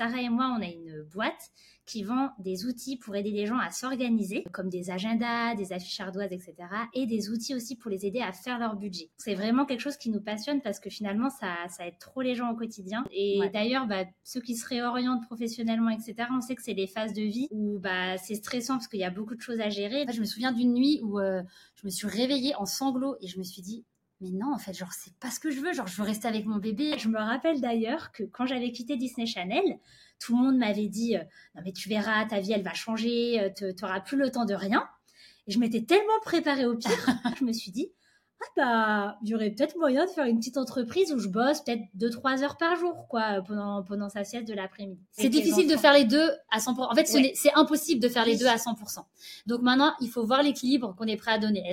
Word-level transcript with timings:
Sarah 0.00 0.22
et 0.22 0.30
moi, 0.30 0.56
on 0.58 0.62
a 0.62 0.66
une 0.66 1.02
boîte 1.12 1.50
qui 1.84 2.04
vend 2.04 2.30
des 2.38 2.64
outils 2.64 2.96
pour 2.96 3.16
aider 3.16 3.32
les 3.32 3.44
gens 3.44 3.58
à 3.58 3.70
s'organiser, 3.70 4.44
comme 4.50 4.70
des 4.70 4.90
agendas, 4.90 5.54
des 5.56 5.74
affiches 5.74 6.00
ardoises, 6.00 6.32
etc. 6.32 6.54
Et 6.94 7.04
des 7.04 7.28
outils 7.28 7.54
aussi 7.54 7.76
pour 7.76 7.90
les 7.90 8.06
aider 8.06 8.20
à 8.20 8.32
faire 8.32 8.58
leur 8.58 8.76
budget. 8.76 9.10
C'est 9.18 9.34
vraiment 9.34 9.66
quelque 9.66 9.80
chose 9.80 9.98
qui 9.98 10.08
nous 10.08 10.22
passionne 10.22 10.62
parce 10.62 10.80
que 10.80 10.88
finalement, 10.88 11.28
ça, 11.28 11.54
ça 11.68 11.86
aide 11.86 11.98
trop 11.98 12.22
les 12.22 12.34
gens 12.34 12.50
au 12.50 12.56
quotidien. 12.56 13.04
Et 13.12 13.40
d'ailleurs, 13.52 13.86
bah, 13.86 14.04
ceux 14.24 14.40
qui 14.40 14.56
se 14.56 14.66
réorientent 14.66 15.26
professionnellement, 15.26 15.90
etc., 15.90 16.14
on 16.32 16.40
sait 16.40 16.54
que 16.54 16.62
c'est 16.62 16.72
des 16.72 16.86
phases 16.86 17.12
de 17.12 17.22
vie 17.22 17.48
où 17.50 17.78
bah, 17.78 18.16
c'est 18.16 18.36
stressant 18.36 18.76
parce 18.76 18.88
qu'il 18.88 19.00
y 19.00 19.04
a 19.04 19.10
beaucoup 19.10 19.34
de 19.34 19.42
choses 19.42 19.60
à 19.60 19.68
gérer. 19.68 20.06
je 20.10 20.20
me 20.20 20.24
souviens 20.24 20.52
d'une 20.52 20.72
nuit 20.72 21.00
où 21.02 21.18
euh, 21.18 21.42
je 21.74 21.84
me 21.84 21.90
suis 21.90 22.06
réveillée 22.06 22.54
en 22.54 22.64
sanglots 22.64 23.16
et 23.20 23.26
je 23.26 23.38
me 23.38 23.44
suis 23.44 23.60
dit, 23.60 23.84
mais 24.20 24.30
non, 24.30 24.52
en 24.52 24.58
fait, 24.58 24.74
genre, 24.74 24.92
c'est 24.92 25.14
pas 25.18 25.30
ce 25.30 25.40
que 25.40 25.50
je 25.50 25.60
veux. 25.60 25.72
Genre, 25.72 25.86
je 25.86 25.96
veux 25.96 26.02
rester 26.02 26.28
avec 26.28 26.44
mon 26.44 26.56
bébé. 26.56 26.94
Je 26.98 27.08
me 27.08 27.18
rappelle 27.18 27.60
d'ailleurs 27.60 28.12
que 28.12 28.22
quand 28.24 28.44
j'avais 28.44 28.70
quitté 28.70 28.96
Disney 28.96 29.26
Channel, 29.26 29.78
tout 30.18 30.36
le 30.36 30.42
monde 30.42 30.58
m'avait 30.58 30.88
dit 30.88 31.16
euh, 31.16 31.22
Non, 31.54 31.62
mais 31.64 31.72
tu 31.72 31.88
verras, 31.88 32.26
ta 32.26 32.40
vie, 32.40 32.52
elle 32.52 32.62
va 32.62 32.74
changer, 32.74 33.40
euh, 33.40 33.48
tu 33.56 33.64
n'auras 33.82 34.00
plus 34.00 34.18
le 34.18 34.30
temps 34.30 34.44
de 34.44 34.54
rien. 34.54 34.86
Et 35.46 35.52
je 35.52 35.58
m'étais 35.58 35.82
tellement 35.82 36.20
préparée 36.22 36.66
au 36.66 36.76
pire, 36.76 36.90
je 37.38 37.44
me 37.44 37.52
suis 37.52 37.70
dit 37.70 37.92
Ah, 38.40 38.44
bah, 38.56 39.18
il 39.22 39.30
y 39.30 39.34
aurait 39.34 39.52
peut-être 39.52 39.78
moyen 39.78 40.04
de 40.04 40.10
faire 40.10 40.26
une 40.26 40.38
petite 40.38 40.58
entreprise 40.58 41.14
où 41.14 41.18
je 41.18 41.28
bosse 41.28 41.62
peut-être 41.62 41.80
2-3 41.96 42.42
heures 42.42 42.58
par 42.58 42.76
jour, 42.76 43.08
quoi, 43.08 43.40
pendant, 43.48 43.82
pendant 43.82 44.10
sa 44.10 44.24
sieste 44.24 44.46
de 44.46 44.54
l'après-midi. 44.54 45.00
C'est 45.12 45.30
difficile 45.30 45.66
de 45.66 45.78
faire 45.78 45.94
les 45.94 46.04
deux 46.04 46.30
à 46.50 46.58
100%. 46.58 46.92
En 46.92 46.94
fait, 46.94 47.06
c'est 47.06 47.54
impossible 47.54 48.02
de 48.02 48.08
faire 48.10 48.26
les 48.26 48.36
deux 48.36 48.48
à 48.48 48.56
100%. 48.56 48.98
Donc 49.46 49.62
maintenant, 49.62 49.94
il 50.02 50.10
faut 50.10 50.26
voir 50.26 50.42
l'équilibre 50.42 50.94
qu'on 50.94 51.06
est 51.06 51.16
prêt 51.16 51.32
à 51.32 51.38
donner. 51.38 51.72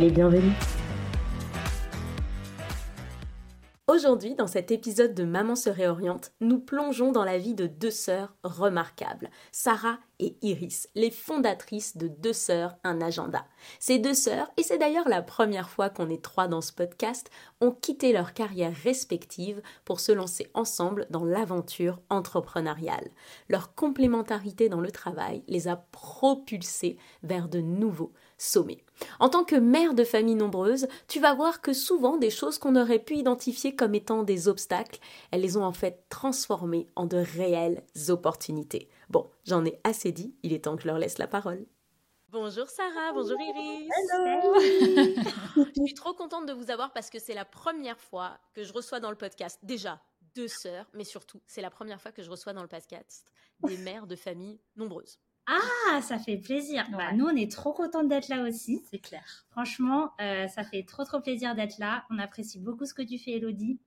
les 0.01 0.09
bienvenus. 0.09 0.53
Aujourd'hui, 3.85 4.33
dans 4.33 4.47
cet 4.47 4.71
épisode 4.71 5.13
de 5.13 5.25
Maman 5.25 5.55
se 5.55 5.69
réoriente, 5.69 6.31
nous 6.39 6.59
plongeons 6.59 7.11
dans 7.11 7.23
la 7.23 7.37
vie 7.37 7.53
de 7.53 7.67
deux 7.67 7.91
sœurs 7.91 8.33
remarquables, 8.43 9.29
Sarah 9.51 9.99
et 10.17 10.37
Iris, 10.41 10.87
les 10.95 11.11
fondatrices 11.11 11.97
de 11.97 12.07
Deux 12.07 12.33
sœurs, 12.33 12.77
un 12.83 12.99
agenda. 12.99 13.45
Ces 13.79 13.99
deux 13.99 14.15
sœurs, 14.15 14.49
et 14.57 14.63
c'est 14.63 14.79
d'ailleurs 14.79 15.07
la 15.07 15.21
première 15.21 15.69
fois 15.69 15.89
qu'on 15.89 16.09
est 16.09 16.23
trois 16.23 16.47
dans 16.47 16.61
ce 16.61 16.73
podcast, 16.73 17.29
ont 17.59 17.71
quitté 17.71 18.11
leur 18.11 18.33
carrière 18.33 18.73
respective 18.73 19.61
pour 19.85 19.99
se 19.99 20.11
lancer 20.11 20.49
ensemble 20.55 21.05
dans 21.11 21.25
l'aventure 21.25 21.99
entrepreneuriale. 22.09 23.11
Leur 23.49 23.75
complémentarité 23.75 24.67
dans 24.67 24.81
le 24.81 24.91
travail 24.91 25.43
les 25.47 25.67
a 25.67 25.75
propulsés 25.75 26.97
vers 27.21 27.49
de 27.49 27.59
nouveaux 27.59 28.13
En 29.19 29.29
tant 29.29 29.43
que 29.43 29.55
mère 29.55 29.93
de 29.93 30.03
famille 30.03 30.35
nombreuse, 30.35 30.87
tu 31.07 31.19
vas 31.19 31.33
voir 31.33 31.61
que 31.61 31.73
souvent 31.73 32.17
des 32.17 32.31
choses 32.31 32.57
qu'on 32.57 32.75
aurait 32.75 32.99
pu 32.99 33.15
identifier 33.15 33.75
comme 33.75 33.93
étant 33.93 34.23
des 34.23 34.47
obstacles, 34.47 34.99
elles 35.29 35.41
les 35.41 35.57
ont 35.57 35.63
en 35.63 35.73
fait 35.73 36.05
transformées 36.09 36.87
en 36.95 37.05
de 37.05 37.17
réelles 37.17 37.83
opportunités. 38.09 38.89
Bon, 39.09 39.29
j'en 39.45 39.63
ai 39.65 39.79
assez 39.83 40.11
dit, 40.11 40.33
il 40.41 40.53
est 40.53 40.65
temps 40.65 40.75
que 40.75 40.83
je 40.83 40.87
leur 40.87 40.97
laisse 40.97 41.19
la 41.19 41.27
parole. 41.27 41.65
Bonjour 42.29 42.67
Sarah, 42.67 43.11
bonjour 43.13 43.37
Iris. 43.39 43.89
Hello. 44.11 44.55
je 45.75 45.83
suis 45.85 45.93
trop 45.93 46.13
contente 46.13 46.47
de 46.47 46.53
vous 46.53 46.71
avoir 46.71 46.93
parce 46.93 47.09
que 47.09 47.19
c'est 47.19 47.33
la 47.33 47.45
première 47.45 47.99
fois 47.99 48.39
que 48.53 48.63
je 48.63 48.73
reçois 48.73 48.99
dans 48.99 49.11
le 49.11 49.17
podcast 49.17 49.59
déjà 49.63 50.01
deux 50.33 50.47
sœurs, 50.47 50.89
mais 50.93 51.03
surtout 51.03 51.41
c'est 51.45 51.61
la 51.61 51.69
première 51.69 52.01
fois 52.01 52.11
que 52.11 52.23
je 52.23 52.31
reçois 52.31 52.53
dans 52.53 52.61
le 52.61 52.69
podcast 52.69 53.29
des 53.63 53.77
mères 53.77 54.07
de 54.07 54.15
famille 54.15 54.59
nombreuses. 54.77 55.19
Ah, 55.47 56.01
ça 56.01 56.19
fait 56.19 56.37
plaisir. 56.37 56.87
Bah, 56.91 57.11
nous, 57.13 57.25
on 57.25 57.35
est 57.35 57.51
trop 57.51 57.73
contentes 57.73 58.07
d'être 58.07 58.29
là 58.29 58.43
aussi. 58.43 58.81
C'est 58.89 58.99
clair. 58.99 59.45
Franchement, 59.49 60.11
euh, 60.21 60.47
ça 60.47 60.63
fait 60.63 60.83
trop, 60.83 61.03
trop 61.03 61.19
plaisir 61.19 61.55
d'être 61.55 61.77
là. 61.77 62.05
On 62.09 62.19
apprécie 62.19 62.59
beaucoup 62.59 62.85
ce 62.85 62.93
que 62.93 63.01
tu 63.01 63.17
fais, 63.17 63.31
Elodie. 63.31 63.79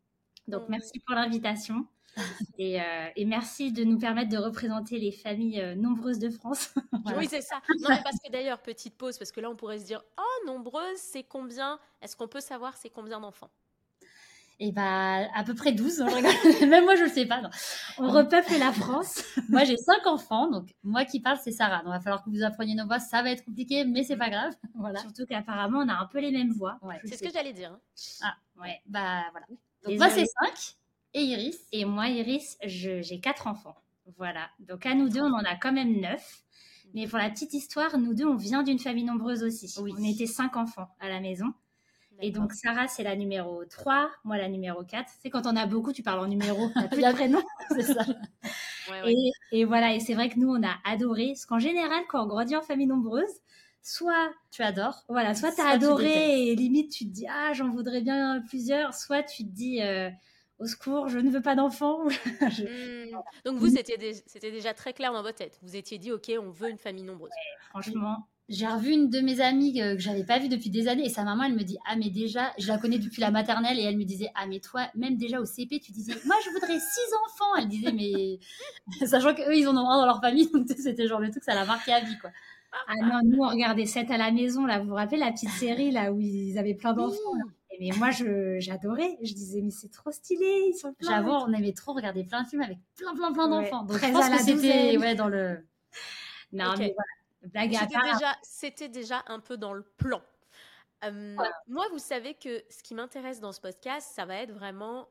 Donc, 0.48 0.68
merci 0.68 1.00
pour 1.00 1.14
l'invitation. 1.14 1.86
et, 2.58 2.80
euh, 2.80 3.08
et, 3.16 3.24
merci 3.24 3.72
de 3.72 3.82
nous 3.82 3.98
permettre 3.98 4.30
de 4.30 4.36
représenter 4.36 4.98
les 4.98 5.10
familles 5.10 5.60
euh, 5.60 5.74
nombreuses 5.74 6.18
de 6.18 6.30
France. 6.30 6.74
Oui, 7.16 7.26
c'est 7.28 7.42
ça. 7.42 7.60
Non, 7.80 7.88
mais 7.90 8.02
parce 8.02 8.16
que 8.24 8.32
d'ailleurs, 8.32 8.60
petite 8.62 8.96
pause, 8.96 9.18
parce 9.18 9.30
que 9.30 9.40
là, 9.40 9.50
on 9.50 9.56
pourrait 9.56 9.78
se 9.78 9.84
dire, 9.84 10.02
oh, 10.18 10.46
nombreuses, 10.46 10.96
c'est 10.96 11.22
combien? 11.22 11.78
Est-ce 12.00 12.16
qu'on 12.16 12.28
peut 12.28 12.40
savoir 12.40 12.76
c'est 12.76 12.88
combien 12.88 13.20
d'enfants? 13.20 13.50
Et 14.60 14.72
bah, 14.72 15.28
à 15.34 15.44
peu 15.44 15.54
près 15.54 15.72
12. 15.72 16.00
Même 16.68 16.84
moi, 16.84 16.94
je 16.94 17.02
ne 17.02 17.06
le 17.06 17.12
sais 17.12 17.26
pas. 17.26 17.42
On 17.98 18.08
repeuple 18.10 18.56
la 18.58 18.72
France. 18.72 19.22
moi, 19.48 19.64
j'ai 19.64 19.76
5 19.76 20.06
enfants. 20.06 20.50
Donc, 20.50 20.68
moi 20.82 21.04
qui 21.04 21.20
parle, 21.20 21.38
c'est 21.42 21.50
Sarah. 21.50 21.78
Donc, 21.78 21.88
il 21.88 21.96
va 21.96 22.00
falloir 22.00 22.24
que 22.24 22.30
vous 22.30 22.42
appreniez 22.42 22.74
nos 22.74 22.86
voix. 22.86 23.00
Ça 23.00 23.22
va 23.22 23.30
être 23.30 23.44
compliqué, 23.44 23.84
mais 23.84 24.04
c'est 24.04 24.16
pas 24.16 24.30
grave. 24.30 24.54
Voilà. 24.74 25.00
Surtout 25.00 25.24
qu'apparemment, 25.26 25.78
on 25.78 25.88
a 25.88 25.94
un 25.94 26.06
peu 26.06 26.18
les 26.18 26.30
mêmes 26.30 26.52
voix. 26.52 26.78
c'est 27.04 27.16
ce 27.16 27.22
que 27.22 27.32
j'allais 27.32 27.52
dire. 27.52 27.72
Hein. 27.72 27.80
Ah, 28.22 28.34
ouais. 28.60 28.80
Bah, 28.86 29.22
voilà. 29.30 29.46
Donc, 29.84 29.98
moi, 29.98 30.10
c'est 30.10 30.26
5. 30.26 30.76
Et 31.14 31.22
Iris 31.22 31.58
Et 31.72 31.84
moi, 31.84 32.08
Iris, 32.08 32.58
j'ai 32.64 33.20
4 33.20 33.46
enfants. 33.46 33.76
Voilà. 34.18 34.50
Donc, 34.58 34.84
à 34.84 34.94
nous 34.94 35.08
deux, 35.08 35.22
on 35.22 35.32
en 35.32 35.44
a 35.44 35.56
quand 35.56 35.72
même 35.72 36.00
9. 36.00 36.44
Mais 36.92 37.08
pour 37.08 37.18
la 37.18 37.30
petite 37.30 37.54
histoire, 37.54 37.98
nous 37.98 38.14
deux, 38.14 38.26
on 38.26 38.36
vient 38.36 38.62
d'une 38.62 38.78
famille 38.78 39.04
nombreuse 39.04 39.42
aussi. 39.42 39.72
Oui. 39.80 39.92
On 39.98 40.04
était 40.04 40.26
5 40.26 40.56
enfants 40.56 40.88
à 41.00 41.08
la 41.08 41.20
maison. 41.20 41.52
Et 42.20 42.30
donc, 42.30 42.52
Sarah, 42.52 42.88
c'est 42.88 43.02
la 43.02 43.16
numéro 43.16 43.64
3, 43.64 44.10
moi 44.24 44.38
la 44.38 44.48
numéro 44.48 44.82
4. 44.82 45.10
C'est 45.20 45.30
quand 45.30 45.46
on 45.46 45.56
a 45.56 45.66
beaucoup, 45.66 45.92
tu 45.92 46.02
parles 46.02 46.20
en 46.20 46.28
numéro, 46.28 46.68
tu 46.82 46.88
plus 46.88 47.02
de 47.02 47.12
prénom. 47.12 47.42
c'est 47.70 47.82
ça. 47.82 48.04
Et, 49.52 49.64
voilà, 49.64 49.94
et 49.94 50.00
c'est 50.00 50.14
vrai 50.14 50.28
que 50.28 50.38
nous, 50.38 50.48
on 50.48 50.62
a 50.62 50.74
adoré. 50.84 51.28
Parce 51.28 51.46
qu'en 51.46 51.58
général, 51.58 52.02
quand 52.08 52.22
on 52.24 52.26
grandit 52.26 52.56
en 52.56 52.62
famille 52.62 52.86
nombreuse, 52.86 53.40
soit 53.82 54.32
tu 54.50 54.62
adores, 54.62 55.04
voilà, 55.08 55.34
soit 55.34 55.52
tu 55.52 55.60
as 55.60 55.68
adoré 55.68 56.48
et 56.48 56.54
limite 56.56 56.90
tu 56.90 57.04
te 57.04 57.10
dis 57.10 57.26
ah 57.28 57.52
j'en 57.52 57.68
voudrais 57.68 58.00
bien 58.00 58.42
plusieurs, 58.48 58.94
soit 58.94 59.22
tu 59.22 59.44
te 59.44 59.50
dis 59.50 59.82
euh, 59.82 60.08
au 60.58 60.66
secours 60.66 61.08
je 61.08 61.18
ne 61.18 61.30
veux 61.30 61.42
pas 61.42 61.54
d'enfants. 61.54 62.00
Hmm. 62.40 63.18
Donc 63.44 63.58
vous 63.58 63.68
c'était 63.68 64.50
déjà 64.50 64.72
très 64.72 64.94
clair 64.94 65.12
dans 65.12 65.22
votre 65.22 65.36
tête. 65.36 65.58
Vous 65.62 65.76
étiez 65.76 65.98
dit 65.98 66.12
ok 66.12 66.32
on 66.40 66.50
veut 66.50 66.70
une 66.70 66.78
famille 66.78 67.04
nombreuse. 67.04 67.30
franchement 67.68 68.26
j'ai 68.48 68.66
revu 68.66 68.90
une 68.90 69.08
de 69.08 69.20
mes 69.20 69.40
amies 69.40 69.80
euh, 69.80 69.94
que 69.94 70.00
j'avais 70.00 70.24
pas 70.24 70.38
vue 70.38 70.48
depuis 70.48 70.68
des 70.68 70.86
années 70.88 71.06
et 71.06 71.08
sa 71.08 71.24
maman 71.24 71.44
elle 71.44 71.54
me 71.54 71.62
dit 71.62 71.78
ah 71.86 71.96
mais 71.96 72.10
déjà 72.10 72.52
je 72.58 72.68
la 72.68 72.76
connais 72.76 72.98
depuis 72.98 73.20
la 73.20 73.30
maternelle 73.30 73.78
et 73.78 73.82
elle 73.82 73.96
me 73.96 74.04
disait 74.04 74.30
ah 74.34 74.46
mais 74.46 74.60
toi 74.60 74.88
même 74.94 75.16
déjà 75.16 75.40
au 75.40 75.46
CP 75.46 75.80
tu 75.80 75.92
disais 75.92 76.12
moi 76.26 76.36
je 76.44 76.50
voudrais 76.50 76.78
six 76.78 77.14
enfants! 77.24 77.56
Elle 77.58 77.68
disait 77.68 77.92
mais 77.92 78.38
sachant 79.06 79.34
qu'eux 79.34 79.56
ils 79.56 79.66
en 79.66 79.76
ont 79.76 79.88
un 79.88 79.98
dans 79.98 80.06
leur 80.06 80.20
famille 80.20 80.50
donc 80.52 80.66
c'était 80.68 81.06
genre 81.06 81.20
le 81.20 81.30
truc 81.30 81.42
ça 81.42 81.54
l'a 81.54 81.64
marqué 81.64 81.92
à 81.92 82.00
vie 82.00 82.18
quoi. 82.18 82.30
Ah 82.88 82.94
non 83.02 83.20
nous 83.24 83.38
on 83.42 83.48
regardait 83.48 83.86
7 83.86 84.10
à 84.10 84.18
la 84.18 84.30
maison 84.30 84.66
là. 84.66 84.80
Vous 84.80 84.88
vous 84.88 84.94
rappelez 84.94 85.18
la 85.18 85.30
petite 85.30 85.50
série 85.50 85.90
là 85.90 86.12
où 86.12 86.20
ils 86.20 86.58
avaient 86.58 86.74
plein 86.74 86.92
d'enfants 86.92 87.16
mais 87.80 87.90
moi 87.96 88.10
j'adorais. 88.10 89.16
Je 89.22 89.32
disais 89.32 89.62
mais 89.62 89.70
c'est 89.70 89.90
trop 89.90 90.10
stylé 90.10 90.68
ils 90.68 90.76
sont 90.78 90.94
j'avoue 91.00 91.30
on 91.30 91.52
aimait 91.54 91.72
trop 91.72 91.94
regarder 91.94 92.24
plein 92.24 92.42
de 92.42 92.48
films 92.48 92.62
avec 92.62 92.78
plein 92.96 93.14
plein 93.14 93.32
plein 93.32 93.48
d'enfants. 93.48 93.84
Donc 93.84 93.98
je 93.98 94.12
pense 94.12 94.28
que 94.28 94.38
c'était 94.38 94.98
ouais 94.98 95.14
dans 95.14 95.28
le 95.28 95.66
non 96.52 96.74
mais 96.78 96.92
voilà 96.94 97.23
c'était 98.42 98.88
déjà, 98.88 99.24
un 99.26 99.40
peu 99.40 99.56
dans 99.56 99.72
le 99.72 99.82
plan. 99.82 100.22
Moi, 101.02 101.86
vous 101.90 101.98
savez 101.98 102.34
que 102.34 102.64
ce 102.70 102.82
qui 102.82 102.94
m'intéresse 102.94 103.40
dans 103.40 103.52
ce 103.52 103.60
podcast, 103.60 104.10
ça 104.14 104.24
va 104.24 104.36
être 104.36 104.52
vraiment 104.52 105.08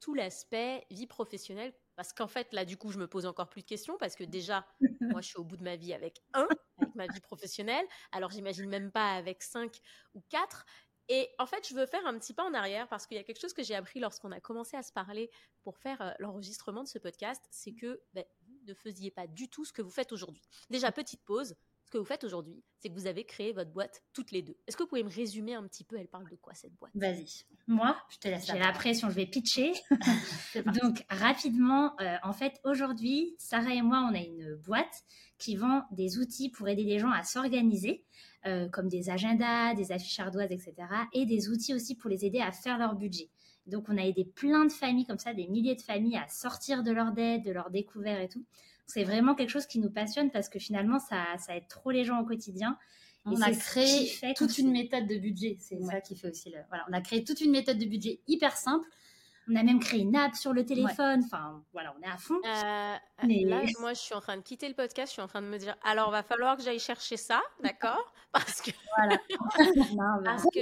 tout 0.00 0.14
l'aspect 0.14 0.86
vie 0.90 1.06
professionnelle. 1.06 1.72
Parce 1.96 2.12
qu'en 2.12 2.28
fait, 2.28 2.52
là, 2.52 2.66
du 2.66 2.76
coup, 2.76 2.90
je 2.92 2.98
me 2.98 3.06
pose 3.06 3.24
encore 3.24 3.48
plus 3.48 3.62
de 3.62 3.66
questions 3.66 3.96
parce 3.98 4.16
que 4.16 4.24
déjà, 4.24 4.66
moi, 5.00 5.22
je 5.22 5.28
suis 5.28 5.38
au 5.38 5.44
bout 5.44 5.56
de 5.56 5.64
ma 5.64 5.76
vie 5.76 5.94
avec 5.94 6.20
un, 6.34 6.46
avec 6.78 6.94
ma 6.94 7.06
vie 7.06 7.20
professionnelle. 7.20 7.86
Alors, 8.12 8.30
j'imagine 8.30 8.68
même 8.68 8.92
pas 8.92 9.14
avec 9.14 9.42
cinq 9.42 9.80
ou 10.14 10.20
quatre. 10.28 10.66
Et 11.08 11.30
en 11.38 11.46
fait, 11.46 11.66
je 11.66 11.74
veux 11.74 11.86
faire 11.86 12.04
un 12.06 12.18
petit 12.18 12.34
pas 12.34 12.44
en 12.44 12.52
arrière 12.52 12.88
parce 12.88 13.06
qu'il 13.06 13.16
y 13.16 13.20
a 13.20 13.22
quelque 13.22 13.40
chose 13.40 13.54
que 13.54 13.62
j'ai 13.62 13.74
appris 13.74 14.00
lorsqu'on 14.00 14.32
a 14.32 14.40
commencé 14.40 14.76
à 14.76 14.82
se 14.82 14.92
parler 14.92 15.30
pour 15.62 15.78
faire 15.78 16.14
l'enregistrement 16.18 16.82
de 16.82 16.88
ce 16.88 16.98
podcast, 16.98 17.42
c'est 17.50 17.72
que 17.72 18.02
ben, 18.12 18.24
ne 18.66 18.74
faisiez 18.74 19.10
pas 19.10 19.26
du 19.26 19.48
tout 19.48 19.64
ce 19.64 19.72
que 19.72 19.82
vous 19.82 19.90
faites 19.90 20.12
aujourd'hui. 20.12 20.42
Déjà, 20.70 20.92
petite 20.92 21.22
pause. 21.24 21.54
Ce 21.86 21.90
que 21.92 21.98
vous 21.98 22.04
faites 22.04 22.24
aujourd'hui, 22.24 22.64
c'est 22.80 22.88
que 22.88 22.94
vous 22.94 23.06
avez 23.06 23.24
créé 23.24 23.52
votre 23.52 23.70
boîte 23.70 24.02
toutes 24.12 24.32
les 24.32 24.42
deux. 24.42 24.56
Est-ce 24.66 24.76
que 24.76 24.82
vous 24.82 24.88
pouvez 24.88 25.04
me 25.04 25.08
résumer 25.08 25.54
un 25.54 25.62
petit 25.68 25.84
peu 25.84 25.96
Elle 25.96 26.08
parle 26.08 26.28
de 26.28 26.34
quoi 26.34 26.52
cette 26.52 26.74
boîte? 26.74 26.90
Vas-y. 26.96 27.44
Moi, 27.68 27.96
je 28.10 28.18
te 28.18 28.26
laisse. 28.26 28.44
J'ai 28.44 28.58
la 28.58 28.72
pression, 28.72 29.08
je 29.08 29.14
vais 29.14 29.26
pitcher. 29.26 29.72
Donc 30.82 31.04
rapidement, 31.08 31.94
euh, 32.00 32.16
en 32.24 32.32
fait, 32.32 32.60
aujourd'hui, 32.64 33.36
Sarah 33.38 33.72
et 33.72 33.82
moi, 33.82 34.04
on 34.10 34.14
a 34.16 34.18
une 34.18 34.56
boîte 34.56 35.04
qui 35.38 35.54
vend 35.54 35.84
des 35.92 36.18
outils 36.18 36.48
pour 36.48 36.68
aider 36.68 36.82
les 36.82 36.98
gens 36.98 37.12
à 37.12 37.22
s'organiser, 37.22 38.04
euh, 38.46 38.68
comme 38.68 38.88
des 38.88 39.08
agendas, 39.08 39.74
des 39.74 39.92
affiches 39.92 40.18
ardoises, 40.18 40.50
etc., 40.50 40.74
et 41.12 41.24
des 41.24 41.48
outils 41.50 41.72
aussi 41.72 41.94
pour 41.94 42.10
les 42.10 42.24
aider 42.24 42.40
à 42.40 42.50
faire 42.50 42.78
leur 42.78 42.96
budget. 42.96 43.30
Donc, 43.66 43.88
on 43.88 43.96
a 43.98 44.02
aidé 44.02 44.24
plein 44.24 44.64
de 44.64 44.72
familles 44.72 45.06
comme 45.06 45.18
ça, 45.18 45.34
des 45.34 45.46
milliers 45.46 45.74
de 45.74 45.82
familles 45.82 46.16
à 46.16 46.28
sortir 46.28 46.82
de 46.82 46.92
leur 46.92 47.12
dette, 47.12 47.42
de 47.42 47.50
leur 47.50 47.70
découvert 47.70 48.20
et 48.20 48.28
tout. 48.28 48.44
C'est 48.86 49.04
vraiment 49.04 49.34
quelque 49.34 49.50
chose 49.50 49.66
qui 49.66 49.80
nous 49.80 49.90
passionne 49.90 50.30
parce 50.30 50.48
que 50.48 50.58
finalement, 50.58 50.98
ça, 50.98 51.24
ça 51.38 51.56
aide 51.56 51.66
trop 51.68 51.90
les 51.90 52.04
gens 52.04 52.20
au 52.20 52.24
quotidien. 52.24 52.78
On 53.24 53.40
a 53.42 53.50
créé 53.50 54.08
toute 54.36 54.56
une 54.58 54.70
méthode 54.70 55.06
de 55.08 55.16
budget. 55.16 55.56
C'est 55.58 55.80
ça 55.82 56.00
qui 56.00 56.16
fait 56.16 56.30
aussi 56.30 56.50
le. 56.50 56.58
Voilà, 56.68 56.86
on 56.88 56.92
a 56.92 57.00
créé 57.00 57.24
toute 57.24 57.40
une 57.40 57.50
méthode 57.50 57.78
de 57.78 57.84
budget 57.84 58.20
hyper 58.28 58.56
simple. 58.56 58.86
On 59.48 59.54
a 59.54 59.62
même 59.62 59.78
créé 59.78 60.00
une 60.00 60.16
app 60.16 60.34
sur 60.34 60.52
le 60.52 60.64
téléphone. 60.64 61.22
Enfin, 61.24 61.62
voilà, 61.72 61.94
on 61.98 62.02
est 62.02 62.10
à 62.10 62.16
fond. 62.16 62.38
Euh, 62.44 62.96
là, 63.22 63.62
moi, 63.80 63.94
je 63.94 64.00
suis 64.00 64.14
en 64.14 64.20
train 64.20 64.36
de 64.36 64.42
quitter 64.42 64.68
le 64.68 64.74
podcast. 64.74 65.10
Je 65.10 65.12
suis 65.14 65.22
en 65.22 65.28
train 65.28 65.42
de 65.42 65.46
me 65.46 65.58
dire, 65.58 65.76
alors, 65.84 66.10
va 66.10 66.24
falloir 66.24 66.56
que 66.56 66.62
j'aille 66.62 66.80
chercher 66.80 67.16
ça, 67.16 67.42
d'accord? 67.62 68.12
Parce 68.32 68.60
que. 68.60 68.70
Voilà. 68.96 69.18
Parce 70.24 70.42
que 70.52 70.60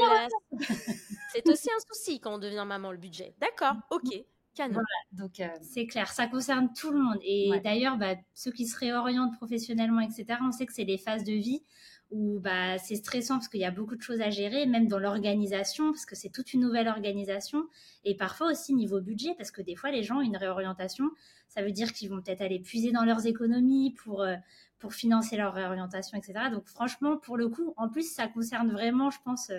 c'est 1.35 1.49
aussi 1.49 1.69
un 1.71 1.95
souci 1.95 2.21
quand 2.21 2.35
on 2.35 2.39
devient 2.39 2.65
maman, 2.67 2.93
le 2.93 2.99
budget. 2.99 3.35
D'accord, 3.41 3.77
ok. 3.91 4.25
Canon. 4.55 4.81
donc 5.11 5.41
euh, 5.41 5.49
c'est 5.63 5.89
clair, 5.89 6.13
ça 6.13 6.29
concerne 6.29 6.73
tout 6.73 6.93
le 6.93 7.01
monde. 7.01 7.19
Et 7.23 7.51
d'ailleurs, 7.65 7.97
bah, 7.97 8.15
ceux 8.35 8.53
qui 8.53 8.69
se 8.69 8.79
réorientent 8.79 9.35
professionnellement, 9.37 10.01
etc., 10.01 10.39
on 10.43 10.53
sait 10.53 10.65
que 10.65 10.73
c'est 10.73 10.85
des 10.85 10.97
phases 10.97 11.25
de 11.25 11.33
vie 11.33 11.65
où 12.11 12.39
bah, 12.39 12.79
c'est 12.79 12.95
stressant 12.95 13.35
parce 13.35 13.49
qu'il 13.49 13.61
y 13.61 13.65
a 13.65 13.73
beaucoup 13.73 13.97
de 13.97 14.03
choses 14.03 14.21
à 14.21 14.31
gérer, 14.31 14.67
même 14.67 14.87
dans 14.87 15.01
l'organisation, 15.01 15.91
parce 15.91 16.07
que 16.07 16.15
c'est 16.15 16.29
toute 16.29 16.53
une 16.53 16.61
nouvelle 16.61 16.87
organisation, 16.87 17.67
et 18.05 18.15
parfois 18.17 18.53
aussi 18.53 18.75
niveau 18.75 19.01
budget, 19.01 19.35
parce 19.37 19.51
que 19.51 19.63
des 19.63 19.75
fois, 19.75 19.91
les 19.91 20.05
gens, 20.05 20.21
une 20.21 20.37
réorientation, 20.37 21.11
ça 21.49 21.63
veut 21.63 21.73
dire 21.73 21.93
qu'ils 21.93 22.11
vont 22.11 22.23
peut-être 22.23 22.43
aller 22.43 22.61
puiser 22.61 22.93
dans 22.93 23.05
leurs 23.05 23.27
économies 23.27 23.95
pour, 23.95 24.23
euh, 24.23 24.37
pour 24.79 24.95
financer 24.95 25.37
leur 25.37 25.55
réorientation, 25.55 26.17
etc. 26.17 26.51
Donc 26.53 26.69
franchement, 26.69 27.17
pour 27.17 27.37
le 27.37 27.49
coup, 27.49 27.75
en 27.77 27.89
plus, 27.89 28.09
ça 28.09 28.29
concerne 28.29 28.71
vraiment, 28.71 29.11
je 29.11 29.19
pense, 29.25 29.51
euh, 29.51 29.59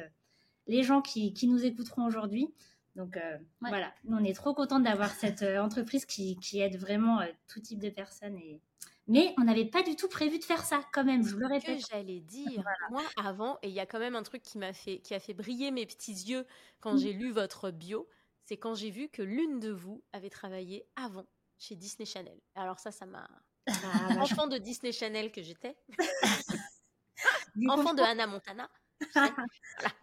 les 0.68 0.84
gens 0.84 1.02
qui, 1.02 1.34
qui 1.34 1.48
nous 1.48 1.66
écouteront 1.66 2.06
aujourd'hui. 2.06 2.54
Donc 2.96 3.18
euh, 3.18 3.38
voilà, 3.62 3.94
on 4.08 4.24
est 4.24 4.34
trop 4.34 4.54
contents 4.54 4.80
d'avoir 4.80 5.12
cette 5.12 5.44
entreprise 5.44 6.06
qui, 6.06 6.38
qui 6.38 6.62
aide 6.62 6.78
vraiment 6.78 7.20
tout 7.48 7.60
type 7.60 7.80
de 7.80 7.90
personnes 7.90 8.38
et 8.38 8.62
mais 9.08 9.36
on 9.38 9.44
n'avait 9.44 9.66
pas 9.66 9.84
du 9.84 9.96
tout 9.96 10.08
prévu 10.08 10.40
de 10.40 10.44
faire 10.44 10.64
ça, 10.64 10.82
quand 10.92 11.04
même, 11.04 11.24
je 11.24 11.34
vous 11.34 11.40
le 11.40 11.48
répète. 11.48 11.80
Que 11.80 11.88
j'allais 11.92 12.22
dire, 12.22 12.64
moi 12.90 13.04
avant, 13.18 13.60
et 13.62 13.70
il 13.70 13.74
y 13.74 13.80
a 13.80 13.86
quand 13.86 14.00
même 14.00 14.16
un 14.16 14.24
truc 14.24 14.42
qui 14.42 14.58
m'a 14.58 14.74
fait, 14.74 15.00
qui 15.00 15.14
a 15.14 15.20
fait 15.20 15.36
briller 15.36 15.70
mes 15.70 15.86
petits 15.86 16.12
yeux 16.12 16.46
quand 16.80 16.94
mmh. 16.94 16.98
j'ai 16.98 17.14
lu 17.14 17.32
votre 17.32 17.70
bio, 17.70 18.10
c'est 18.46 18.58
quand 18.58 18.74
j'ai 18.74 18.90
vu 18.90 19.10
que 19.10 19.22
l'une 19.22 19.60
de 19.60 19.72
vous 19.72 20.04
avait 20.12 20.32
travaillé 20.32 20.88
avant 20.96 21.28
chez 21.60 21.76
Disney 21.76 22.06
Channel. 22.06 22.40
Alors 22.56 22.80
ça, 22.80 22.92
ça 22.92 23.06
m'a... 23.06 23.28
Ah, 23.68 24.14
bah, 24.14 24.22
Enfant 24.22 24.46
de 24.46 24.60
Disney 24.60 24.92
Channel 24.92 25.32
que 25.32 25.42
j'étais. 25.42 25.76
Enfant 27.68 27.96
de 27.96 28.02
Hannah 28.02 28.28
Montana. 28.28 28.70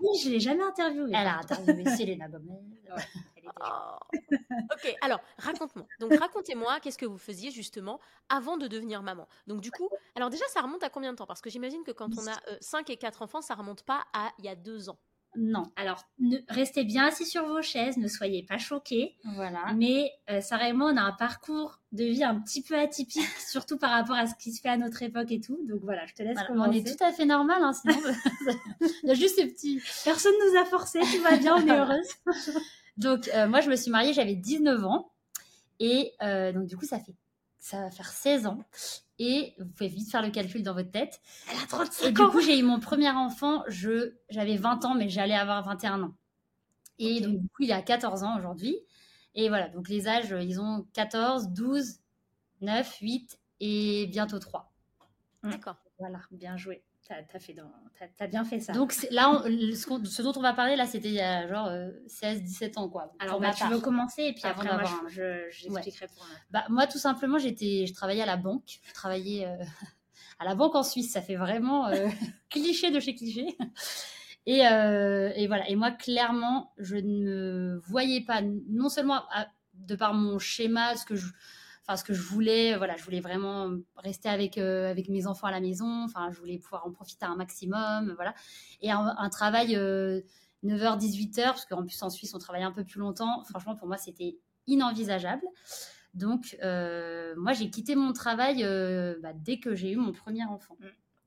Oui, 0.01 0.19
je 0.23 0.31
l'ai 0.31 0.41
jamais 0.41 0.63
interviewée. 0.63 1.13
Elle 1.15 1.27
a 1.27 1.39
interviewé 1.39 1.85
Selena 1.97 2.29
Gomez. 2.29 2.61
Oh. 3.61 4.19
Ok, 4.73 4.97
alors 5.01 5.21
raconte-moi. 5.39 5.87
Donc 5.99 6.15
racontez-moi 6.15 6.79
qu'est-ce 6.81 6.97
que 6.97 7.07
vous 7.07 7.19
faisiez 7.19 7.51
justement 7.51 8.01
avant 8.29 8.57
de 8.57 8.69
devenir 8.69 9.03
maman? 9.03 9.29
Donc 9.47 9.61
du 9.61 9.71
coup, 9.71 9.89
alors 10.15 10.31
déjà 10.31 10.45
ça 10.49 10.61
remonte 10.61 10.83
à 10.85 10.91
combien 10.91 11.13
de 11.13 11.17
temps? 11.19 11.27
Parce 11.27 11.41
que 11.41 11.51
j'imagine 11.51 11.83
que 11.83 11.91
quand 11.91 12.17
on 12.19 12.27
a 12.29 12.41
5 12.61 12.89
euh, 12.89 12.93
et 12.93 12.97
4 12.97 13.23
enfants, 13.23 13.43
ça 13.43 13.55
remonte 13.55 13.83
pas 13.83 14.05
à 14.13 14.31
il 14.39 14.45
y 14.45 14.49
a 14.49 14.55
2 14.55 14.89
ans. 14.89 14.99
Non. 15.37 15.65
Alors, 15.77 16.05
ne, 16.19 16.37
restez 16.49 16.85
bien 16.85 17.07
assis 17.07 17.25
sur 17.25 17.47
vos 17.47 17.63
chaises, 17.63 17.97
ne 17.97 18.09
soyez 18.09 18.43
pas 18.43 18.59
choqués. 18.59 19.17
Voilà. 19.35 19.73
Mais 19.75 20.13
euh, 20.31 20.41
Sarah 20.41 20.69
et 20.69 20.73
moi, 20.73 20.91
on 20.93 20.97
a 20.97 21.01
un 21.03 21.13
parcours 21.13 21.81
de 21.93 22.05
vie 22.05 22.25
un 22.25 22.39
petit 22.41 22.63
peu 22.63 22.79
atypique, 22.79 23.23
surtout 23.49 23.79
par 23.79 23.91
rapport 23.91 24.17
à 24.17 24.27
ce 24.27 24.35
qui 24.35 24.53
se 24.53 24.61
fait 24.61 24.69
à 24.69 24.77
notre 24.77 25.03
époque 25.03 25.31
et 25.33 25.41
tout. 25.41 25.59
Donc 25.69 25.81
voilà, 25.83 26.05
je 26.07 26.15
te 26.15 26.23
laisse 26.23 26.39
commencer. 26.47 26.71
On 26.71 26.73
est 26.73 26.87
tout 26.87 27.05
à 27.05 27.13
fait 27.13 27.25
normal, 27.25 27.63
hein, 27.63 27.73
sinon 27.73 27.95
il 29.03 29.09
y 29.09 29.11
a 29.11 29.15
juste 29.15 29.37
ces 29.37 29.47
petits. 29.47 29.81
Personne 30.05 30.35
nous 30.47 30.61
a 30.61 30.65
forcé, 30.65 31.01
tout 31.01 31.23
va 31.23 31.37
bien, 31.37 31.57
on 31.57 31.67
est 31.67 31.79
heureuse. 31.79 32.09
donc 32.97 33.29
euh, 33.35 33.49
moi, 33.49 33.61
je 33.61 33.71
me 33.71 33.77
suis 33.77 33.91
mariée, 33.91 34.13
j'avais 34.13 34.35
19 34.35 34.85
ans. 34.85 35.13
Et 35.81 36.13
euh, 36.23 36.53
donc 36.53 36.67
du 36.67 36.77
coup, 36.77 36.85
ça 36.85 36.99
fait 36.99 37.15
ça 37.63 37.79
va 37.79 37.91
faire 37.91 38.09
16 38.09 38.47
ans. 38.47 38.59
Et 39.25 39.55
vous 39.61 39.67
pouvez 39.67 39.89
vite 39.89 40.11
faire 40.11 40.21
le 40.21 40.31
calcul 40.31 40.65
dans 40.65 40.75
votre 40.75 40.91
tête. 40.91 41.21
Elle 41.49 41.57
a 41.57 41.67
35 41.69 42.05
ans. 42.05 42.09
Et 42.09 42.13
du 42.13 42.33
coup, 42.33 42.41
j'ai 42.41 42.59
eu 42.59 42.65
mon 42.65 42.81
premier 42.81 43.11
enfant, 43.11 43.63
je, 43.69 44.15
j'avais 44.31 44.57
20 44.57 44.85
ans, 44.85 44.97
mais 44.97 45.09
j'allais 45.09 45.37
avoir 45.37 45.63
21 45.65 46.03
ans. 46.03 46.15
Et 46.99 47.21
donc, 47.21 47.39
du 47.39 47.49
coup, 47.49 47.63
il 47.63 47.71
a 47.71 47.83
14 47.83 48.25
ans 48.25 48.37
aujourd'hui. 48.37 48.77
Et 49.37 49.49
voilà, 49.49 49.69
donc 49.69 49.89
les 49.89 50.09
âges, 50.09 50.35
ils 50.43 50.61
ont 50.61 50.89
14, 50.93 51.51
12, 51.51 52.01
9, 52.63 52.99
8 53.01 53.39
et 53.61 54.09
bientôt 54.09 54.41
3. 54.41 54.73
D'accord. 55.45 55.77
Voilà, 56.01 56.19
bien 56.33 56.57
joué. 56.57 56.83
T'as, 57.31 57.39
fait 57.39 57.53
dans... 57.53 57.71
t'as, 58.17 58.27
bien 58.27 58.45
fait 58.45 58.61
ça. 58.61 58.73
Donc 58.73 58.95
là, 59.11 59.43
ce, 59.45 60.23
dont 60.23 60.33
on 60.37 60.41
va 60.41 60.53
parler, 60.53 60.77
là, 60.77 60.87
c'était 60.87 61.09
il 61.09 61.15
y 61.15 61.21
a 61.21 61.47
genre 61.49 61.71
16-17 62.09 62.79
ans, 62.79 62.89
quoi. 62.89 63.13
Alors, 63.19 63.41
bah, 63.41 63.53
tu 63.57 63.67
veux 63.67 63.81
commencer 63.81 64.23
et 64.23 64.33
puis 64.33 64.45
après, 64.45 64.69
moi, 64.69 64.83
je, 65.09 65.49
j'expliquerai 65.51 66.07
pour 66.07 66.27
bah, 66.51 66.65
Moi, 66.69 66.87
tout 66.87 66.99
simplement, 66.99 67.39
j'étais, 67.39 67.87
je 67.87 67.95
travaillais 67.95 68.23
à 68.23 68.27
la 68.27 68.37
banque. 68.37 68.81
Je 68.87 68.93
travaillais 68.93 69.47
euh, 69.47 69.57
à 70.39 70.45
la 70.45 70.55
banque 70.55 70.75
en 70.75 70.83
Suisse. 70.83 71.13
Ça 71.13 71.23
fait 71.23 71.37
vraiment 71.37 71.89
euh, 71.89 72.09
cliché 72.51 72.91
de 72.91 73.01
chez 73.01 73.15
cliché. 73.15 73.57
Et, 74.47 74.67
euh, 74.67 75.31
et, 75.37 75.47
voilà. 75.47 75.69
Et 75.69 75.77
moi, 75.77 75.91
clairement, 75.91 76.73
je 76.79 76.97
ne 76.97 77.79
voyais 77.85 78.23
pas, 78.23 78.41
non 78.43 78.89
seulement 78.89 79.23
de 79.75 79.95
par 79.95 80.15
mon 80.15 80.39
schéma, 80.39 80.97
ce 80.97 81.05
que 81.05 81.17
je 81.17 81.27
enfin 81.93 81.97
ce 81.99 82.05
que 82.05 82.15
je 82.15 82.23
voulais 82.23 82.77
voilà 82.77 82.97
je 82.97 83.05
voulais 83.05 83.21
vraiment 83.21 83.71
rester 83.97 84.29
avec 84.29 84.57
euh, 84.57 84.91
avec 84.91 85.09
mes 85.09 85.27
enfants 85.27 85.47
à 85.47 85.51
la 85.51 85.61
maison. 85.61 86.05
Enfin 86.05 86.31
je 86.31 86.39
voulais 86.39 86.59
pouvoir 86.59 86.87
en 86.87 86.91
profiter 86.91 87.27
un 87.27 87.37
maximum 87.37 88.13
voilà. 88.17 88.35
Et 88.81 88.91
un, 88.91 89.29
travail 89.31 89.75
9h 89.75 89.79
euh, 89.79 90.23
18h 90.65 91.45
parce 91.45 91.67
qu'en 91.67 91.83
plus 91.83 92.03
en 92.03 92.11
Suisse 92.11 92.35
on 92.35 92.39
travaille 92.39 92.63
un 92.63 92.73
peu 92.73 92.85
plus 92.85 92.99
longtemps. 92.99 93.45
Franchement 93.45 93.77
pour 93.77 93.89
moi 93.89 93.99
c'était 93.99 94.39
inenvisageable. 94.67 95.45
Donc 96.15 96.57
euh, 96.63 97.35
moi 97.37 97.53
j'ai 97.53 97.71
quitté 97.71 97.95
mon 97.95 98.13
travail 98.13 98.63
bah, 99.23 99.33
dès 99.35 99.59
que 99.59 99.75
j'ai 99.75 99.93
eu 99.93 99.97
mon 99.97 100.13
premier 100.13 100.45
enfant 100.45 100.77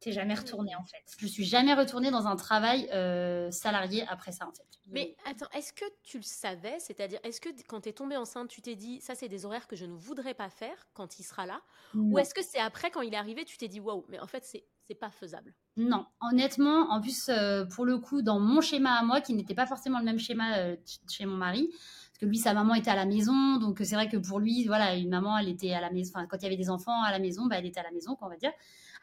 mmh 0.05 0.11
jamais 0.11 0.35
retournée 0.35 0.75
en 0.75 0.83
fait. 0.83 1.03
Je 1.17 1.27
suis 1.27 1.45
jamais 1.45 1.73
retournée 1.73 2.11
dans 2.11 2.27
un 2.27 2.35
travail 2.35 2.87
euh, 2.93 3.49
salarié 3.51 4.05
après 4.07 4.31
ça 4.31 4.47
en 4.47 4.51
fait. 4.51 4.65
Mais 4.91 5.15
attends, 5.25 5.49
est-ce 5.53 5.73
que 5.73 5.85
tu 6.03 6.17
le 6.17 6.23
savais? 6.23 6.77
C'est-à-dire, 6.79 7.19
est-ce 7.23 7.41
que 7.41 7.49
quand 7.67 7.81
tu 7.81 7.89
es 7.89 7.93
tombée 7.93 8.17
enceinte, 8.17 8.49
tu 8.49 8.61
t'es 8.61 8.75
dit 8.75 9.01
ça 9.01 9.15
c'est 9.15 9.29
des 9.29 9.45
horaires 9.45 9.67
que 9.67 9.75
je 9.75 9.85
ne 9.85 9.95
voudrais 9.95 10.33
pas 10.33 10.49
faire 10.49 10.87
quand 10.93 11.19
il 11.19 11.23
sera 11.23 11.45
là? 11.45 11.61
Ou 11.95 12.19
est-ce 12.19 12.33
que 12.33 12.43
c'est 12.43 12.59
après 12.59 12.91
quand 12.91 13.01
il 13.01 13.13
est 13.13 13.17
arrivé, 13.17 13.45
tu 13.45 13.57
t'es 13.57 13.67
dit 13.67 13.79
waouh, 13.79 14.05
mais 14.09 14.19
en 14.19 14.27
fait 14.27 14.43
c'est 14.43 14.65
c'est 14.87 14.95
pas 14.95 15.09
faisable? 15.09 15.53
Non, 15.77 16.05
honnêtement, 16.21 16.91
en 16.91 17.01
plus 17.01 17.29
euh, 17.29 17.65
pour 17.65 17.85
le 17.85 17.97
coup 17.97 18.21
dans 18.21 18.39
mon 18.39 18.61
schéma 18.61 18.93
à 18.93 19.03
moi 19.03 19.21
qui 19.21 19.33
n'était 19.33 19.55
pas 19.55 19.65
forcément 19.65 19.99
le 19.99 20.05
même 20.05 20.19
schéma 20.19 20.57
euh, 20.57 20.75
chez 21.09 21.25
mon 21.25 21.37
mari 21.37 21.69
parce 22.15 22.19
que 22.19 22.25
lui 22.27 22.37
sa 22.37 22.53
maman 22.53 22.75
était 22.75 22.91
à 22.91 22.95
la 22.95 23.05
maison 23.05 23.57
donc 23.57 23.79
c'est 23.83 23.95
vrai 23.95 24.07
que 24.07 24.15
pour 24.15 24.39
lui 24.39 24.65
voilà 24.65 24.95
une 24.95 25.09
maman 25.09 25.37
elle 25.37 25.49
était 25.49 25.73
à 25.73 25.81
la 25.81 25.91
maison 25.91 26.13
enfin 26.15 26.27
quand 26.27 26.37
il 26.37 26.43
y 26.43 26.45
avait 26.45 26.55
des 26.55 26.69
enfants 26.69 27.03
à 27.03 27.11
la 27.11 27.19
maison 27.19 27.45
bah, 27.47 27.57
elle 27.57 27.65
était 27.65 27.81
à 27.81 27.83
la 27.83 27.91
maison 27.91 28.17
on 28.21 28.29
va 28.29 28.37
dire 28.37 28.53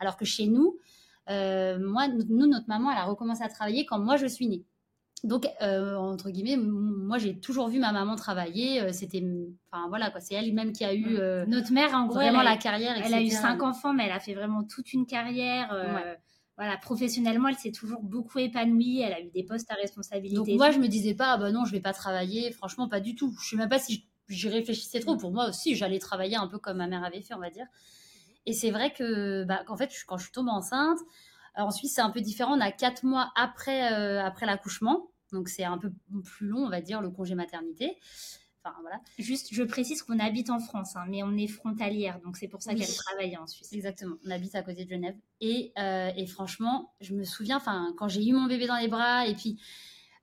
alors 0.02 0.16
que 0.16 0.25
chez 0.25 0.49
nous, 0.49 0.78
euh, 1.30 1.78
moi, 1.78 2.09
nous, 2.09 2.47
notre 2.49 2.68
maman, 2.68 2.90
elle 2.90 2.99
a 2.99 3.04
recommencé 3.04 3.42
à 3.44 3.49
travailler 3.49 3.87
quand 3.87 4.00
moi 4.00 4.16
je 4.16 4.26
suis 4.26 4.49
née. 4.49 4.64
Donc, 5.23 5.47
euh, 5.62 5.94
entre 5.94 6.30
guillemets, 6.30 6.56
moi 6.56 7.16
j'ai 7.18 7.38
toujours 7.38 7.68
vu 7.68 7.78
ma 7.78 7.92
maman 7.92 8.16
travailler. 8.16 8.80
Euh, 8.80 8.92
c'était, 8.92 9.25
enfin 9.71 9.87
voilà 9.88 10.11
quoi, 10.11 10.21
c'est 10.21 10.35
elle-même 10.35 10.73
qui 10.73 10.85
a 10.85 10.92
eu 10.92 11.18
notre 11.47 11.73
mère 11.73 11.94
en 11.94 12.06
gros 12.06 12.16
vraiment 12.16 12.42
la 12.42 12.56
carrière. 12.56 12.97
Elle 13.02 13.14
a 13.14 13.23
eu 13.23 13.30
cinq 13.30 13.62
enfants, 13.62 13.94
mais 13.94 14.06
elle 14.06 14.12
a 14.12 14.18
fait 14.18 14.35
vraiment 14.35 14.64
toute 14.64 14.92
une 14.92 15.06
carrière. 15.06 15.73
Voilà, 16.59 16.76
professionnellement, 16.76 17.49
elle 17.49 17.56
s'est 17.56 17.73
toujours 17.73 18.02
beaucoup 18.02 18.38
épanouie. 18.38 19.00
Elle 19.00 19.14
a 19.14 19.21
eu 19.21 19.30
des 19.30 19.42
postes 19.42 19.71
à 19.71 19.75
responsabilité. 19.75 20.37
Donc 20.37 20.49
moi, 20.59 20.71
je 20.71 20.78
me 20.78 20.87
disais 20.87 21.14
pas, 21.14 21.32
ah 21.32 21.38
bah 21.38 21.50
non, 21.50 21.64
je 21.64 21.73
vais 21.73 21.80
pas 21.80 21.94
travailler. 21.94 22.50
Franchement, 22.52 22.88
pas 22.88 23.00
du 23.00 23.14
tout. 23.14 23.35
Je 23.40 23.50
sais 23.50 23.56
même 23.56 23.71
pas 23.71 23.78
si 23.78 24.06
j'y 24.28 24.49
réfléchissais 24.49 25.00
trop. 25.00 25.16
Pour 25.16 25.32
moi 25.32 25.49
aussi, 25.49 25.76
j'allais 25.76 25.99
travailler 25.99 26.37
un 26.37 26.49
peu 26.49 26.59
comme 26.59 26.76
ma 26.78 26.88
mère 26.88 27.04
avait 27.04 27.23
fait, 27.23 27.35
on 27.35 27.38
va 27.38 27.50
dire. 27.50 27.66
Et 28.46 28.52
c'est 28.52 28.70
vrai 28.70 28.92
que, 28.92 29.44
bah, 29.44 29.62
qu'en 29.66 29.76
fait, 29.76 29.90
quand 30.06 30.16
je 30.16 30.25
suis 30.25 30.32
tombée 30.32 30.50
enceinte, 30.50 30.99
en 31.54 31.70
Suisse, 31.70 31.94
c'est 31.94 32.00
un 32.00 32.11
peu 32.11 32.20
différent. 32.20 32.56
On 32.56 32.61
a 32.61 32.72
quatre 32.72 33.04
mois 33.04 33.30
après, 33.37 33.92
euh, 33.92 34.25
après 34.25 34.46
l'accouchement. 34.46 35.11
Donc, 35.32 35.49
c'est 35.49 35.64
un 35.64 35.78
peu 35.78 35.92
plus 36.25 36.46
long, 36.46 36.64
on 36.64 36.70
va 36.70 36.80
dire, 36.80 37.00
le 37.00 37.11
congé 37.11 37.34
maternité. 37.34 37.99
Enfin, 38.64 38.76
voilà. 38.80 39.00
Juste, 39.18 39.49
je 39.52 39.62
précise 39.62 40.02
qu'on 40.02 40.18
habite 40.18 40.50
en 40.50 40.61
France, 40.61 40.94
hein, 40.94 41.04
mais 41.08 41.22
on 41.22 41.37
est 41.37 41.49
frontalière. 41.49 42.20
Donc, 42.20 42.37
c'est 42.37 42.49
pour 42.49 42.62
ça 42.62 42.75
qu'elle 42.75 42.94
travaille 42.94 43.37
en 43.37 43.46
Suisse. 43.46 43.72
Exactement. 43.72 44.16
On 44.25 44.30
habite 44.30 44.54
à 44.54 44.62
côté 44.62 44.84
de 44.84 44.90
Genève. 44.90 45.16
Et, 45.40 45.72
euh, 45.78 46.11
et 46.16 46.26
franchement, 46.26 46.94
je 47.00 47.14
me 47.14 47.25
souviens, 47.25 47.56
enfin, 47.56 47.92
quand 47.96 48.08
j'ai 48.08 48.25
eu 48.25 48.32
mon 48.32 48.46
bébé 48.46 48.66
dans 48.66 48.76
les 48.76 48.88
bras, 48.88 49.26
et 49.26 49.34
puis 49.34 49.61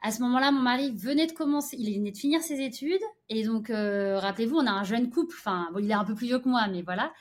à 0.01 0.11
ce 0.11 0.21
moment-là, 0.21 0.51
mon 0.51 0.61
mari 0.61 0.91
venait 0.95 1.27
de 1.27 1.33
commencer, 1.33 1.75
il 1.77 1.93
venait 1.97 2.11
de 2.11 2.17
finir 2.17 2.41
ses 2.41 2.61
études. 2.61 3.01
Et 3.27 3.43
donc, 3.43 3.69
euh, 3.69 4.17
rappelez-vous, 4.19 4.55
on 4.55 4.65
a 4.65 4.71
un 4.71 4.83
jeune 4.85 5.09
couple. 5.09 5.35
Enfin, 5.37 5.67
bon, 5.73 5.79
il 5.79 5.91
est 5.91 5.95
un 5.95 6.05
peu 6.05 6.15
plus 6.15 6.27
vieux 6.27 6.39
que 6.39 6.47
moi, 6.47 6.67
mais 6.67 6.81
voilà. 6.81 7.11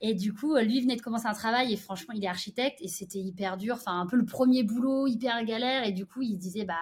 Et 0.00 0.14
du 0.14 0.32
coup, 0.32 0.56
lui 0.56 0.80
venait 0.80 0.96
de 0.96 1.02
commencer 1.02 1.26
un 1.26 1.34
travail 1.34 1.72
et 1.72 1.76
franchement, 1.76 2.14
il 2.14 2.24
est 2.24 2.28
architecte 2.28 2.78
et 2.80 2.88
c'était 2.88 3.18
hyper 3.18 3.56
dur. 3.56 3.74
Enfin, 3.74 4.00
un 4.00 4.06
peu 4.06 4.16
le 4.16 4.24
premier 4.24 4.62
boulot, 4.62 5.06
hyper 5.06 5.44
galère. 5.44 5.84
Et 5.84 5.92
du 5.92 6.06
coup, 6.06 6.22
il 6.22 6.36
disait, 6.38 6.64
bah, 6.64 6.76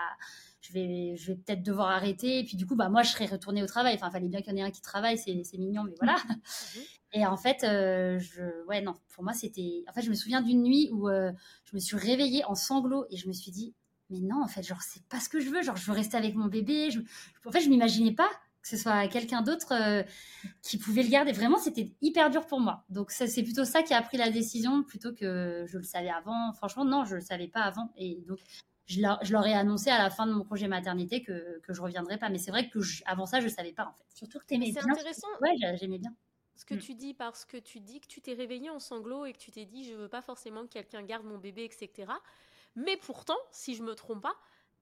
je 0.67 0.73
vais, 0.73 1.17
je 1.17 1.29
vais 1.29 1.37
peut-être 1.37 1.63
devoir 1.63 1.89
arrêter. 1.89 2.41
Et 2.41 2.45
puis 2.45 2.57
du 2.57 2.67
coup, 2.67 2.77
bah, 2.77 2.89
moi, 2.89 3.03
je 3.03 3.11
serais 3.11 3.27
retournée 3.27 3.63
au 3.63 3.67
travail. 3.67 3.95
Enfin, 3.95 4.09
il 4.09 4.13
fallait 4.13 4.29
bien 4.29 4.43
qu'il 4.43 4.53
y 4.53 4.57
en 4.57 4.65
ait 4.65 4.69
un 4.69 4.71
qui 4.71 4.83
travaille, 4.83 5.19
c'est, 5.19 5.33
mignon, 5.59 5.85
mais 5.85 5.95
voilà. 5.99 6.17
Mhm. 6.29 6.37
Et 7.13 7.25
en 7.25 7.37
fait, 7.37 7.65
euh, 7.65 8.19
je, 8.19 8.43
ouais, 8.67 8.83
non, 8.83 8.95
pour 9.15 9.25
moi, 9.25 9.33
c'était. 9.33 9.85
En 9.89 9.93
fait, 9.93 10.03
je 10.03 10.11
me 10.11 10.15
souviens 10.15 10.43
d'une 10.43 10.63
nuit 10.63 10.91
où 10.93 11.09
euh, 11.09 11.33
je 11.65 11.75
me 11.75 11.81
suis 11.81 11.97
réveillée 11.97 12.45
en 12.45 12.55
sanglots 12.55 13.07
et 13.11 13.17
je 13.17 13.29
me 13.29 13.33
suis 13.33 13.51
dit, 13.51 13.75
mais 14.11 14.21
non, 14.21 14.43
en 14.43 14.49
fait, 14.49 14.63
genre, 14.63 14.83
c'est 14.83 15.03
pas 15.05 15.21
ce 15.21 15.29
que 15.29 15.41
je 15.41 15.49
veux. 15.49 15.63
Genre, 15.63 15.77
je 15.77 15.87
veux 15.87 15.97
rester 15.97 16.17
avec 16.17 16.35
mon 16.35 16.47
bébé. 16.47 16.89
En 17.47 17.53
fait, 17.53 17.61
je 17.61 17.71
m'imaginais 17.71 18.13
pas 18.13 18.29
que 18.67 18.77
ce 18.77 18.83
soit 18.83 19.07
quelqu'un 19.07 19.43
d'autre 19.43 19.73
euh, 19.73 20.03
qui 20.61 20.77
pouvait 20.77 21.05
le 21.05 21.09
garder. 21.09 21.31
Vraiment, 21.31 21.57
c'était 21.57 21.93
hyper 22.03 22.31
dur 22.31 22.47
pour 22.47 22.59
moi. 22.59 22.85
Donc, 22.89 23.13
c'est 23.13 23.43
plutôt 23.45 23.65
ça 23.65 23.85
qui 23.85 23.95
a 23.95 24.03
pris 24.03 24.17
la 24.17 24.29
décision 24.31 24.83
plutôt 24.83 25.13
que 25.13 25.65
je 25.69 25.79
le 25.79 25.85
savais 25.85 26.11
avant. 26.11 26.53
Franchement, 26.53 26.85
non, 26.85 27.05
je 27.05 27.15
le 27.15 27.21
savais 27.21 27.47
pas 27.47 27.61
avant. 27.61 27.93
Et 27.97 28.25
donc, 28.27 28.41
je 28.87 29.01
leur, 29.01 29.47
ai 29.47 29.55
annoncé 29.55 29.91
à 29.91 29.99
la 29.99 30.11
fin 30.11 30.27
de 30.27 30.33
mon 30.33 30.43
congé 30.43 30.67
maternité 30.67 31.23
que, 31.23 31.61
que 31.61 31.73
je 31.73 31.81
reviendrais 31.81 32.19
pas. 32.19 32.29
Mais 32.29 32.39
c'est 32.39 32.51
vrai 32.51 32.69
que 32.69 32.81
avant 33.07 33.27
ça, 33.27 33.41
je 33.41 33.47
savais 33.47 33.73
pas 33.73 33.87
en 33.87 33.93
fait. 33.93 34.05
Surtout 34.13 34.41
que 34.41 34.47
tu 34.47 34.55
aimais 34.55 34.73
bien. 34.73 34.83
C'est 34.83 34.91
intéressant. 34.91 35.29
Ouais, 35.41 35.77
j'aimais 35.79 35.99
bien. 35.99 36.13
Ce 36.57 36.65
que 36.65 36.75
mm. 36.75 36.79
tu 36.79 36.95
dis, 36.95 37.15
parce 37.15 37.45
que 37.45 37.59
tu 37.59 37.79
dis 37.79 38.01
que 38.01 38.09
tu 38.09 38.21
t'es 38.21 38.35
réveillée 38.35 38.71
en 38.71 38.81
sanglots 38.81 39.27
et 39.27 39.33
que 39.33 39.39
tu 39.39 39.53
t'es 39.53 39.65
dit, 39.65 39.85
je 39.85 39.95
veux 39.95 40.09
pas 40.09 40.23
forcément 40.23 40.63
que 40.63 40.73
quelqu'un 40.73 41.03
garde 41.03 41.25
mon 41.25 41.39
bébé, 41.39 41.65
etc. 41.65 42.11
Mais 42.75 42.97
pourtant, 42.97 43.39
si 43.53 43.77
je 43.77 43.85
me 43.85 43.95
trompe 43.95 44.23
pas, 44.23 44.35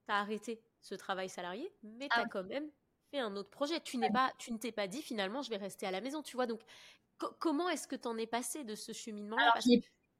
tu 0.06 0.12
as 0.12 0.16
arrêté 0.16 0.62
ce 0.80 0.94
travail 0.94 1.28
salarié, 1.28 1.70
mais 1.82 2.08
tu 2.08 2.18
as 2.18 2.22
ah 2.22 2.28
quand 2.30 2.44
même 2.44 2.70
fait 3.14 3.20
un 3.20 3.36
autre 3.36 3.50
projet. 3.50 3.80
Tu 3.80 3.96
n'es 3.98 4.10
pas, 4.10 4.32
tu 4.38 4.52
ne 4.52 4.58
t'es 4.58 4.72
pas 4.72 4.86
dit 4.86 5.02
finalement, 5.02 5.42
je 5.42 5.50
vais 5.50 5.56
rester 5.56 5.86
à 5.86 5.90
la 5.90 6.00
maison, 6.00 6.22
tu 6.22 6.36
vois. 6.36 6.46
Donc, 6.46 6.60
comment 7.38 7.68
est-ce 7.68 7.86
que 7.86 7.96
tu 7.96 8.08
en 8.08 8.16
es 8.16 8.26
passé 8.26 8.64
de 8.64 8.74
ce 8.74 8.92
cheminement-là? 8.92 9.50
Parce... 9.54 9.66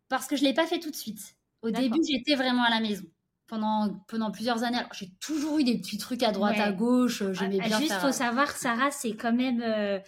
parce... 0.09 0.27
que 0.27 0.37
je 0.37 0.45
l'ai 0.45 0.55
pas 0.55 0.67
fait 0.67 0.79
tout 0.79 0.91
de 0.91 0.97
suite. 0.97 1.37
Au 1.63 1.71
début, 1.71 2.01
j'étais 2.07 2.35
vraiment 2.35 2.63
à 2.63 2.71
la 2.71 2.81
maison 2.81 3.05
pendant, 3.47 4.05
pendant 4.07 4.31
plusieurs 4.31 4.63
années. 4.65 4.79
J'ai 4.93 5.11
toujours 5.21 5.59
eu 5.59 5.65
des 5.65 5.79
petits 5.79 5.99
trucs 5.99 6.23
à 6.23 6.31
droite, 6.31 6.59
à 6.59 6.73
gauche. 6.73 7.23
Euh, 7.23 7.33
j'aimais 7.33 7.59
ah, 7.63 7.69
bien 7.69 7.81
Juste, 7.81 7.95
faut 7.95 8.09
euh, 8.09 8.13
savoir, 8.13 8.51
Sarah, 8.51 8.91
c'est 8.91 9.15
quand 9.17 9.33
même 9.33 9.63
euh, 9.63 9.99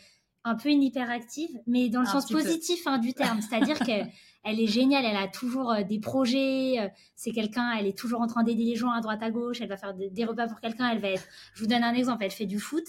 un 0.44 0.54
peu 0.54 0.68
une 0.68 0.82
hyperactive, 0.82 1.50
mais 1.66 1.88
dans 1.88 2.00
le 2.00 2.06
sens 2.06 2.26
positif 2.26 2.86
hein, 2.86 2.98
du 2.98 3.14
terme. 3.14 3.40
C'est-à-dire 3.40 3.78
qu'elle 3.78 4.12
elle 4.46 4.60
est 4.60 4.66
géniale, 4.66 5.04
elle 5.04 5.16
a 5.16 5.28
toujours 5.28 5.74
des 5.88 5.98
projets. 5.98 6.92
c'est 7.14 7.32
quelqu'un, 7.32 7.72
elle 7.78 7.86
est 7.86 7.98
toujours 7.98 8.20
en 8.20 8.26
train 8.26 8.44
d'aider 8.44 8.64
les 8.64 8.76
gens 8.76 8.90
à 8.90 9.00
droite, 9.00 9.22
à 9.22 9.30
gauche. 9.30 9.60
Elle 9.60 9.68
va 9.68 9.76
faire 9.76 9.92
des 9.94 10.24
repas 10.24 10.46
pour 10.46 10.60
quelqu'un. 10.60 10.88
Elle 10.90 11.00
va 11.00 11.08
être, 11.08 11.26
je 11.54 11.62
vous 11.62 11.68
donne 11.68 11.82
un 11.82 11.94
exemple, 11.94 12.24
elle 12.24 12.30
fait 12.30 12.46
du 12.46 12.60
foot. 12.60 12.84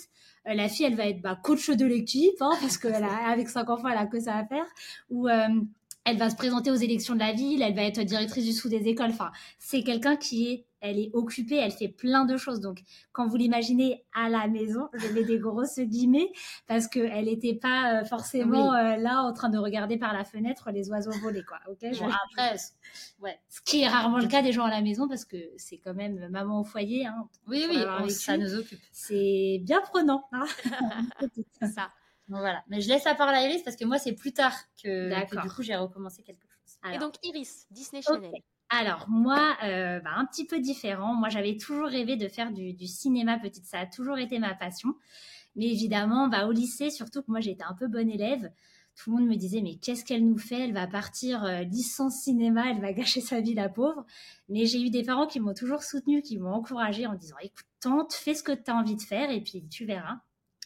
la 0.46 0.70
fille, 0.70 0.86
elle 0.86 0.96
va 0.96 1.08
être 1.08 1.22
bah, 1.22 1.38
coach 1.42 1.70
de 1.70 1.86
l'équipe, 1.86 2.42
hein, 2.42 2.54
parce 2.62 2.78
qu'avec 2.78 3.50
cinq 3.50 3.70
enfants, 3.70 3.90
elle 3.90 3.98
a 3.98 4.06
que 4.06 4.20
ça 4.20 4.36
à 4.36 4.46
faire. 4.46 4.66
Ou 5.10 5.28
elle 6.08 6.18
va 6.18 6.30
se 6.30 6.38
présenter 6.38 6.72
aux 6.72 6.76
élections 6.76 7.16
de 7.16 7.20
la 7.20 7.34
ville, 7.34 7.62
elle 7.62 7.76
va 7.76 7.84
être 7.84 8.02
directrice 8.02 8.46
du 8.46 8.54
sous 8.54 8.70
des 8.70 8.88
écoles. 8.88 9.10
Enfin, 9.10 9.30
c'est 9.60 9.84
quelqu'un 9.84 10.16
qui 10.16 10.48
est, 10.48 10.67
elle 10.80 11.00
est 11.00 11.10
occupée, 11.14 11.56
elle 11.56 11.72
fait 11.72 11.88
plein 11.88 12.26
de 12.26 12.38
choses. 12.38 12.60
Donc, 12.60 12.82
quand 13.12 13.28
vous 13.28 13.38
l'imaginez 13.38 14.06
à 14.14 14.30
la 14.30 14.48
maison, 14.48 14.90
je 14.94 15.08
mets 15.08 15.24
des 15.24 15.40
grosses 15.40 15.80
guillemets 15.80 16.32
parce 16.68 16.88
qu'elle 16.88 17.26
n'était 17.26 17.56
pas 17.56 18.02
euh, 18.02 18.06
forcément 18.06 18.74
euh, 18.74 18.96
là 18.98 19.22
en 19.24 19.34
train 19.34 19.50
de 19.50 19.58
regarder 19.58 19.98
par 19.98 20.14
la 20.14 20.24
fenêtre 20.24 20.72
les 20.72 20.90
oiseaux 20.90 21.12
voler, 21.22 21.44
quoi. 21.44 21.60
Ok? 21.70 21.84
après, 22.32 22.56
ouais. 23.20 23.40
Ce 23.50 23.62
qui 23.62 23.82
est 23.82 23.88
rarement 23.88 24.20
le 24.20 24.28
cas 24.28 24.42
des 24.42 24.52
gens 24.52 24.66
à 24.66 24.72
la 24.72 24.82
maison 24.82 25.08
parce 25.08 25.26
que 25.26 25.38
c'est 25.58 25.78
quand 25.78 25.94
même 25.94 26.30
maman 26.30 26.62
au 26.62 26.64
foyer. 26.64 27.06
Hein, 27.06 27.28
oui, 27.48 27.66
oui, 27.70 28.12
ça 28.12 28.38
nous 28.38 28.56
occupe. 28.56 28.80
C'est 28.92 29.60
bien 29.64 29.82
prenant. 29.82 30.28
Hein. 30.32 30.46
ça 31.62 31.92
voilà. 32.30 32.64
Mais 32.68 32.82
je 32.82 32.90
laisse 32.90 33.06
la 33.06 33.16
parole 33.16 33.36
à 33.36 33.44
Iris 33.44 33.64
parce 33.64 33.78
que 33.78 33.86
moi, 33.86 33.98
c'est 33.98 34.14
plus 34.14 34.34
tard 34.34 34.54
que, 34.82 35.42
du 35.42 35.50
coup, 35.50 35.64
j'ai 35.64 35.76
recommencé 35.76 36.24
quelque 36.24 36.42
chose. 36.42 36.94
Et 36.94 36.98
donc, 36.98 37.16
Iris, 37.24 37.68
Disney 37.72 38.02
Channel. 38.02 38.32
Alors, 38.70 39.06
moi, 39.08 39.56
euh, 39.64 40.00
bah, 40.02 40.12
un 40.16 40.26
petit 40.26 40.46
peu 40.46 40.60
différent. 40.60 41.16
Moi, 41.16 41.30
j'avais 41.30 41.56
toujours 41.58 41.88
rêvé 41.88 42.18
de 42.18 42.28
faire 42.28 42.52
du, 42.52 42.76
cinéma 42.88 43.40
petite. 43.40 43.66
Ça 43.66 43.80
a 43.80 43.86
toujours 43.86 44.18
été 44.18 44.40
ma 44.40 44.56
passion. 44.56 44.96
Mais 45.56 45.68
évidemment, 45.68 46.28
bah, 46.28 46.48
au 46.48 46.52
lycée, 46.52 46.90
surtout 46.90 47.22
que 47.22 47.32
moi, 47.32 47.40
j'étais 47.40 47.64
un 47.64 47.74
peu 47.74 47.88
bonne 47.88 48.10
élève. 48.10 48.52
Tout 48.96 49.12
le 49.12 49.18
monde 49.18 49.30
me 49.30 49.36
disait, 49.36 49.62
mais 49.62 49.76
qu'est-ce 49.76 50.04
qu'elle 50.04 50.28
nous 50.28 50.38
fait? 50.38 50.66
Elle 50.66 50.74
va 50.74 50.88
partir 50.88 51.46
euh, 51.46 51.62
licence 51.62 52.22
cinéma, 52.24 52.70
elle 52.70 52.82
va 52.82 52.92
gâcher 52.94 53.22
sa 53.22 53.40
vie, 53.40 53.54
la 53.54 53.70
pauvre. 53.70 54.06
Mais 54.50 54.66
j'ai 54.66 54.82
eu 54.82 54.90
des 54.90 55.04
parents 55.04 55.28
qui 55.28 55.40
m'ont 55.40 55.54
toujours 55.54 55.84
soutenue, 55.84 56.22
qui 56.22 56.38
m'ont 56.38 56.54
encouragée 56.54 57.06
en 57.08 57.16
disant, 57.16 57.38
écoute, 57.42 57.66
tente, 57.80 58.14
fais 58.14 58.34
ce 58.34 58.44
que 58.44 58.52
tu 58.52 58.70
as 58.70 58.76
envie 58.76 58.96
de 58.96 59.02
faire 59.02 59.30
et 59.30 59.42
puis 59.42 59.66
tu 59.70 59.86
verras. 59.86 60.20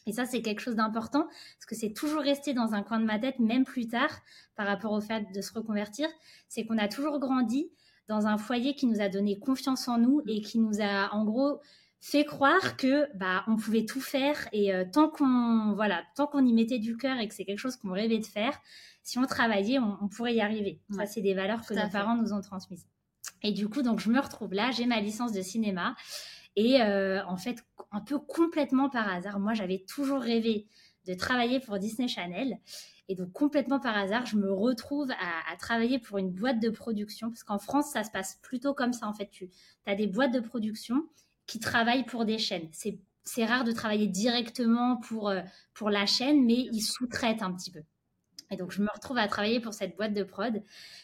Et 0.08 0.13
ça, 0.13 0.25
c'est 0.25 0.41
quelque 0.41 0.62
chose 0.62 0.75
d'important 0.75 1.25
parce 1.25 1.65
que 1.67 1.75
c'est 1.75 1.93
toujours 1.93 2.22
resté 2.22 2.53
dans 2.53 2.74
un 2.74 2.81
coin 2.81 3.00
de 3.00 3.05
ma 3.05 3.20
tête, 3.20 3.38
même 3.38 3.65
plus 3.65 3.88
tard, 3.88 4.10
par 4.55 4.65
rapport 4.65 4.91
au 4.93 5.01
fait 5.01 5.31
de 5.31 5.41
se 5.41 5.53
reconvertir. 5.53 6.08
C'est 6.48 6.65
qu'on 6.65 6.79
a 6.79 6.88
toujours 6.88 7.20
grandi 7.20 7.70
dans 8.12 8.27
un 8.27 8.38
foyer 8.38 8.75
qui 8.75 8.86
nous 8.86 9.01
a 9.01 9.10
donné 9.10 9.39
confiance 9.39 9.88
en 9.88 9.98
nous 9.98 10.22
et 10.27 10.41
qui 10.41 10.60
nous 10.60 10.82
a, 10.82 11.13
en 11.13 11.24
gros, 11.24 11.62
fait 12.01 12.25
croire 12.25 12.77
que 12.77 13.08
bah 13.15 13.44
on 13.48 13.56
pouvait 13.56 13.86
tout 13.86 14.01
faire 14.01 14.50
et 14.51 14.74
euh, 14.74 14.86
tant 14.91 15.08
qu'on 15.08 15.74
voilà 15.75 16.01
tant 16.15 16.25
qu'on 16.25 16.44
y 16.44 16.51
mettait 16.51 16.80
du 16.80 16.98
cœur 16.98 17.20
et 17.20 17.27
que 17.27 17.34
c'est 17.36 17.46
quelque 17.46 17.60
chose 17.60 17.75
qu'on 17.75 17.91
rêvait 17.91 18.18
de 18.18 18.25
faire 18.25 18.60
si 19.03 19.20
on 19.20 19.25
travaillait 19.27 19.77
on, 19.77 20.08
pourrait 20.08 20.34
y 20.34 20.41
arriver. 20.41 20.80
Ça 20.96 21.06
c'est 21.06 21.22
des 21.22 21.36
valeurs 21.36 21.63
que 21.63 21.75
nos 21.75 21.88
parents 21.89 22.15
nous 22.15 22.34
ont 22.34 22.41
transmises. 22.41 22.88
Et 23.44 23.51
du 23.51 23.70
coup 23.70 23.84
donc 23.84 24.00
je 24.00 24.10
me 24.10 24.20
retrouve 24.20 24.51
là 24.51 24.72
j'ai 24.72 24.88
ma 24.88 25.00
licence 25.00 25.32
de 25.32 25.44
cinéma 25.44 25.96
et 26.56 26.82
euh, 26.82 27.24
en 27.25 27.38
fait, 27.38 27.63
un 27.91 28.01
peu 28.01 28.20
complètement 28.20 28.89
par 28.89 29.08
hasard, 29.10 29.39
moi 29.39 29.53
j'avais 29.53 29.80
toujours 29.88 30.22
rêvé 30.22 30.68
de 31.08 31.13
travailler 31.13 31.60
pour 31.60 31.80
Disney 31.80 32.08
Channel. 32.08 32.58
Et 33.12 33.15
donc 33.15 33.34
complètement 33.34 33.82
par 33.82 33.98
hasard, 33.98 34.25
je 34.25 34.38
me 34.38 34.50
retrouve 34.50 35.12
à, 35.12 35.58
travailler 35.58 36.00
pour 36.00 36.18
une 36.18 36.32
boîte 36.32 36.62
de 36.62 36.70
production, 36.70 37.27
parce 37.30 37.44
qu'en 37.44 37.60
France, 37.60 37.91
ça 37.91 38.06
se 38.06 38.10
passe 38.10 38.39
plutôt 38.41 38.74
comme 38.74 38.94
ça. 38.94 39.06
En 39.06 39.13
fait, 39.13 39.30
tu 39.30 39.50
as 39.86 39.96
des 39.96 40.08
boîtes 40.08 40.34
de 40.34 40.39
production 40.39 41.03
qui 41.46 41.60
travaillent 41.60 42.06
pour 42.06 42.24
des 42.24 42.38
chaînes. 42.38 42.70
C'est 42.72 43.46
rare 43.46 43.65
de 43.65 43.74
travailler 43.74 44.08
directement 44.08 44.96
pour, 44.96 45.27
euh, 45.27 45.41
pour 45.74 45.89
la 45.89 46.06
chaîne, 46.06 46.46
mais 46.46 46.70
ils 46.72 46.82
sous-traitent 46.82 47.41
un 47.41 47.51
petit 47.51 47.70
peu. 47.70 47.82
Et 48.50 48.56
donc, 48.56 48.72
je 48.72 48.82
me 48.82 48.88
retrouve 48.94 49.18
à 49.18 49.27
travailler 49.27 49.60
pour 49.60 49.74
cette 49.74 49.98
boîte 49.98 50.13
de 50.13 50.24
prod 50.24 50.62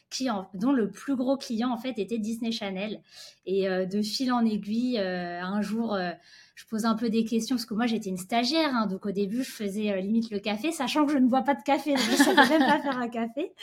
qui, 0.10 0.30
dont 0.54 0.72
le 0.72 0.92
plus 0.92 1.18
gros 1.18 1.38
client, 1.38 1.72
en 1.72 1.78
fait, 1.78 1.98
était 1.98 2.20
Disney 2.20 2.52
Channel. 2.52 3.02
Et 3.46 3.68
euh, 3.70 3.86
de 3.86 4.02
fil 4.02 4.32
en 4.32 4.46
aiguille, 4.46 5.00
euh, 5.00 5.42
un 5.42 5.62
jour, 5.62 5.94
euh, 5.94 6.12
je 6.58 6.66
pose 6.66 6.86
un 6.86 6.96
peu 6.96 7.12
des 7.12 7.24
questions 7.24 7.56
parce 7.56 7.68
que 7.68 7.76
moi, 7.76 7.86
j'étais 7.86 8.10
une 8.10 8.18
stagiaire. 8.18 8.74
Hein, 8.74 8.88
donc, 8.88 9.06
au 9.06 9.12
début, 9.12 9.44
je 9.44 9.52
faisais 9.52 10.02
limite 10.02 10.32
le 10.32 10.40
café, 10.40 10.72
sachant 10.72 11.06
que 11.06 11.12
je 11.14 11.20
ne 11.20 11.28
bois 11.28 11.44
pas 11.44 11.54
de 11.54 11.62
café. 11.62 11.92
Donc, 11.94 12.02
je 12.02 12.12
ne 12.14 12.18
savais 12.18 12.50
même 12.58 12.68
pas 12.68 12.80
faire 12.82 12.98
un 12.98 13.10
café. 13.10 13.54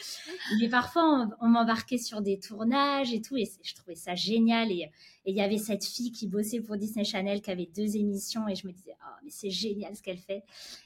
Mais 0.61 0.69
parfois, 0.69 1.29
on, 1.41 1.49
m'embarquait 1.49 1.99
sur 1.99 2.23
des 2.23 2.39
tournages 2.39 3.13
et 3.13 3.21
tout. 3.21 3.37
Et 3.37 3.51
je 3.65 3.75
trouvais 3.75 3.97
ça 3.97 4.15
génial. 4.15 4.71
Et 4.71 4.93
il 5.27 5.35
y 5.35 5.41
avait 5.41 5.59
cette 5.59 5.85
fille 5.85 6.13
qui 6.13 6.29
bossait 6.29 6.61
pour 6.61 6.77
Disney 6.77 7.05
Channel 7.05 7.43
qui 7.43 7.51
avait 7.51 7.69
deux 7.75 7.97
émissions. 7.97 8.47
Et 8.47 8.55
je 8.55 8.65
me 8.69 8.73
disais, 8.73 8.95
oh, 9.03 9.15
mais 9.25 9.31
c'est 9.31 9.51
génial 9.51 9.97
ce 9.97 10.01
qu'elle 10.01 10.19
fait. 10.19 10.45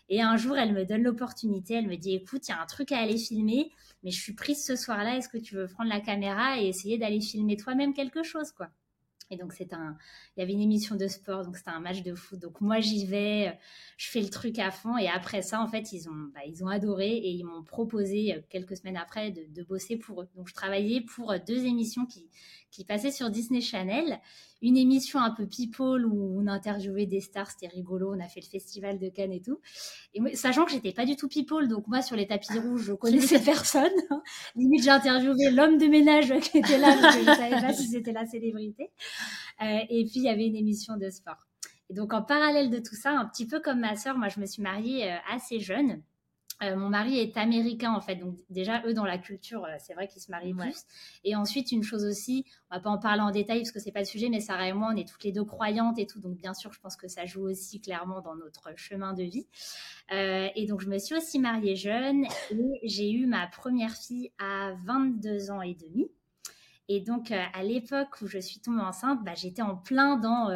Et 0.08 0.22
un 0.22 0.38
jour, 0.38 0.56
elle 0.56 0.72
me 0.72 0.86
donne 0.86 1.02
l'opportunité. 1.02 1.74
Elle 1.74 1.88
me 1.88 1.96
dit, 1.96 2.14
écoute, 2.14 2.48
il 2.48 2.52
y 2.52 2.54
a 2.54 2.62
un 2.62 2.66
truc 2.66 2.90
à 2.90 3.00
aller 3.00 3.18
filmer, 3.18 3.70
mais 4.02 4.10
je 4.10 4.18
suis 4.18 4.32
prise 4.32 4.64
ce 4.64 4.76
soir-là. 4.76 5.18
Est-ce 5.18 5.28
que 5.28 5.36
tu 5.36 5.56
veux 5.56 5.66
prendre 5.66 5.90
la 5.90 6.00
caméra 6.00 6.58
et 6.58 6.68
essayer 6.68 6.96
d'aller 6.96 7.20
filmer 7.20 7.58
toi-même 7.58 7.92
quelque 7.92 8.22
chose, 8.22 8.50
quoi 8.52 8.70
et 9.30 9.36
donc, 9.36 9.52
c'est 9.52 9.72
un, 9.74 9.96
il 10.36 10.40
y 10.40 10.42
avait 10.42 10.52
une 10.52 10.60
émission 10.60 10.96
de 10.96 11.06
sport, 11.06 11.44
donc 11.44 11.56
c'était 11.56 11.70
un 11.70 11.80
match 11.80 12.02
de 12.02 12.14
foot. 12.14 12.38
Donc, 12.38 12.60
moi, 12.60 12.80
j'y 12.80 13.04
vais, 13.04 13.58
je 13.96 14.08
fais 14.08 14.20
le 14.20 14.30
truc 14.30 14.58
à 14.58 14.70
fond. 14.70 14.96
Et 14.96 15.08
après 15.08 15.42
ça, 15.42 15.60
en 15.60 15.68
fait, 15.68 15.92
ils 15.92 16.08
ont, 16.08 16.30
bah, 16.34 16.40
ils 16.46 16.64
ont 16.64 16.68
adoré 16.68 17.10
et 17.10 17.30
ils 17.30 17.44
m'ont 17.44 17.62
proposé 17.62 18.34
euh, 18.34 18.40
quelques 18.48 18.76
semaines 18.76 18.96
après 18.96 19.30
de, 19.30 19.44
de, 19.48 19.62
bosser 19.62 19.96
pour 19.96 20.22
eux. 20.22 20.28
Donc, 20.34 20.48
je 20.48 20.54
travaillais 20.54 21.02
pour 21.02 21.34
deux 21.46 21.66
émissions 21.66 22.06
qui, 22.06 22.28
qui 22.70 22.84
passaient 22.84 23.12
sur 23.12 23.30
Disney 23.30 23.60
Channel 23.60 24.20
une 24.60 24.76
émission 24.76 25.20
un 25.20 25.30
peu 25.30 25.46
people 25.46 26.04
où 26.04 26.40
on 26.40 26.46
interviewait 26.48 27.06
des 27.06 27.20
stars, 27.20 27.50
c'était 27.50 27.68
rigolo, 27.68 28.12
on 28.14 28.20
a 28.20 28.28
fait 28.28 28.40
le 28.40 28.46
festival 28.46 28.98
de 28.98 29.08
Cannes 29.08 29.32
et 29.32 29.40
tout. 29.40 29.60
Et 30.14 30.34
sachant 30.34 30.64
que 30.64 30.72
j'étais 30.72 30.92
pas 30.92 31.04
du 31.04 31.16
tout 31.16 31.28
people, 31.28 31.68
donc 31.68 31.86
moi 31.86 32.02
sur 32.02 32.16
les 32.16 32.26
tapis 32.26 32.58
rouges, 32.58 32.82
je 32.82 32.92
connaissais 32.92 33.38
personne. 33.44 33.92
Limite, 34.56 34.82
j'ai 34.82 34.90
interviewé 34.90 35.50
l'homme 35.50 35.78
de 35.78 35.86
ménage 35.86 36.32
qui 36.40 36.58
était 36.58 36.78
là, 36.78 36.96
parce 37.00 37.16
que 37.16 37.22
je 37.22 37.26
savais 37.26 37.60
pas 37.60 37.72
si 37.72 37.86
c'était 37.86 38.12
la 38.12 38.26
célébrité. 38.26 38.90
Euh, 39.62 39.78
et 39.88 40.04
puis 40.04 40.16
il 40.16 40.24
y 40.24 40.28
avait 40.28 40.46
une 40.46 40.56
émission 40.56 40.96
de 40.96 41.08
sport. 41.10 41.46
Et 41.90 41.94
donc 41.94 42.12
en 42.12 42.22
parallèle 42.22 42.70
de 42.70 42.78
tout 42.78 42.96
ça, 42.96 43.12
un 43.12 43.26
petit 43.26 43.46
peu 43.46 43.60
comme 43.60 43.80
ma 43.80 43.96
sœur, 43.96 44.18
moi 44.18 44.28
je 44.28 44.40
me 44.40 44.46
suis 44.46 44.62
mariée 44.62 45.10
euh, 45.10 45.16
assez 45.30 45.60
jeune. 45.60 46.02
Euh, 46.62 46.74
mon 46.74 46.88
mari 46.88 47.18
est 47.18 47.36
américain 47.36 47.92
en 47.92 48.00
fait, 48.00 48.16
donc 48.16 48.36
déjà 48.50 48.82
eux 48.84 48.92
dans 48.92 49.04
la 49.04 49.16
culture, 49.16 49.64
euh, 49.64 49.76
c'est 49.78 49.94
vrai 49.94 50.08
qu'ils 50.08 50.22
se 50.22 50.30
marient 50.30 50.54
plus. 50.54 50.84
Et 51.22 51.36
ensuite 51.36 51.70
une 51.70 51.84
chose 51.84 52.04
aussi, 52.04 52.44
on 52.70 52.74
va 52.74 52.80
pas 52.80 52.90
en 52.90 52.98
parler 52.98 53.20
en 53.20 53.30
détail 53.30 53.60
parce 53.60 53.70
que 53.70 53.78
c'est 53.78 53.92
pas 53.92 54.00
le 54.00 54.06
sujet, 54.06 54.28
mais 54.28 54.40
Sarah 54.40 54.68
et 54.68 54.72
moi 54.72 54.90
on 54.92 54.96
est 54.96 55.08
toutes 55.08 55.22
les 55.22 55.30
deux 55.30 55.44
croyantes 55.44 55.98
et 56.00 56.06
tout, 56.06 56.20
donc 56.20 56.36
bien 56.36 56.54
sûr 56.54 56.72
je 56.72 56.80
pense 56.80 56.96
que 56.96 57.06
ça 57.06 57.26
joue 57.26 57.42
aussi 57.42 57.80
clairement 57.80 58.20
dans 58.20 58.34
notre 58.34 58.76
chemin 58.76 59.12
de 59.12 59.22
vie. 59.22 59.46
Euh, 60.12 60.48
et 60.56 60.66
donc 60.66 60.80
je 60.80 60.88
me 60.88 60.98
suis 60.98 61.14
aussi 61.14 61.38
mariée 61.38 61.76
jeune 61.76 62.24
et 62.50 62.88
j'ai 62.88 63.12
eu 63.12 63.26
ma 63.26 63.46
première 63.46 63.92
fille 63.92 64.32
à 64.38 64.74
22 64.84 65.52
ans 65.52 65.62
et 65.62 65.74
demi. 65.74 66.10
Et 66.88 67.00
donc 67.00 67.30
à 67.30 67.62
l'époque 67.62 68.20
où 68.22 68.26
je 68.26 68.38
suis 68.38 68.60
tombée 68.60 68.80
enceinte, 68.80 69.22
bah, 69.22 69.34
j'étais 69.36 69.62
en 69.62 69.76
plein 69.76 70.16
dans 70.16 70.48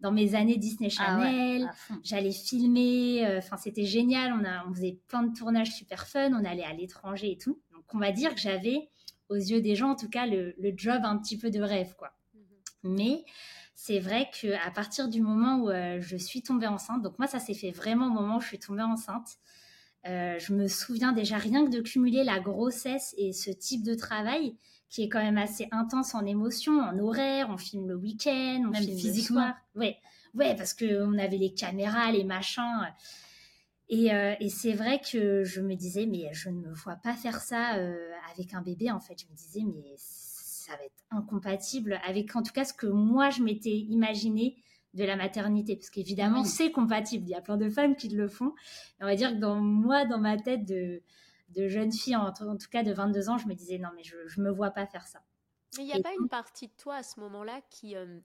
dans 0.00 0.12
mes 0.12 0.34
années 0.34 0.56
Disney 0.56 0.88
ah 0.98 1.18
Channel. 1.18 1.70
J'allais 2.02 2.32
filmer. 2.32 3.26
Euh, 3.26 3.38
enfin, 3.38 3.56
c'était 3.56 3.84
génial. 3.84 4.32
On, 4.32 4.44
a, 4.44 4.66
on 4.68 4.74
faisait 4.74 4.98
plein 5.06 5.22
de 5.22 5.36
tournages 5.36 5.72
super 5.74 6.06
fun. 6.06 6.32
On 6.32 6.44
allait 6.44 6.64
à 6.64 6.72
l'étranger 6.72 7.32
et 7.32 7.38
tout. 7.38 7.60
Donc, 7.72 7.84
on 7.92 7.98
va 7.98 8.12
dire 8.12 8.34
que 8.34 8.40
j'avais, 8.40 8.88
aux 9.28 9.36
yeux 9.36 9.60
des 9.60 9.74
gens, 9.74 9.90
en 9.90 9.96
tout 9.96 10.08
cas, 10.08 10.26
le, 10.26 10.54
job 10.76 11.02
un 11.04 11.16
petit 11.18 11.38
peu 11.38 11.50
de 11.50 11.60
rêve, 11.60 11.94
quoi. 11.96 12.12
Mhm. 12.34 12.96
Mais 12.96 13.24
c'est 13.74 13.98
vrai 13.98 14.30
qu'à 14.32 14.70
partir 14.70 15.08
du 15.08 15.20
moment 15.20 15.56
où 15.56 15.70
euh, 15.70 16.00
je 16.00 16.16
suis 16.16 16.42
tombée 16.42 16.66
enceinte, 16.66 17.02
donc 17.02 17.18
moi, 17.18 17.26
ça 17.26 17.38
s'est 17.38 17.54
fait 17.54 17.70
vraiment 17.70 18.06
au 18.06 18.10
moment 18.10 18.36
où 18.36 18.40
je 18.40 18.48
suis 18.48 18.58
tombée 18.58 18.82
enceinte. 18.82 19.38
Euh, 20.06 20.38
je 20.38 20.52
me 20.52 20.68
souviens 20.68 21.12
déjà 21.12 21.38
rien 21.38 21.64
que 21.64 21.70
de 21.70 21.80
cumuler 21.80 22.24
la 22.24 22.38
grossesse 22.38 23.14
et 23.16 23.32
ce 23.32 23.50
type 23.50 23.82
de 23.82 23.94
travail. 23.94 24.56
Qui 24.90 25.02
est 25.02 25.08
quand 25.08 25.22
même 25.22 25.38
assez 25.38 25.66
intense 25.72 26.14
en 26.14 26.24
émotion, 26.24 26.78
en 26.80 26.98
horaire. 26.98 27.48
On 27.50 27.56
filme 27.56 27.88
le 27.88 27.96
week-end, 27.96 28.62
on 28.66 28.70
même 28.70 28.82
filme 28.82 28.98
physiquement. 28.98 29.40
le 29.40 29.46
soir. 29.46 29.54
Ouais, 29.74 29.96
ouais, 30.34 30.54
parce 30.56 30.72
que 30.74 31.02
on 31.04 31.18
avait 31.18 31.38
les 31.38 31.52
caméras, 31.52 32.12
les 32.12 32.24
machins. 32.24 32.92
Et, 33.88 34.14
euh, 34.14 34.34
et 34.40 34.48
c'est 34.48 34.72
vrai 34.72 35.00
que 35.00 35.44
je 35.44 35.60
me 35.60 35.74
disais, 35.74 36.06
mais 36.06 36.28
je 36.32 36.48
ne 36.48 36.58
me 36.58 36.72
vois 36.72 36.96
pas 36.96 37.14
faire 37.14 37.40
ça 37.40 37.76
euh, 37.76 38.10
avec 38.32 38.54
un 38.54 38.62
bébé. 38.62 38.90
En 38.90 39.00
fait, 39.00 39.20
je 39.20 39.26
me 39.30 39.36
disais, 39.36 39.60
mais 39.66 39.94
ça 39.96 40.72
va 40.76 40.84
être 40.84 41.04
incompatible 41.10 42.00
avec, 42.06 42.34
en 42.34 42.42
tout 42.42 42.52
cas, 42.52 42.64
ce 42.64 42.72
que 42.72 42.86
moi 42.86 43.28
je 43.30 43.42
m'étais 43.42 43.76
imaginé 43.76 44.56
de 44.94 45.04
la 45.04 45.16
maternité, 45.16 45.74
parce 45.76 45.90
qu'évidemment, 45.90 46.42
Oui. 46.42 46.46
c'est 46.48 46.70
compatible. 46.70 47.24
Il 47.26 47.30
y 47.30 47.34
a 47.34 47.40
plein 47.42 47.56
de 47.56 47.68
femmes 47.68 47.96
qui 47.96 48.08
le 48.08 48.28
font. 48.28 48.52
On 49.00 49.04
va 49.06 49.16
dire 49.16 49.32
que 49.32 49.38
dans 49.40 49.56
moi, 49.60 50.04
dans 50.06 50.18
ma 50.20 50.38
tête 50.38 50.64
de, 50.64 51.02
de 51.56 51.68
jeune 51.68 51.92
fille, 51.92 52.16
en, 52.16 52.26
en 52.28 52.56
tout 52.56 52.68
cas 52.70 52.82
de 52.82 52.92
22 52.92 53.28
ans, 53.28 53.38
je 53.38 53.46
me 53.46 53.54
disais 53.54 53.78
non, 53.78 53.90
mais 53.94 54.02
je 54.04 54.16
ne 54.16 54.44
me 54.44 54.50
vois 54.50 54.70
pas 54.70 54.86
faire 54.86 55.06
ça. 55.06 55.22
Mais 55.76 55.82
il 55.84 55.86
n'y 55.86 55.92
a 55.92 55.98
Et 55.98 56.02
pas 56.02 56.12
une 56.18 56.28
partie 56.28 56.68
de 56.68 56.72
toi 56.76 56.96
à 56.96 57.02
ce 57.02 57.18
moment-là 57.20 57.60
qui, 57.70 57.96
euh, 57.96 58.20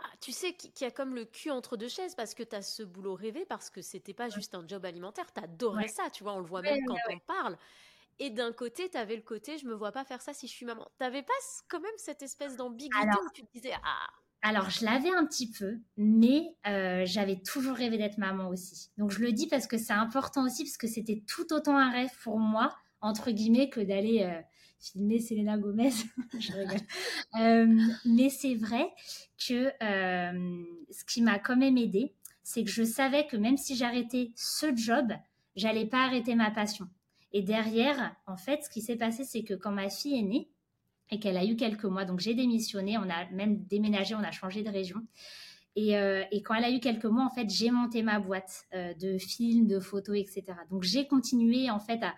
ah, 0.00 0.10
tu 0.20 0.32
sais, 0.32 0.54
qui, 0.54 0.72
qui 0.72 0.84
a 0.84 0.90
comme 0.90 1.14
le 1.14 1.24
cul 1.24 1.50
entre 1.50 1.76
deux 1.76 1.88
chaises 1.88 2.14
parce 2.14 2.34
que 2.34 2.42
tu 2.42 2.56
as 2.56 2.62
ce 2.62 2.82
boulot 2.82 3.14
rêvé, 3.14 3.44
parce 3.46 3.70
que 3.70 3.80
c'était 3.82 4.14
pas 4.14 4.28
juste 4.28 4.54
un 4.54 4.66
job 4.66 4.84
alimentaire, 4.84 5.32
tu 5.32 5.40
adorais 5.42 5.84
Ouais. 5.84 5.88
ça, 5.88 6.10
tu 6.10 6.24
vois, 6.24 6.32
on 6.34 6.40
le 6.40 6.46
voit 6.46 6.60
Ouais, 6.60 6.72
même 6.74 6.84
quand 6.86 6.96
on 7.10 7.18
parle. 7.20 7.56
Et 8.18 8.30
d'un 8.30 8.52
côté, 8.52 8.88
tu 8.90 8.96
avais 8.96 9.16
le 9.16 9.22
côté, 9.22 9.58
je 9.58 9.66
me 9.66 9.74
vois 9.74 9.90
pas 9.92 10.04
faire 10.04 10.22
ça 10.22 10.32
si 10.32 10.46
je 10.46 10.52
suis 10.52 10.66
maman. 10.66 10.88
T'avais 10.98 11.22
pas 11.22 11.32
quand 11.68 11.80
même 11.80 11.90
cette 11.96 12.22
espèce 12.22 12.56
d'ambiguïté 12.56 12.96
Alors- 13.08 13.22
où 13.24 13.30
tu 13.32 13.42
te 13.44 13.52
disais, 13.52 13.72
ah, 13.84 14.06
Alors, 14.46 14.68
je 14.68 14.84
l'avais 14.84 15.08
un 15.08 15.24
petit 15.24 15.50
peu, 15.50 15.78
mais 15.96 16.54
euh, 16.66 17.04
j'avais 17.06 17.36
toujours 17.36 17.74
rêvé 17.74 17.96
d'être 17.96 18.18
maman 18.18 18.48
aussi. 18.48 18.90
Donc, 18.98 19.10
je 19.10 19.20
le 19.20 19.32
dis 19.32 19.46
parce 19.46 19.66
que 19.66 19.78
c'est 19.78 19.94
important 19.94 20.44
aussi, 20.44 20.64
parce 20.64 20.76
que 20.76 20.86
c'était 20.86 21.24
tout 21.26 21.54
autant 21.54 21.78
un 21.78 21.90
rêve 21.90 22.10
pour 22.22 22.38
moi, 22.38 22.76
entre 23.00 23.30
guillemets, 23.30 23.70
que 23.70 23.80
d'aller 23.80 24.22
euh, 24.22 24.38
filmer 24.78 25.18
Selena 25.18 25.56
Gomez. 25.56 25.92
je 26.38 26.52
rigole. 26.52 26.76
Euh, 27.40 27.80
mais 28.04 28.28
c'est 28.28 28.54
vrai 28.54 28.86
que 29.48 29.72
ce 29.80 31.04
qui 31.06 31.22
m'a 31.22 31.38
quand 31.38 31.56
même 31.56 31.78
aidé, 31.78 32.14
c'est 32.42 32.62
que 32.62 32.70
je 32.70 32.84
savais 32.84 33.26
que 33.26 33.36
même 33.36 33.56
si 33.56 33.74
j'arrêtais 33.74 34.30
ce 34.36 34.66
job, 34.76 35.10
j'allais 35.56 35.86
pas 35.86 36.04
arrêter 36.04 36.34
ma 36.34 36.50
passion. 36.50 36.86
Et 37.32 37.42
derrière, 37.42 38.14
en 38.26 38.36
fait, 38.36 38.62
ce 38.62 38.70
qui 38.70 38.82
s'est 38.82 38.96
passé, 38.96 39.24
c'est 39.24 39.42
que 39.42 39.54
quand 39.54 39.72
ma 39.72 39.88
fille 39.88 40.16
est 40.16 40.22
née, 40.22 40.50
et 41.10 41.18
qu'elle 41.20 41.36
a 41.36 41.44
eu 41.44 41.56
quelques 41.56 41.84
mois. 41.84 42.04
Donc 42.04 42.20
j'ai 42.20 42.34
démissionné, 42.34 42.98
on 42.98 43.08
a 43.08 43.30
même 43.30 43.64
déménagé, 43.64 44.14
on 44.14 44.22
a 44.24 44.30
changé 44.30 44.62
de 44.62 44.70
région. 44.70 45.00
Et, 45.76 45.96
euh, 45.96 46.22
quand 46.44 46.54
elle 46.54 46.64
a 46.64 46.70
eu 46.70 46.80
quelques 46.80 47.04
mois, 47.04 47.24
en 47.24 47.30
fait, 47.30 47.48
j'ai 47.50 47.70
monté 47.70 48.02
ma 48.02 48.20
boîte 48.20 48.64
euh, 48.74 48.94
de 48.94 49.18
films, 49.18 49.66
de 49.66 49.80
photos, 49.80 50.16
etc. 50.16 50.44
Donc 50.70 50.84
j'ai 50.84 51.06
continué 51.06 51.70
en 51.70 51.80
fait 51.80 52.00
à, 52.02 52.14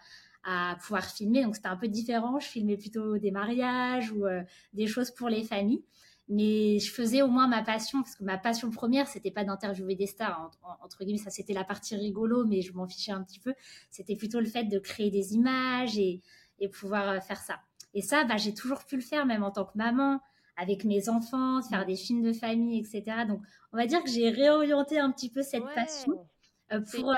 pouvoir 0.81 1.05
filmer. 1.05 1.43
Donc 1.43 1.57
c'était 1.57 1.69
un 1.69 1.77
peu 1.77 1.89
différent. 1.89 2.39
Je 2.39 2.47
filmais 2.47 2.77
plutôt 2.77 3.19
des 3.19 3.33
mariages 3.33 4.13
ou 4.13 4.27
euh, 4.27 4.43
des 4.75 4.87
choses 4.87 5.11
pour 5.11 5.29
les 5.29 5.43
familles. 5.43 5.83
Mais 6.29 6.79
je 6.81 6.91
faisais 6.93 7.23
au 7.23 7.29
moins 7.29 7.47
ma 7.49 7.63
passion, 7.63 8.03
parce 8.03 8.17
que 8.17 8.25
ma 8.25 8.37
passion 8.39 8.71
première, 8.71 9.07
c'était 9.09 9.31
pas 9.31 9.45
d'interviewer 9.45 9.95
des 9.95 10.07
stars, 10.07 10.51
en- 10.63 10.69
en- 10.71 10.85
entre 10.85 11.05
guillemets, 11.05 11.19
ça 11.19 11.31
c'était 11.31 11.53
la 11.53 11.63
partie 11.65 11.95
rigolo, 11.97 12.45
mais 12.45 12.63
je 12.63 12.73
m'en 12.73 12.87
fichais 12.89 13.13
un 13.13 13.23
petit 13.23 13.39
peu. 13.41 13.55
C'était 13.91 14.17
plutôt 14.17 14.41
le 14.41 14.47
fait 14.47 14.65
de 14.65 14.79
créer 14.79 15.11
des 15.11 15.35
images 15.35 15.99
et, 15.99 16.23
pouvoir 16.73 17.23
faire 17.23 17.39
ça. 17.41 17.61
Et 17.97 18.03
ça, 18.03 18.25
bah, 18.25 18.37
j'ai 18.37 18.53
toujours 18.53 18.85
pu 18.85 18.97
le 18.97 19.03
faire, 19.03 19.25
même 19.25 19.43
en 19.43 19.51
tant 19.51 19.65
que 19.65 19.73
maman, 19.75 20.21
avec 20.59 20.85
mes 20.85 21.09
enfants, 21.09 21.63
faire 21.63 21.87
des 21.87 21.97
films 21.97 22.23
de 22.23 22.35
famille, 22.35 22.79
etc. 22.79 23.25
Donc, 23.27 23.41
on 23.73 23.79
va 23.79 23.87
dire 23.87 24.05
que 24.05 24.11
j'ai 24.11 24.29
réorienté 24.29 24.99
un 24.99 25.11
petit 25.11 25.31
peu 25.31 25.43
cette 25.43 25.65
ouais, 25.65 25.75
passion 25.75 26.29
euh, 26.73 26.81
pour. 26.81 27.11
euh, 27.11 27.15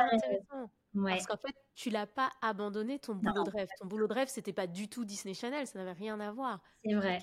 ouais. 0.95 1.11
Parce 1.11 1.27
qu'en 1.27 1.37
fait, 1.37 1.53
tu 1.75 1.91
l'as 1.91 2.07
pas 2.07 2.31
abandonné 2.43 3.01
ton 3.01 3.17
boulot 3.17 3.43
de 3.43 3.51
rêve. 3.51 3.67
Ton 3.81 3.87
boulot 3.87 4.07
de 4.07 4.15
rêve, 4.15 4.29
c'était 4.29 4.53
pas 4.53 4.69
du 4.69 4.89
tout 4.89 5.05
Disney 5.05 5.35
Channel, 5.35 5.67
ça 5.67 5.81
n'avait 5.81 5.99
rien 5.99 6.21
à 6.21 6.31
voir. 6.31 6.61
C'est 6.85 6.95
vrai. 6.95 7.19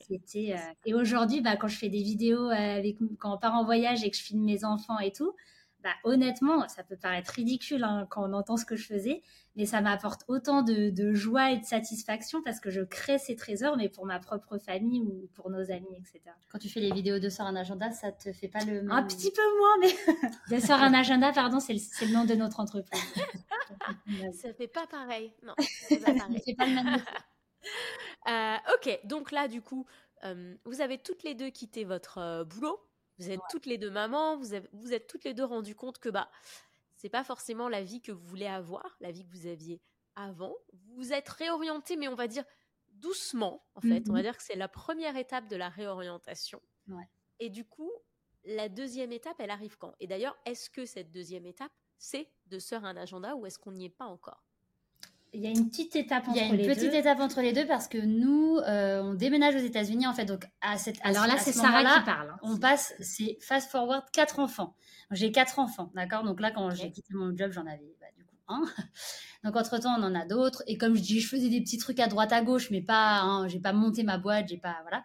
C'était, 0.00 0.54
euh, 0.54 0.72
Et 0.86 0.94
aujourd'hui, 0.94 1.42
bah, 1.42 1.56
quand 1.56 1.68
je 1.68 1.76
fais 1.76 1.90
des 1.90 2.02
vidéos, 2.02 2.48
avec... 2.48 2.96
quand 3.18 3.34
on 3.34 3.38
part 3.38 3.56
en 3.56 3.64
voyage 3.66 4.04
et 4.04 4.10
que 4.10 4.16
je 4.16 4.22
filme 4.22 4.42
mes 4.42 4.64
enfants 4.64 4.98
et 5.00 5.12
tout, 5.12 5.34
bah, 5.82 5.94
honnêtement, 6.04 6.66
ça 6.68 6.82
peut 6.82 6.96
paraître 6.96 7.32
ridicule 7.32 7.84
hein, 7.84 8.06
quand 8.10 8.28
on 8.28 8.32
entend 8.32 8.56
ce 8.56 8.64
que 8.64 8.76
je 8.76 8.86
faisais, 8.86 9.22
mais 9.54 9.66
ça 9.66 9.80
m'apporte 9.80 10.22
autant 10.28 10.62
de, 10.62 10.90
de 10.90 11.14
joie 11.14 11.52
et 11.52 11.58
de 11.58 11.64
satisfaction 11.64 12.42
parce 12.42 12.60
que 12.60 12.70
je 12.70 12.80
crée 12.80 13.18
ces 13.18 13.36
trésors, 13.36 13.76
mais 13.76 13.88
pour 13.88 14.06
ma 14.06 14.18
propre 14.18 14.58
famille 14.58 15.00
ou 15.02 15.28
pour 15.34 15.50
nos 15.50 15.70
amis, 15.70 15.94
etc. 15.96 16.20
Quand 16.50 16.58
tu 16.58 16.68
fais 16.68 16.80
les 16.80 16.92
vidéos 16.92 17.18
de 17.18 17.28
Sœur 17.28 17.46
un 17.46 17.56
agenda, 17.56 17.90
ça 17.92 18.12
te 18.12 18.32
fait 18.32 18.48
pas 18.48 18.64
le 18.64 18.82
même. 18.82 18.90
Un 18.90 19.02
petit 19.04 19.30
peu 19.30 19.42
moins, 19.58 19.78
mais 19.80 20.56
de 20.56 20.60
sort 20.60 20.80
un 20.80 20.94
agenda, 20.94 21.32
pardon, 21.32 21.60
c'est 21.60 21.74
le, 21.74 22.12
nom 22.12 22.24
de 22.24 22.34
notre 22.34 22.60
entreprise. 22.60 23.00
Ça 24.32 24.52
fait 24.54 24.68
pas 24.68 24.86
pareil. 24.86 25.32
Non, 25.42 25.54
ça 25.58 25.86
fait 25.88 25.98
pas 25.98 26.12
Ça 26.12 26.18
pareil. 26.18 26.42
fait 26.44 26.54
pas 26.54 26.66
le 26.66 26.74
même. 26.74 27.02
Euh, 28.28 28.56
ok, 28.74 29.00
donc 29.04 29.30
là, 29.32 29.48
du 29.48 29.62
coup, 29.62 29.86
euh, 30.24 30.54
vous 30.64 30.80
avez 30.80 30.98
toutes 30.98 31.22
les 31.22 31.34
deux 31.34 31.50
quitté 31.50 31.84
votre 31.84 32.18
euh, 32.18 32.44
boulot. 32.44 32.80
Vous 33.18 33.30
êtes 33.30 33.40
toutes 33.50 33.66
les 33.66 33.78
deux 33.78 33.90
mamans. 33.90 34.36
Vous, 34.36 34.52
avez- 34.54 34.68
vous 34.72 34.92
êtes 34.92 35.06
toutes 35.06 35.24
les 35.24 35.34
deux 35.34 35.44
rendu 35.44 35.74
compte 35.74 35.98
que 35.98 36.08
bah, 36.08 36.30
c'est 36.94 37.08
pas 37.08 37.24
forcément 37.24 37.68
la 37.68 37.82
vie 37.82 38.00
que 38.00 38.12
vous 38.12 38.26
voulez 38.26 38.46
avoir, 38.46 38.96
la 39.00 39.10
vie 39.12 39.24
que 39.26 39.30
vous 39.32 39.46
aviez 39.46 39.80
avant. 40.14 40.54
Vous 40.96 41.12
êtes 41.12 41.28
réorienté, 41.28 41.96
mais 41.96 42.08
on 42.08 42.14
va 42.14 42.26
dire 42.28 42.44
doucement, 42.88 43.66
en 43.74 43.80
fait. 43.80 44.08
On 44.08 44.12
va 44.12 44.18
Mhm. 44.20 44.22
dire 44.22 44.36
que 44.36 44.42
c'est 44.42 44.54
la 44.56 44.68
première 44.68 45.16
étape 45.16 45.48
de 45.48 45.56
la 45.56 45.68
réorientation. 45.68 46.60
Ouais. 46.88 47.04
Et 47.40 47.50
du 47.50 47.66
coup, 47.66 47.92
la 48.44 48.68
deuxième 48.68 49.12
étape, 49.12 49.36
elle 49.40 49.50
arrive 49.50 49.76
quand? 49.76 49.94
Et 50.00 50.06
d'ailleurs, 50.06 50.36
est-ce 50.46 50.70
que 50.70 50.86
cette 50.86 51.10
deuxième 51.12 51.46
étape, 51.46 51.72
c'est 51.98 52.32
de 52.46 52.58
sœur 52.58 52.84
un 52.84 52.96
agenda 52.96 53.34
ou 53.36 53.44
est-ce 53.46 53.58
qu'on 53.58 53.72
n'y 53.72 53.86
est 53.86 53.90
pas 53.90 54.06
encore? 54.06 54.45
Il 55.32 55.40
y 55.42 55.46
a 55.46 55.50
une 55.50 55.68
petite 55.68 55.94
étape 55.96 56.24
Il 56.26 56.30
entre 56.30 56.38
y 56.38 56.40
a 56.40 56.46
une 56.46 56.56
les 56.56 56.66
petite 56.66 56.90
deux. 56.92 56.96
étape 56.96 57.20
entre 57.20 57.40
les 57.42 57.52
deux 57.52 57.66
parce 57.66 57.88
que 57.88 57.98
nous, 57.98 58.56
euh, 58.58 59.02
on 59.02 59.14
déménage 59.14 59.54
aux 59.54 59.58
États-Unis 59.58 60.06
en 60.06 60.14
fait. 60.14 60.24
Donc 60.24 60.46
à 60.60 60.78
cette 60.78 60.98
à 61.02 61.08
Alors 61.08 61.26
là, 61.26 61.36
c'est 61.38 61.52
ce 61.52 61.58
Sarah 61.60 61.78
moment-là, 61.82 61.98
qui 61.98 62.04
parle. 62.04 62.30
hein. 62.30 62.38
On 62.42 62.56
passe, 62.58 62.94
c'est 63.00 63.36
fast 63.40 63.70
forward 63.70 64.04
quatre 64.12 64.38
enfants. 64.38 64.74
J'ai 65.10 65.32
quatre 65.32 65.58
enfants, 65.58 65.90
d'accord? 65.94 66.24
Donc 66.24 66.40
là, 66.40 66.50
quand 66.50 66.70
j'ai 66.70 66.90
quitté 66.90 67.12
mon 67.14 67.36
job, 67.36 67.52
j'en 67.52 67.66
avais 67.66 67.94
bah, 68.00 68.06
du 68.16 68.24
coup 68.24 68.34
un. 68.48 68.62
Donc 69.44 69.56
entre 69.56 69.78
temps, 69.78 69.94
on 69.98 70.02
en 70.02 70.14
a 70.14 70.24
d'autres. 70.24 70.62
Et 70.66 70.78
comme 70.78 70.96
je 70.96 71.02
dis, 71.02 71.20
je 71.20 71.28
faisais 71.28 71.48
des 71.48 71.60
petits 71.60 71.78
trucs 71.78 72.00
à 72.00 72.06
droite 72.08 72.32
à 72.32 72.42
gauche, 72.42 72.70
mais 72.70 72.80
pas, 72.82 73.20
hein, 73.20 73.46
j'ai 73.48 73.60
pas 73.60 73.72
monté 73.72 74.02
ma 74.04 74.18
boîte, 74.18 74.48
j'ai 74.48 74.56
pas, 74.58 74.76
voilà. 74.82 75.04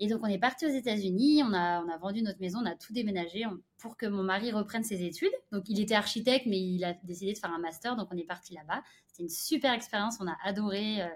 Et 0.00 0.06
donc 0.06 0.20
on 0.22 0.26
est 0.28 0.38
parti 0.38 0.64
aux 0.64 0.68
États-Unis, 0.70 1.42
on 1.44 1.52
a, 1.52 1.82
on 1.84 1.88
a 1.88 1.96
vendu 1.98 2.22
notre 2.22 2.40
maison, 2.40 2.60
on 2.62 2.66
a 2.66 2.76
tout 2.76 2.92
déménagé 2.92 3.44
on- 3.46 3.58
pour 3.78 3.96
que 3.96 4.06
mon 4.06 4.22
mari 4.22 4.52
reprenne 4.52 4.84
ses 4.84 5.02
études. 5.02 5.32
Donc 5.50 5.64
il 5.68 5.80
était 5.80 5.96
architecte, 5.96 6.46
mais 6.46 6.58
il 6.60 6.84
a 6.84 6.94
décidé 7.02 7.32
de 7.32 7.38
faire 7.38 7.52
un 7.52 7.58
master, 7.58 7.96
donc 7.96 8.06
on 8.12 8.16
est 8.16 8.22
parti 8.26 8.54
là-bas. 8.54 8.82
C'était 9.18 9.22
une 9.24 9.28
super 9.28 9.72
expérience, 9.72 10.16
on 10.20 10.28
a 10.28 10.36
adoré. 10.44 11.02
euh, 11.02 11.06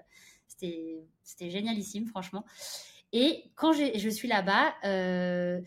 c'était, 0.47 1.03
c'était 1.23 1.49
génialissime, 1.49 2.05
franchement. 2.05 2.43
Et 3.13 3.45
quand 3.55 3.71
j'ai- 3.73 3.97
je 3.97 4.09
suis 4.09 4.27
là-bas, 4.27 4.73
euh, 4.83 5.61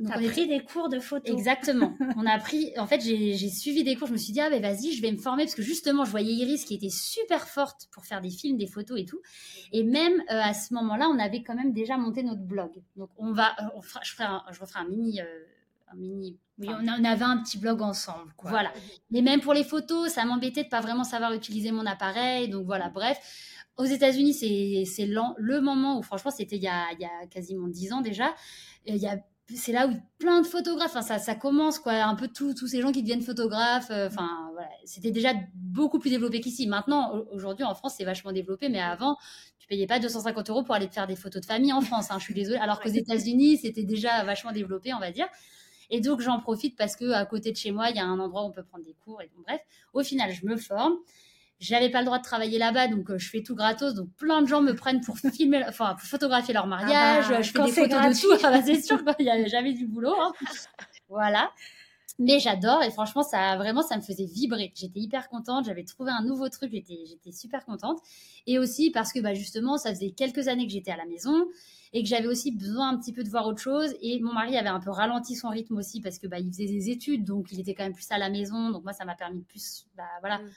donc 0.00 0.12
on 0.16 0.20
était- 0.20 0.30
pris 0.30 0.48
des 0.48 0.60
cours 0.60 0.88
de 0.88 0.98
photo. 1.00 1.30
Exactement. 1.32 1.94
On 2.16 2.24
a 2.26 2.30
appris. 2.32 2.72
En 2.78 2.86
fait, 2.86 3.00
j'ai 3.02 3.34
j'ai 3.34 3.48
suivi 3.50 3.84
des 3.84 3.94
cours. 3.96 4.08
Je 4.08 4.12
me 4.14 4.18
suis 4.18 4.32
dit, 4.32 4.40
ah 4.40 4.48
ben 4.48 4.60
vas-y, 4.62 4.92
je 4.92 5.02
vais 5.02 5.12
me 5.12 5.18
former 5.18 5.44
parce 5.44 5.54
que 5.54 5.60
justement, 5.62 6.04
je 6.06 6.10
voyais 6.10 6.32
Iris 6.32 6.64
qui 6.64 6.74
était 6.74 6.88
super 6.90 7.46
forte 7.46 7.88
pour 7.92 8.04
faire 8.06 8.20
des 8.22 8.30
films, 8.30 8.56
des 8.56 8.66
photos 8.66 8.98
et 9.00 9.04
tout. 9.04 9.20
Et 9.72 9.82
même 9.84 10.14
euh, 10.30 10.40
à 10.40 10.54
ce 10.54 10.72
moment-là, 10.74 11.08
on 11.08 11.18
avait 11.18 11.42
quand 11.42 11.54
même 11.54 11.72
déjà 11.74 11.96
monté 11.98 12.22
notre 12.22 12.40
blog. 12.42 12.70
Donc 12.96 13.10
on 13.18 13.32
va, 13.32 13.54
on 13.74 13.82
fera, 13.82 14.00
je 14.02 14.12
ferai, 14.12 14.24
un, 14.24 14.42
je 14.50 14.60
referai 14.60 14.80
un 14.80 14.88
mini, 14.88 15.20
euh, 15.20 15.24
un 15.92 15.96
mini. 15.96 16.38
Oui, 16.58 16.68
on, 16.70 16.86
a- 16.86 16.98
on 17.00 17.04
avait 17.04 17.24
un 17.24 17.38
petit 17.38 17.58
blog 17.58 17.82
ensemble. 17.82 18.32
Quoi. 18.36 18.50
voilà. 18.50 18.72
Mais 19.10 19.22
même 19.22 19.40
pour 19.40 19.54
les 19.54 19.64
photos, 19.64 20.10
ça 20.12 20.24
m'embêtait 20.24 20.64
de 20.64 20.68
pas 20.68 20.80
vraiment 20.80 21.04
savoir 21.04 21.32
utiliser 21.32 21.72
mon 21.72 21.86
appareil. 21.86 22.48
Donc 22.48 22.66
voilà, 22.66 22.88
bref. 22.88 23.18
Aux 23.78 23.84
États-Unis, 23.84 24.34
c'est 24.34 25.06
le 25.06 25.60
moment 25.60 25.98
où, 25.98 26.02
franchement, 26.02 26.30
c'était 26.30 26.56
il, 26.56 26.62
y 26.62 26.68
a- 26.68 26.92
il 26.92 27.00
y 27.00 27.04
a 27.06 27.26
quasiment 27.30 27.68
10 27.68 27.92
ans 27.92 28.00
déjà. 28.02 28.34
Et 28.86 28.94
il 28.94 29.02
y 29.02 29.06
a 29.08 29.16
c'est 29.54 29.72
là 29.72 29.86
où 29.86 29.92
plein 30.18 30.40
de 30.40 30.46
photographes, 30.46 30.92
enfin, 30.92 31.02
ça, 31.02 31.18
ça 31.18 31.34
commence 31.34 31.78
quoi, 31.78 31.92
un 31.94 32.14
peu 32.14 32.28
tous 32.28 32.54
ces 32.66 32.80
gens 32.80 32.90
qui 32.92 33.02
deviennent 33.02 33.20
photographes. 33.22 33.90
euh, 33.90 34.06
Enfin, 34.06 34.48
voilà, 34.52 34.70
c'était 34.86 35.10
déjà 35.10 35.34
beaucoup 35.54 35.98
plus 35.98 36.08
développé 36.10 36.40
qu'ici. 36.40 36.66
Maintenant, 36.66 37.14
au- 37.16 37.28
aujourd'hui 37.34 37.64
en 37.64 37.74
France, 37.74 37.94
c'est 37.98 38.04
vachement 38.04 38.32
développé, 38.32 38.68
mais 38.70 38.80
avant, 38.80 39.16
tu 39.58 39.66
payais 39.66 39.86
pas 39.86 39.98
250 39.98 40.48
euros 40.48 40.62
pour 40.62 40.74
aller 40.74 40.88
te 40.88 40.94
faire 40.94 41.06
des 41.06 41.16
photos 41.16 41.42
de 41.42 41.46
famille 41.46 41.72
en 41.72 41.80
France. 41.82 42.10
hein, 42.10 42.18
je 42.18 42.24
suis 42.24 42.34
désolée. 42.34 42.58
Alors 42.58 42.80
qu'aux 42.80 42.88
États-Unis, 42.88 43.58
c'était 43.58 43.84
déjà 43.84 44.22
vachement 44.24 44.52
développé, 44.52 44.94
on 44.94 45.00
va 45.00 45.10
dire. 45.10 45.26
Et 45.92 46.00
donc 46.00 46.20
j'en 46.20 46.40
profite 46.40 46.74
parce 46.76 46.96
que 46.96 47.12
à 47.12 47.24
côté 47.26 47.52
de 47.52 47.56
chez 47.56 47.70
moi, 47.70 47.90
il 47.90 47.96
y 47.96 48.00
a 48.00 48.04
un 48.04 48.18
endroit 48.18 48.42
où 48.42 48.46
on 48.46 48.50
peut 48.50 48.64
prendre 48.64 48.84
des 48.84 48.94
cours. 49.04 49.22
Et 49.22 49.26
donc, 49.36 49.44
bref, 49.46 49.60
au 49.92 50.02
final, 50.02 50.32
je 50.32 50.44
me 50.46 50.56
forme. 50.56 50.94
J'avais 51.60 51.90
pas 51.90 52.00
le 52.00 52.06
droit 52.06 52.18
de 52.18 52.24
travailler 52.24 52.58
là-bas, 52.58 52.88
donc 52.88 53.08
euh, 53.10 53.18
je 53.18 53.28
fais 53.28 53.42
tout 53.42 53.54
gratos. 53.54 53.94
Donc 53.94 54.08
plein 54.16 54.42
de 54.42 54.48
gens 54.48 54.62
me 54.62 54.74
prennent 54.74 55.00
pour 55.00 55.16
filmer, 55.18 55.62
enfin 55.68 55.94
pour 55.94 56.02
photographier 56.08 56.52
leur 56.54 56.66
mariage. 56.66 57.28
bah, 57.28 57.40
je 57.42 57.52
fais 57.52 57.62
des 57.62 57.70
c'est 57.70 57.82
photos 57.82 58.00
gratuit. 58.00 58.28
de 58.28 58.36
tout. 58.36 58.40
Ah 58.44 58.50
bah, 58.50 58.62
c'est 58.64 58.82
sûr, 58.82 58.98
il 59.20 59.26
y 59.26 59.30
avait 59.30 59.48
jamais 59.48 59.72
du 59.74 59.86
boulot. 59.86 60.14
hein. 60.18 60.32
Voilà. 61.08 61.52
Mais 62.18 62.38
j'adore 62.38 62.82
et 62.82 62.90
franchement, 62.90 63.22
ça 63.22 63.56
vraiment, 63.56 63.82
ça 63.82 63.96
me 63.96 64.02
faisait 64.02 64.26
vibrer. 64.26 64.70
J'étais 64.74 65.00
hyper 65.00 65.28
contente. 65.28 65.64
J'avais 65.64 65.82
trouvé 65.84 66.10
un 66.12 66.22
nouveau 66.22 66.48
truc. 66.50 66.70
J'étais, 66.72 67.04
j'étais 67.08 67.32
super 67.32 67.64
contente. 67.64 68.00
Et 68.46 68.58
aussi 68.58 68.90
parce 68.90 69.12
que 69.12 69.20
bah, 69.20 69.32
justement, 69.34 69.78
ça 69.78 69.90
faisait 69.94 70.10
quelques 70.10 70.46
années 70.48 70.66
que 70.66 70.72
j'étais 70.72 70.90
à 70.90 70.96
la 70.96 71.06
maison 71.06 71.46
et 71.94 72.02
que 72.02 72.08
j'avais 72.08 72.26
aussi 72.26 72.52
besoin 72.52 72.90
un 72.90 72.98
petit 72.98 73.12
peu 73.12 73.24
de 73.24 73.30
voir 73.30 73.46
autre 73.46 73.60
chose. 73.62 73.94
Et 74.02 74.20
mon 74.20 74.32
mari 74.34 74.56
avait 74.58 74.68
un 74.68 74.78
peu 74.80 74.90
ralenti 74.90 75.34
son 75.36 75.48
rythme 75.48 75.76
aussi 75.78 76.00
parce 76.02 76.18
que 76.18 76.26
bah, 76.26 76.38
il 76.38 76.48
faisait 76.52 76.66
des 76.66 76.90
études, 76.90 77.24
donc 77.24 77.50
il 77.50 77.58
était 77.60 77.74
quand 77.74 77.84
même 77.84 77.94
plus 77.94 78.10
à 78.10 78.18
la 78.18 78.28
maison. 78.28 78.70
Donc 78.70 78.84
moi, 78.84 78.92
ça 78.92 79.04
m'a 79.06 79.14
permis 79.14 79.40
de 79.40 79.44
plus, 79.44 79.86
bah, 79.96 80.04
voilà, 80.20 80.38
Mm. 80.38 80.50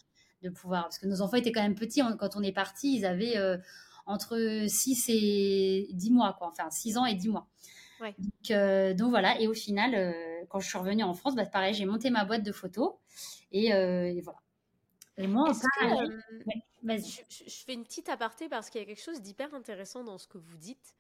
de 0.44 0.50
pouvoir. 0.50 0.84
Parce 0.84 1.00
que 1.00 1.08
nos 1.08 1.22
enfants 1.22 1.38
étaient 1.38 1.52
quand 1.54 1.64
même 1.64 1.76
petits 1.76 2.02
On- 2.04 2.18
quand 2.18 2.36
on 2.36 2.44
est 2.44 2.52
parti. 2.54 2.98
Ils 2.98 3.06
avaient 3.06 3.38
euh, 3.38 3.58
entre 4.06 4.66
6 4.68 5.06
et 5.10 5.88
10 5.94 6.12
mois, 6.12 6.36
quoi. 6.38 6.50
Enfin, 6.50 6.70
6 6.70 6.98
ans 6.98 7.06
et 7.06 7.16
10 7.16 7.30
mois. 7.30 7.48
Donc, 8.02 8.98
donc, 8.98 9.10
voilà, 9.10 9.40
et 9.40 9.48
au 9.48 9.54
final, 9.54 9.96
quand 10.50 10.60
je 10.60 10.68
suis 10.68 10.78
revenue 10.78 11.04
en 11.04 11.14
France, 11.14 11.36
bah, 11.36 11.46
pareil, 11.46 11.74
j'ai 11.74 11.86
monté 11.86 12.10
ma 12.10 12.26
boîte 12.26 12.44
de 12.44 12.52
photos 12.52 12.94
et, 13.52 13.70
voilà. 14.22 14.40
Et 15.18 15.28
moi, 15.28 15.50
en 15.50 15.54
parallèle, 15.80 16.22
je, 16.84 17.22
je, 17.30 17.64
fais 17.66 17.74
une 17.74 17.84
petite 17.84 18.10
aparté 18.10 18.50
parce 18.50 18.70
qu'il 18.70 18.82
y 18.82 18.84
a 18.84 18.88
quelque 18.88 19.02
chose 19.02 19.22
d'hyper 19.22 19.54
intéressant 19.54 20.04
dans 20.04 20.18
ce 20.18 20.28
que 20.28 20.38
vous 20.38 20.58
dites. 20.58 20.96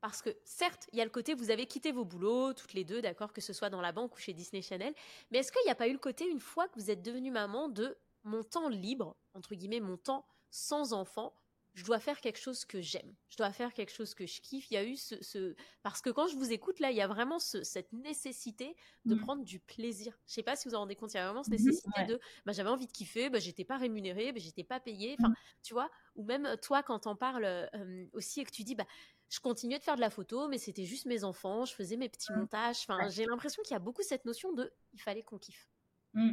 Parce 0.00 0.22
que 0.22 0.30
certes, 0.44 0.88
il 0.92 0.98
y 0.98 1.02
a 1.02 1.04
le 1.04 1.10
côté, 1.10 1.34
vous 1.34 1.50
avez 1.50 1.66
quitté 1.66 1.92
vos 1.92 2.04
boulots, 2.04 2.54
toutes 2.54 2.72
les 2.72 2.84
deux, 2.84 3.02
d'accord, 3.02 3.32
que 3.32 3.42
ce 3.42 3.52
soit 3.52 3.68
dans 3.68 3.82
la 3.82 3.92
banque 3.92 4.16
ou 4.16 4.18
chez 4.18 4.32
Disney 4.32 4.62
Channel, 4.62 4.94
mais 5.30 5.38
est-ce 5.38 5.52
qu'il 5.52 5.62
n'y 5.64 5.70
a 5.70 5.74
pas 5.74 5.88
eu 5.88 5.92
le 5.92 5.98
côté, 5.98 6.26
une 6.28 6.40
fois 6.40 6.68
que 6.68 6.80
vous 6.80 6.90
êtes 6.90 7.02
devenue 7.02 7.30
maman, 7.30 7.68
de 7.68 7.96
mon 8.24 8.42
temps 8.42 8.68
libre, 8.68 9.14
entre 9.34 9.54
guillemets, 9.54 9.80
mon 9.80 9.98
temps 9.98 10.24
sans 10.50 10.94
enfant, 10.94 11.34
je 11.74 11.84
dois 11.84 12.00
faire 12.00 12.20
quelque 12.20 12.38
chose 12.38 12.64
que 12.64 12.80
j'aime, 12.80 13.14
je 13.28 13.36
dois 13.36 13.52
faire 13.52 13.72
quelque 13.72 13.92
chose 13.92 14.14
que 14.14 14.26
je 14.26 14.40
kiffe. 14.40 14.70
Il 14.70 14.74
y 14.74 14.76
a 14.76 14.84
eu 14.84 14.96
ce, 14.96 15.54
parce 15.82 16.00
que 16.00 16.10
quand 16.10 16.26
je 16.26 16.36
vous 16.36 16.52
écoute 16.52 16.80
là, 16.80 16.90
il 16.90 16.96
y 16.96 17.00
a 17.00 17.06
vraiment 17.06 17.38
cette 17.38 17.92
nécessité 17.92 18.76
de 19.04 19.14
mmh. 19.14 19.20
prendre 19.20 19.44
du 19.44 19.60
plaisir. 19.60 20.18
Je 20.26 20.34
sais 20.34 20.42
pas 20.42 20.56
si 20.56 20.68
vous 20.68 20.74
en 20.74 20.80
rendez 20.80 20.96
compte, 20.96 21.14
il 21.14 21.18
y 21.18 21.20
a 21.20 21.26
vraiment 21.26 21.42
cette 21.42 21.60
mmh 21.60 21.64
nécessité 21.64 22.04
de, 22.06 22.20
bah, 22.44 22.52
j'avais 22.52 22.70
envie 22.70 22.86
de 22.86 22.92
kiffer, 22.92 23.30
bah, 23.30 23.38
j'étais 23.38 23.64
pas 23.64 23.76
rémunérée, 23.76 24.32
bah, 24.32 24.40
j'étais 24.40 24.64
pas 24.64 24.80
payée, 24.80 25.16
enfin, 25.18 25.28
mmh. 25.30 25.34
tu 25.62 25.74
vois. 25.74 25.90
Ou 26.16 26.24
même 26.24 26.56
toi, 26.62 26.82
quand 26.82 27.00
t'en 27.00 27.16
parles 27.16 27.44
euh, 27.44 28.06
aussi 28.12 28.40
et 28.40 28.44
que 28.44 28.52
tu 28.52 28.64
dis, 28.64 28.74
bah, 28.74 28.86
je 29.28 29.38
continuais 29.38 29.78
de 29.78 29.84
faire 29.84 29.96
de 29.96 30.00
la 30.00 30.10
photo, 30.10 30.48
mais 30.48 30.58
c'était 30.58 30.84
juste 30.84 31.06
mes 31.06 31.22
enfants, 31.22 31.64
je 31.64 31.74
faisais 31.74 31.96
mes 31.96 32.08
petits 32.08 32.32
montages. 32.32 32.78
Enfin, 32.88 33.08
j'ai 33.08 33.24
l'impression 33.26 33.62
qu'il 33.62 33.72
y 33.72 33.76
a 33.76 33.80
beaucoup 33.80 34.02
cette 34.02 34.24
notion 34.24 34.52
de, 34.52 34.72
il 34.92 35.00
fallait 35.00 35.22
qu'on 35.22 35.38
kiffe. 35.38 35.68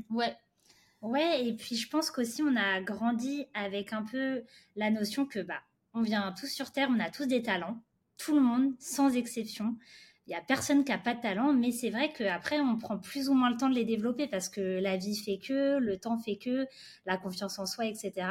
Ouais, 0.09 0.35
Ouais, 1.01 1.45
et 1.45 1.53
puis 1.55 1.75
je 1.75 1.89
pense 1.89 2.09
qu'aussi 2.09 2.41
on 2.41 2.55
a 2.55 2.81
grandi 2.81 3.45
avec 3.53 3.93
un 3.93 4.03
peu 4.03 4.43
la 4.75 4.89
notion 4.89 5.25
que 5.25 5.39
bah 5.39 5.61
on 5.93 6.01
vient 6.01 6.33
tous 6.39 6.47
sur 6.47 6.71
Terre, 6.71 6.89
on 6.91 6.99
a 6.99 7.09
tous 7.09 7.25
des 7.25 7.41
talents, 7.41 7.81
tout 8.17 8.35
le 8.35 8.41
monde, 8.41 8.73
sans 8.79 9.15
exception. 9.15 9.77
Il 10.27 10.31
y 10.31 10.35
a 10.35 10.41
personne 10.41 10.83
qui 10.83 10.91
a 10.91 10.97
pas 10.97 11.13
de 11.13 11.21
talent, 11.21 11.53
mais 11.53 11.71
c'est 11.71 11.89
vrai 11.89 12.11
qu'après 12.11 12.59
on 12.59 12.77
prend 12.77 12.97
plus 12.97 13.29
ou 13.29 13.33
moins 13.33 13.49
le 13.49 13.57
temps 13.57 13.69
de 13.69 13.75
les 13.75 13.85
développer 13.85 14.27
parce 14.27 14.49
que 14.49 14.79
la 14.79 14.97
vie 14.97 15.15
fait 15.15 15.39
que, 15.39 15.77
le 15.77 15.97
temps 15.97 16.17
fait 16.17 16.37
que, 16.37 16.67
la 17.05 17.17
confiance 17.17 17.59
en 17.59 17.65
soi, 17.65 17.85
etc. 17.85 18.27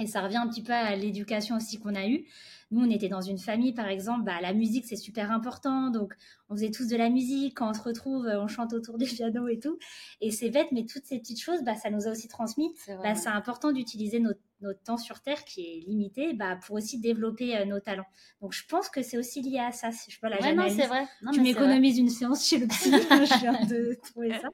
Et 0.00 0.06
ça 0.06 0.22
revient 0.22 0.38
un 0.38 0.48
petit 0.48 0.62
peu 0.62 0.72
à 0.72 0.96
l'éducation 0.96 1.56
aussi 1.56 1.78
qu'on 1.78 1.94
a 1.94 2.08
eue. 2.08 2.24
Nous, 2.70 2.84
on 2.84 2.90
était 2.90 3.08
dans 3.08 3.20
une 3.20 3.38
famille, 3.38 3.72
par 3.72 3.86
exemple, 3.86 4.24
bah, 4.24 4.40
la 4.40 4.52
musique, 4.52 4.86
c'est 4.86 4.96
super 4.96 5.30
important. 5.30 5.90
Donc, 5.90 6.14
on 6.48 6.56
faisait 6.56 6.72
tous 6.72 6.88
de 6.88 6.96
la 6.96 7.10
musique. 7.10 7.56
Quand 7.56 7.70
on 7.70 7.74
se 7.74 7.82
retrouve, 7.82 8.26
on 8.26 8.48
chante 8.48 8.72
autour 8.72 8.98
du 8.98 9.04
piano 9.04 9.46
et 9.46 9.60
tout. 9.60 9.78
Et 10.20 10.32
c'est 10.32 10.50
bête, 10.50 10.68
mais 10.72 10.84
toutes 10.84 11.04
ces 11.04 11.20
petites 11.20 11.40
choses, 11.40 11.62
bah, 11.62 11.76
ça 11.76 11.90
nous 11.90 12.08
a 12.08 12.10
aussi 12.10 12.26
transmis. 12.26 12.72
C'est 12.76 12.96
bah, 12.96 13.14
important 13.26 13.70
d'utiliser 13.70 14.18
notre, 14.18 14.40
temps 14.84 14.96
sur 14.96 15.20
Terre, 15.20 15.44
qui 15.44 15.60
est 15.60 15.86
limité, 15.86 16.32
bah, 16.32 16.56
pour 16.66 16.76
aussi 16.76 16.98
développer 16.98 17.56
euh, 17.56 17.64
nos 17.64 17.78
talents. 17.80 18.06
Donc, 18.40 18.52
je 18.52 18.64
pense 18.66 18.88
que 18.88 19.02
c'est 19.02 19.18
aussi 19.18 19.42
lié 19.42 19.58
à 19.58 19.70
ça. 19.70 19.90
Je 19.90 20.12
sais 20.14 20.18
pas, 20.20 20.30
la 20.30 20.40
ouais, 20.40 20.54
non, 20.54 20.68
c'est 20.68 20.86
vrai. 20.86 21.06
tu 21.32 21.40
m'économises 21.40 21.98
une 21.98 22.08
séance 22.08 22.48
chez 22.48 22.58
le 22.58 22.66
psy. 22.66 22.90
je 23.10 23.40
viens 23.40 23.64
de 23.66 23.96
trouver 24.02 24.32
ça. 24.40 24.48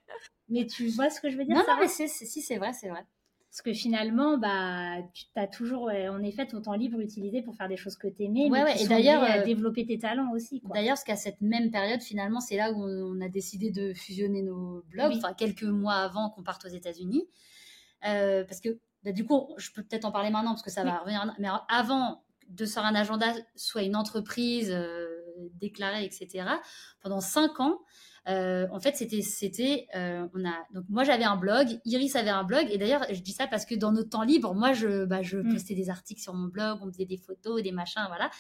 Mais 0.51 0.67
tu 0.67 0.89
vois 0.89 1.09
ce 1.09 1.21
que 1.21 1.31
je 1.31 1.37
veux 1.37 1.45
dire 1.45 1.57
Non, 1.57 1.63
non, 1.67 1.77
mais 1.81 1.89
si, 1.89 2.09
c'est 2.09 2.59
vrai, 2.59 2.73
c'est 2.73 2.89
vrai. 2.89 3.07
Parce 3.51 3.63
que 3.63 3.73
finalement, 3.73 4.39
bah, 4.39 5.03
tu 5.13 5.27
as 5.35 5.49
toujours, 5.49 5.91
en 5.91 6.23
effet, 6.23 6.47
ton 6.47 6.63
temps 6.63 6.75
libre 6.75 7.01
utilisé 7.01 7.43
pour 7.43 7.57
faire 7.57 7.69
des 7.69 7.77
choses 7.77 7.97
que 7.97 8.07
tu 8.07 8.23
aimais, 8.23 8.49
mais 8.49 8.63
ouais, 8.63 8.81
et 8.81 8.87
d'ailleurs, 8.87 9.25
à 9.25 9.39
euh, 9.39 9.45
développer 9.45 9.85
tes 9.85 9.99
talents 9.99 10.31
aussi. 10.33 10.63
D'ailleurs, 10.73 10.95
parce 10.95 11.03
qu'à 11.03 11.17
cette 11.17 11.41
même 11.41 11.73
période, 11.73 12.01
finalement, 12.01 12.39
c'est 12.39 12.57
là 12.57 12.71
où 12.71 12.85
on, 12.85 13.21
a 13.21 13.29
décidé 13.29 13.73
de 13.73 13.93
fusionner 13.93 14.43
nos 14.43 14.85
blogs, 14.89 15.15
enfin 15.17 15.35
quelques 15.35 15.65
mois 15.65 15.95
avant 15.95 16.31
qu'on 16.31 16.45
parte 16.45 16.65
aux 16.65 16.69
États-Unis. 16.69 17.27
Euh, 18.07 18.45
parce 18.45 18.61
que, 18.61 18.79
bah, 19.03 19.11
du 19.11 19.25
coup, 19.25 19.53
je 19.59 19.73
peux 19.73 19.83
peut-être 19.83 20.05
en 20.05 20.13
parler 20.13 20.31
maintenant, 20.31 20.53
parce 20.53 20.63
que 20.63 20.71
ça 20.71 20.85
va 20.85 20.99
revenir. 20.99 21.35
Mais 21.41 21.49
avant 21.69 22.23
de 22.51 22.65
sortir 22.65 22.93
un 22.93 22.95
agenda 22.95 23.35
soit 23.57 23.83
une 23.83 23.97
entreprise 23.97 24.71
euh, 24.71 25.09
déclarée, 25.55 26.05
etc., 26.05 26.45
pendant 27.01 27.21
cinq 27.21 27.59
ans, 27.59 27.81
euh, 28.29 28.67
en 28.71 28.81
fait, 28.81 28.97
c'était, 28.97 29.23
c'était, 29.23 29.87
euh, 29.95 30.27
on 30.35 30.45
a, 30.45 30.55
donc 30.75 30.85
moi 30.89 31.05
j'avais 31.05 31.25
un 31.25 31.37
blog, 31.37 31.81
Iris 31.85 32.15
avait 32.17 32.31
un 32.31 32.45
blog, 32.45 32.67
et 32.71 32.77
d'ailleurs 32.77 33.05
je 33.11 33.21
dis 33.21 33.33
ça 33.33 33.47
parce 33.47 33.65
que 33.65 33.75
dans 33.75 33.93
notre 33.93 34.11
temps 34.11 34.23
libre, 34.23 34.55
moi 34.55 34.73
je, 34.73 35.05
bah, 35.05 35.23
je 35.23 35.39
mm. 35.39 35.53
postais 35.53 35.75
des 35.75 35.89
articles 35.89 36.21
sur 36.21 36.35
mon 36.35 36.49
blog, 36.49 36.79
on 36.83 36.93
faisait 36.93 37.07
des 37.07 37.17
photos, 37.17 37.63
des 37.63 37.73
machins, 37.73 38.05
voilà. 38.09 38.31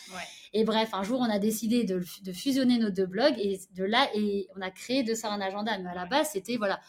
Et 0.52 0.64
bref, 0.64 0.90
un 0.92 1.02
jour 1.02 1.20
on 1.20 1.30
a 1.30 1.38
décidé 1.38 1.84
de, 1.84 2.00
fusionner 2.32 2.78
nos 2.78 2.90
deux 2.90 3.06
blogs, 3.06 3.38
et 3.38 3.58
de 3.74 3.84
là, 3.84 4.08
et 4.14 4.48
on 4.56 4.60
a 4.60 4.70
créé 4.70 5.02
de 5.02 5.14
ça 5.14 5.32
un 5.32 5.40
agenda. 5.40 5.76
Mais 5.78 5.88
à 5.88 5.94
la 5.94 6.06
base, 6.06 6.30
c'était 6.32 6.56
voilà 6.56 6.80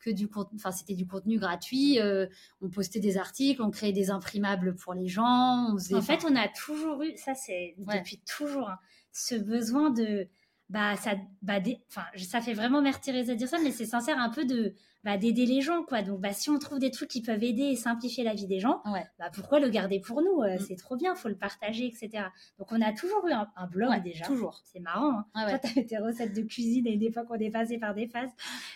que 0.00 0.10
du 0.10 0.28
contenu, 0.28 0.58
enfin 0.58 0.70
c'était 0.70 0.94
du 0.94 1.06
contenu 1.06 1.38
gratuit. 1.38 1.98
Euh, 1.98 2.26
on 2.60 2.68
postait 2.68 3.00
des 3.00 3.16
articles, 3.16 3.62
on 3.62 3.70
créait 3.70 3.92
des 3.92 4.10
imprimables 4.10 4.76
pour 4.76 4.92
les 4.92 5.08
gens. 5.08 5.74
en 5.74 6.02
fait, 6.02 6.24
on 6.28 6.36
a 6.36 6.48
toujours 6.48 7.02
eu, 7.02 7.16
ça 7.16 7.34
c'est 7.34 7.74
depuis 7.78 8.20
toujours, 8.26 8.68
hein, 8.68 8.78
ce 9.12 9.34
besoin 9.34 9.90
de 9.90 10.28
bah 10.74 10.96
ça 10.96 11.14
bah 11.40 11.60
enfin 11.88 12.04
ça 12.16 12.40
fait 12.40 12.52
vraiment 12.52 12.82
mère 12.82 13.00
Thérèse 13.00 13.30
dire 13.30 13.48
ça 13.48 13.58
mais 13.62 13.70
c'est 13.70 13.84
sincère 13.86 14.18
un 14.18 14.28
peu 14.28 14.44
de 14.44 14.74
bah, 15.04 15.16
d'aider 15.16 15.46
les 15.46 15.60
gens 15.60 15.84
quoi. 15.84 16.02
Donc 16.02 16.20
bah 16.20 16.32
si 16.32 16.50
on 16.50 16.58
trouve 16.58 16.80
des 16.80 16.90
trucs 16.90 17.08
qui 17.08 17.22
peuvent 17.22 17.44
aider 17.44 17.62
et 17.62 17.76
simplifier 17.76 18.24
la 18.24 18.34
vie 18.34 18.48
des 18.48 18.58
gens 18.58 18.82
bah 18.84 19.30
pourquoi 19.32 19.60
le 19.60 19.68
garder 19.68 20.00
pour 20.00 20.20
nous 20.20 20.42
euh, 20.42 20.56
mm. 20.56 20.58
c'est 20.66 20.74
trop 20.74 20.96
bien 20.96 21.14
faut 21.14 21.28
le 21.28 21.36
partager 21.36 21.86
etc 21.86 22.24
donc 22.58 22.72
on 22.72 22.80
a 22.82 22.92
toujours 22.92 23.24
eu 23.28 23.32
un, 23.32 23.66
blog 23.68 24.02
déjà. 24.02 24.24
toujours. 24.24 24.60
C'est 24.64 24.80
marrant 24.80 25.18
hein. 25.18 25.26
Ah 25.34 25.48
toi 25.48 25.58
t'avais 25.60 25.86
tes 25.86 25.98
recettes 25.98 26.34
de 26.34 26.42
cuisine 26.42 26.88
et 26.88 26.96
des 26.96 27.12
fois 27.12 27.24
qu'on 27.24 27.34
est 27.34 27.50
passé 27.50 27.78
par 27.78 27.94
des 27.94 28.08
phases. 28.08 28.30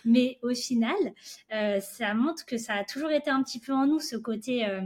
Mais 0.04 0.38
au 0.42 0.54
final 0.54 0.94
euh, 1.52 1.80
ça 1.80 2.14
montre 2.14 2.46
que 2.46 2.58
ça 2.58 2.74
a 2.74 2.84
toujours 2.84 3.10
été 3.10 3.28
un 3.28 3.42
petit 3.42 3.58
peu 3.58 3.72
en 3.72 3.86
nous 3.86 3.98
ce 3.98 4.14
côté 4.14 4.66
euh, 4.66 4.82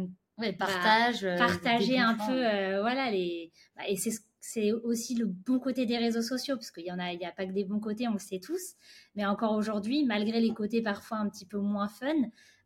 partage 0.59 1.27
partager 1.37 1.99
un 1.99 2.15
peu 2.15 2.81
voilà 2.81 3.11
les 3.11 3.53
et 3.87 3.97
c'est 3.97 4.11
ce 4.13 4.21
c'est 4.45 4.73
aussi 4.73 5.15
le 5.15 5.25
bon 5.27 5.61
côté 5.61 5.87
des 5.87 5.97
réseaux 5.97 6.21
sociaux, 6.21 6.57
parce 6.57 6.73
qu'il 6.73 6.85
y 6.85 6.91
en 6.91 6.99
a, 6.99 7.13
il 7.13 7.19
n'y 7.21 7.25
a 7.25 7.31
pas 7.31 7.47
que 7.47 7.53
des 7.53 7.65
bons 7.65 7.79
côtés, 7.79 8.09
on 8.09 8.15
le 8.15 8.19
sait 8.19 8.41
tous. 8.41 8.75
Mais 9.15 9.25
encore 9.25 9.53
aujourd'hui, 9.53 10.05
malgré 10.05 10.41
les 10.41 10.53
côtés 10.53 10.83
parfois 10.83 11.19
un 11.19 11.29
petit 11.29 11.47
peu 11.47 11.59
moins 11.59 11.87
fun, 11.87 12.13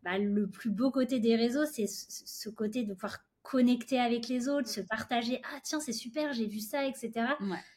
bah, 0.02 0.16
le 0.16 0.48
plus 0.48 0.70
beau 0.70 0.90
côté 0.90 1.20
des 1.20 1.36
réseaux, 1.36 1.66
c'est 1.66 1.86
ce 1.86 2.48
côté 2.48 2.84
de 2.84 2.94
pouvoir 2.94 3.18
connecter 3.42 4.00
avec 4.00 4.26
les 4.26 4.48
autres, 4.48 4.68
se 4.68 4.80
partager. 4.80 5.42
Ah 5.52 5.60
tiens, 5.62 5.78
c'est 5.78 5.92
super, 5.92 6.32
j'ai 6.32 6.46
vu 6.46 6.60
ça, 6.60 6.86
etc. 6.86 7.12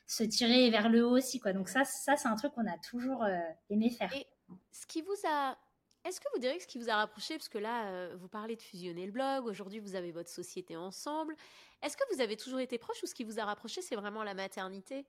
Se 0.08 0.24
tirer 0.24 0.70
vers 0.70 0.88
le 0.88 1.06
haut 1.06 1.18
aussi, 1.18 1.42
quoi. 1.42 1.52
Donc 1.52 1.68
ça, 1.68 1.84
ça 1.84 2.16
c'est 2.16 2.30
un 2.30 2.38
truc 2.38 2.54
qu'on 2.54 2.68
a 2.68 2.78
toujours 2.78 3.26
euh, 3.26 3.38
aimé 3.70 3.90
faire. 3.90 4.16
Et 4.16 4.26
ce 4.72 4.88
qui 4.88 5.02
vous 5.02 5.28
a 5.28 5.58
est-ce 6.06 6.20
que 6.20 6.28
vous 6.34 6.40
direz 6.40 6.58
que 6.58 6.64
ce 6.64 6.68
qui 6.68 6.78
vous 6.78 6.90
a 6.90 6.96
rapproché, 6.96 7.36
parce 7.36 7.50
que 7.50 7.58
là, 7.58 7.88
euh, 7.88 8.16
vous 8.20 8.28
parlez 8.28 8.56
de 8.56 8.62
fusionner 8.62 9.06
le 9.06 9.12
blog, 9.12 9.46
aujourd'hui 9.46 9.80
vous 9.80 9.96
avez 9.96 10.12
votre 10.12 10.30
société 10.30 10.78
ensemble, 10.78 11.36
est-ce 11.82 11.98
que 11.98 12.04
vous 12.14 12.22
avez 12.22 12.38
toujours 12.38 12.60
été 12.60 12.78
proche 12.78 13.04
ou 13.04 13.06
ce 13.06 13.14
qui 13.14 13.24
vous 13.24 13.40
a 13.40 13.46
rapproché, 13.46 13.82
c'est 13.82 13.96
vraiment 13.96 14.24
la 14.24 14.34
maternité? 14.34 15.06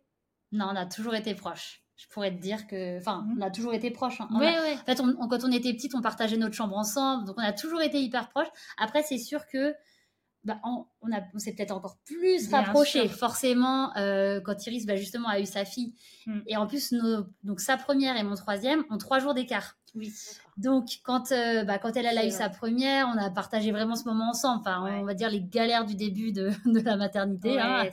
Non, 0.53 0.67
on 0.73 0.77
a 0.77 0.87
toujours 0.87 1.15
été 1.15 1.35
proche. 1.35 1.83
Je 1.97 2.07
pourrais 2.09 2.31
te 2.35 2.41
dire 2.41 2.67
que. 2.67 2.99
Enfin, 2.99 3.23
mmh. 3.23 3.39
on 3.39 3.43
a 3.43 3.51
toujours 3.51 3.75
été 3.75 3.91
proches. 3.91 4.21
Hein. 4.21 4.29
Oui, 4.33 4.47
oui. 4.47 4.73
En 4.73 4.85
fait, 4.85 4.97
quand 4.97 5.45
on 5.45 5.53
était 5.53 5.73
petite, 5.75 5.95
on 5.95 6.01
partageait 6.01 6.39
notre 6.39 6.55
chambre 6.55 6.77
ensemble. 6.77 7.27
Donc, 7.27 7.37
on 7.39 7.43
a 7.43 7.53
toujours 7.53 7.83
été 7.83 8.01
hyper 8.01 8.31
proches. 8.31 8.49
Après, 8.79 9.03
c'est 9.03 9.19
sûr 9.19 9.47
que. 9.47 9.75
Bah, 10.43 10.59
on, 10.65 10.87
on, 11.03 11.39
s'est 11.39 11.53
peut-être 11.53 11.73
encore 11.73 11.99
plus 12.07 12.49
rapprochés, 12.49 13.07
forcément, 13.09 13.95
euh, 13.99 14.41
quand 14.41 14.67
Iris, 14.67 14.87
bah, 14.87 14.97
justement, 14.97 15.29
a 15.29 15.39
eu 15.39 15.45
sa 15.45 15.67
fille. 15.67 15.93
Mmh. 16.25 16.41
Et 16.47 16.57
en 16.57 16.67
plus, 16.67 16.93
nos, 16.93 17.27
donc 17.43 17.61
sa 17.61 17.77
première 17.77 18.17
et 18.17 18.23
mon 18.23 18.37
troisième 18.37 18.83
ont 18.89 18.97
trois 18.97 19.19
jours 19.19 19.35
d'écart. 19.35 19.77
Oui. 19.95 20.11
Donc, 20.61 21.01
quand, 21.05 21.33
euh, 21.33 21.65
bah, 21.65 21.79
quand 21.79 21.97
elle, 21.97 22.07
a 22.07 22.27
eu 22.27 22.31
sa 22.31 22.51
première, 22.51 23.09
on 23.09 23.17
a 23.17 23.31
partagé 23.31 23.73
vraiment 23.73 23.97
ce 23.97 24.05
moment 24.05 24.29
ensemble. 24.29 24.61
Enfin, 24.61 25.01
on 25.01 25.05
va 25.05 25.15
dire 25.15 25.31
les 25.31 25.41
galères 25.41 25.87
du 25.87 25.95
début 25.95 26.33
de, 26.33 26.51
de 26.67 26.81
la 26.81 26.97
maternité, 26.97 27.59
hein, 27.59 27.87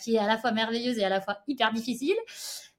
qui 0.00 0.14
est 0.14 0.18
à 0.18 0.26
la 0.28 0.38
fois 0.38 0.52
merveilleuse 0.52 0.98
et 0.98 1.04
à 1.04 1.08
la 1.08 1.20
fois 1.20 1.38
hyper 1.48 1.72
difficile. 1.72 2.16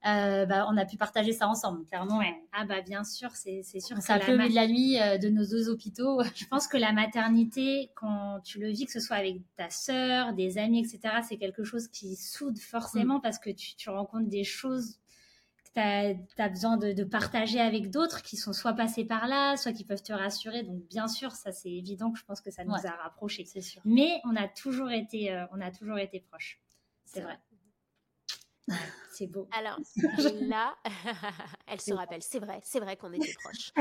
Euh, 0.06 0.46
bah, 0.46 0.66
on 0.70 0.78
a 0.78 0.86
pu 0.86 0.98
partager 0.98 1.32
ça 1.32 1.48
ensemble, 1.48 1.86
clairement. 1.86 2.22
Ah 2.52 2.66
bah 2.66 2.82
bien 2.82 3.06
sûr, 3.06 3.30
c'est 3.32 3.64
sûr. 3.64 3.98
Ça 4.02 4.20
peut 4.20 4.36
la 4.36 4.50
de 4.50 4.54
la 4.54 4.68
nuit 4.68 5.00
euh, 5.00 5.18
de 5.18 5.30
nos 5.30 5.46
deux 5.46 5.70
hôpitaux. 5.70 6.22
Je 6.36 6.46
pense 6.46 6.68
que 6.68 6.78
la 6.78 6.92
maternité, 6.92 7.90
quand 7.96 8.42
tu 8.44 8.60
le 8.60 8.70
vis, 8.70 8.86
que 8.86 8.92
ce 8.92 9.00
soit 9.00 9.16
avec 9.16 9.38
ta 9.56 9.70
sœur, 9.70 10.34
des 10.34 10.58
amis, 10.58 10.80
etc., 10.80 11.16
c'est 11.28 11.38
quelque 11.38 11.64
chose 11.64 11.88
qui 11.88 12.18
soude 12.18 12.60
forcément 12.60 13.20
mm. 13.20 13.22
parce 13.22 13.40
que 13.40 13.50
tu, 13.50 13.76
tu 13.76 13.90
rencontres 13.90 14.30
des 14.30 14.44
choses 14.44 15.00
tu 15.74 15.80
as, 15.80 16.50
besoin 16.50 16.78
de, 16.78 17.04
partager 17.04 17.60
avec 17.60 17.90
d'autres 17.90 18.22
qui 18.22 18.38
sont 18.38 18.54
soit 18.54 18.74
passés 18.74 19.06
par 19.06 19.28
là, 19.28 19.58
soit 19.58 19.74
qui 19.74 19.84
peuvent 19.84 20.04
te 20.04 20.14
rassurer. 20.14 20.64
Donc, 20.64 20.84
bien 20.88 21.08
sûr, 21.08 21.32
ça, 21.32 21.52
c'est 21.52 21.72
évident 21.72 22.12
que 22.12 22.20
je 22.20 22.26
pense 22.26 22.42
que 22.42 22.52
ça 22.52 22.64
nous 22.64 22.74
a 22.74 22.92
rapprochés. 23.04 23.46
C'est 23.46 23.62
sûr. 23.62 23.82
Mais 23.86 24.22
on 24.26 24.36
a 24.36 24.48
toujours 24.48 24.92
été, 24.92 25.32
euh, 25.32 25.46
on 25.52 25.62
a 25.62 25.72
toujours 25.72 25.98
été 25.98 26.20
proches. 26.20 26.62
C'est 27.06 27.22
vrai. 27.22 27.40
C'est 29.12 29.28
beau. 29.28 29.48
Alors 29.52 29.78
là, 30.42 30.76
elle 31.68 31.80
se 31.80 31.94
rappelle, 31.94 32.24
c'est 32.24 32.40
vrai, 32.40 32.60
c'est 32.64 32.80
vrai 32.80 32.98
qu'on 32.98 33.14
était 33.14 33.34
proches. 33.44 33.72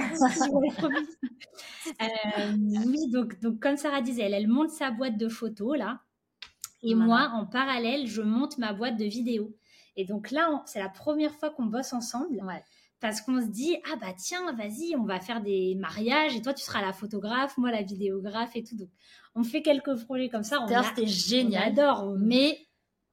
Euh, 2.02 2.52
oui, 2.86 3.10
donc, 3.10 3.40
donc 3.40 3.58
comme 3.60 3.78
Sarah 3.78 4.02
disait, 4.02 4.24
elle, 4.24 4.34
elle 4.34 4.48
monte 4.48 4.70
sa 4.70 4.90
boîte 4.90 5.16
de 5.16 5.28
photos 5.28 5.78
là. 5.78 6.02
Et 6.82 6.94
moi, 6.94 7.30
en 7.32 7.46
parallèle, 7.46 8.06
je 8.06 8.22
monte 8.22 8.58
ma 8.58 8.72
boîte 8.72 8.96
de 8.96 9.04
vidéos. 9.04 9.56
Et 9.96 10.04
donc 10.04 10.30
là, 10.30 10.62
c'est 10.66 10.78
la 10.78 10.88
première 10.88 11.34
fois 11.34 11.50
qu'on 11.50 11.66
bosse 11.66 11.92
ensemble. 11.92 12.42
parce 13.00 13.20
qu'on 13.20 13.40
se 13.40 13.48
dit 13.48 13.76
ah 13.90 13.96
bah 13.96 14.14
tiens 14.16 14.52
vas-y 14.52 14.94
on 14.96 15.04
va 15.04 15.18
faire 15.18 15.42
des 15.42 15.74
mariages 15.74 16.36
et 16.36 16.42
toi 16.42 16.54
tu 16.54 16.62
seras 16.62 16.80
la 16.80 16.92
photographe 16.92 17.58
moi 17.58 17.70
la 17.70 17.82
vidéographe 17.82 18.54
et 18.54 18.62
tout. 18.62 18.76
Donc 18.76 18.90
on 19.34 19.42
fait 19.42 19.62
quelques 19.62 19.96
projets 20.04 20.28
comme 20.28 20.44
ça 20.44 20.64
c'était 20.88 21.06
génial. 21.06 21.64
on 21.64 21.72
adore 21.72 22.16
mais 22.18 22.58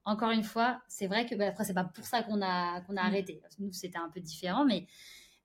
encore 0.05 0.31
une 0.31 0.43
fois 0.43 0.81
c'est 0.87 1.07
vrai 1.07 1.25
que 1.25 1.35
bah, 1.35 1.47
après 1.47 1.65
c'est 1.65 1.73
pas 1.73 1.83
pour 1.83 2.05
ça 2.05 2.23
qu'on 2.23 2.41
a 2.41 2.81
qu'on 2.81 2.97
a 2.97 3.03
mm. 3.03 3.07
arrêté. 3.07 3.41
Nous 3.59 3.73
c'était 3.73 3.97
un 3.97 4.09
peu 4.09 4.19
différent 4.19 4.63
mais 4.63 4.85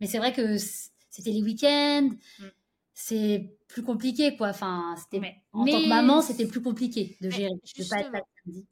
mais 0.00 0.06
c'est 0.06 0.18
vrai 0.18 0.32
que 0.32 0.58
c'était 0.58 1.30
les 1.30 1.42
week-ends. 1.42 2.10
Mm. 2.38 2.44
c'est 2.92 3.56
plus 3.66 3.82
compliqué 3.82 4.36
quoi. 4.36 4.48
Enfin 4.48 4.94
c'était 4.98 5.42
en 5.52 5.64
tant 5.64 5.80
que 5.82 5.88
maman 5.88 6.20
c'était 6.20 6.46
plus 6.46 6.62
compliqué 6.62 7.16
de 7.22 7.30
gérer 7.30 7.48
de 7.50 7.88
pas 7.88 8.00
être 8.00 8.12
samedi 8.44 8.66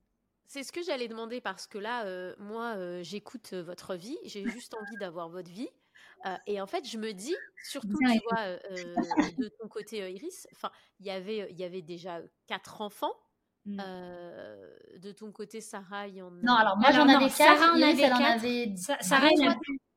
c'est 0.53 0.65
ce 0.65 0.73
que 0.73 0.83
j'allais 0.83 1.09
demander 1.09 1.41
parce 1.41 1.67
que 1.67 1.79
là, 1.79 2.05
euh, 2.05 2.35
moi, 2.39 2.75
euh, 2.77 3.03
j'écoute 3.03 3.55
euh, 3.55 3.63
votre 3.63 3.95
vie, 3.95 4.19
j'ai 4.27 4.45
juste 4.61 4.75
envie 4.75 4.97
d'avoir 5.01 5.31
votre 5.31 5.51
vie. 5.51 5.71
et 6.47 6.61
en 6.61 6.67
fait, 6.67 6.87
je 6.87 6.99
me 6.99 7.13
dis, 7.13 7.35
surtout, 7.65 7.97
tu 7.99 8.21
vois, 8.31 8.59
de 9.39 9.49
ton 9.59 9.69
côté, 9.69 10.13
Iris, 10.13 10.47
enfin, 10.53 10.71
il 11.01 11.07
y 11.07 11.11
avait, 11.11 11.49
il 11.51 11.59
y 11.59 11.65
avait 11.65 11.83
déjà 11.83 12.21
quatre 12.47 12.83
enfants. 12.83 13.15
Mmh. 13.65 13.77
de 13.77 15.13
ton 15.13 15.31
côté, 15.31 15.61
Sarah, 15.61 16.09
il 16.09 16.17
y 16.17 16.23
en 16.23 16.37
a. 16.37 16.43
Non, 16.43 16.55
alors 16.55 16.77
moi 16.79 16.91
j'en 16.91 17.07
avais 17.07 17.31
quatre. 17.31 17.61
Sarah, 17.61 17.73
en 17.73 17.81
avait 17.81 18.75
quatre. 18.75 19.05
Sarah, 19.05 19.29
elle 19.31 19.49
a 19.49 19.55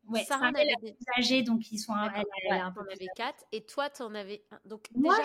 Ouais, 0.08 0.24
Sarah, 0.24 0.52
elle 0.56 0.70
âgée, 1.18 1.42
donc 1.42 1.72
ils 1.72 1.80
sont 1.80 1.94
elle, 1.96 2.24
elle, 2.50 2.62
un 2.62 2.72
peu 2.72 2.82
avait 2.82 3.08
quatre. 3.16 3.44
Et 3.52 3.62
toi, 3.62 3.90
tu 3.90 4.04
en 4.04 4.14
avais 4.14 4.44
un. 4.52 4.60
Donc, 4.66 4.88
moi, 4.96 5.18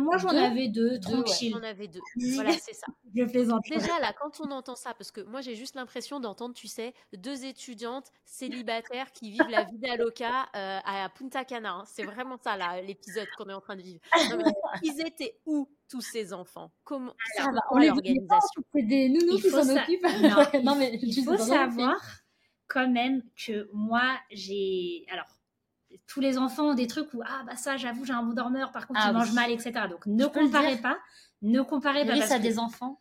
moi 0.00 0.18
j'en 0.18 0.28
avais 0.28 0.68
deux, 0.68 0.98
tranquille. 0.98 1.52
J'en 1.52 1.62
avais 1.62 1.88
deux. 1.88 2.00
Voilà, 2.34 2.52
c'est 2.52 2.74
ça. 2.74 2.86
Je 3.14 3.24
plaisante. 3.24 3.62
Déjà, 3.68 4.00
là, 4.00 4.12
quand 4.12 4.40
on 4.40 4.50
entend 4.50 4.74
ça, 4.74 4.92
parce 4.94 5.12
que 5.12 5.20
moi, 5.20 5.40
j'ai 5.40 5.54
juste 5.54 5.76
l'impression 5.76 6.18
d'entendre, 6.18 6.54
tu 6.54 6.66
sais, 6.66 6.94
deux 7.16 7.44
étudiantes 7.44 8.10
célibataires 8.24 9.12
qui 9.12 9.30
vivent 9.30 9.48
la 9.48 9.64
vie 9.64 9.78
d'Aloca 9.78 10.46
euh, 10.56 10.80
à 10.84 11.08
Punta 11.10 11.44
Cana. 11.44 11.72
Hein. 11.72 11.84
C'est 11.86 12.04
vraiment 12.04 12.36
ça, 12.42 12.56
là, 12.56 12.82
l'épisode 12.82 13.28
qu'on 13.36 13.48
est 13.48 13.54
en 13.54 13.60
train 13.60 13.76
de 13.76 13.82
vivre. 13.82 14.00
ils 14.82 15.00
étaient 15.00 15.38
où 15.46 15.68
tous 15.88 16.00
ces 16.00 16.32
enfants? 16.32 16.72
Comment 16.82 17.14
Alors, 17.38 17.62
on 17.70 17.78
l'organisation? 17.78 18.62
C'est 18.74 18.82
des 18.82 19.08
nounous 19.08 19.36
qui 19.36 19.50
s'en 19.50 19.68
occupent. 19.68 20.62
Non, 20.64 20.74
mais 20.78 20.98
il 21.00 21.24
faut 21.24 21.36
savoir 21.36 22.00
quand 22.68 22.88
même 22.88 23.22
que 23.36 23.68
moi, 23.72 24.18
j'ai. 24.30 25.04
Alors, 25.10 25.26
tous 26.06 26.20
les 26.20 26.38
enfants 26.38 26.70
ont 26.70 26.74
des 26.74 26.86
trucs 26.86 27.12
où, 27.14 27.22
ah, 27.24 27.42
bah 27.46 27.56
ça, 27.56 27.76
j'avoue, 27.76 28.04
j'ai 28.04 28.12
un 28.12 28.22
bon 28.22 28.34
dormeur, 28.34 28.72
par 28.72 28.86
contre, 28.86 29.00
ah, 29.02 29.10
ils 29.10 29.14
mangent 29.14 29.32
mal, 29.32 29.50
etc. 29.50 29.72
Donc, 29.88 30.06
ne 30.06 30.26
comparez 30.26 30.76
pas. 30.78 30.98
Ne 31.42 31.62
comparez 31.62 32.06
pas. 32.06 32.16
Parce 32.16 32.32
à 32.32 32.38
des 32.38 32.58
enfants 32.58 33.00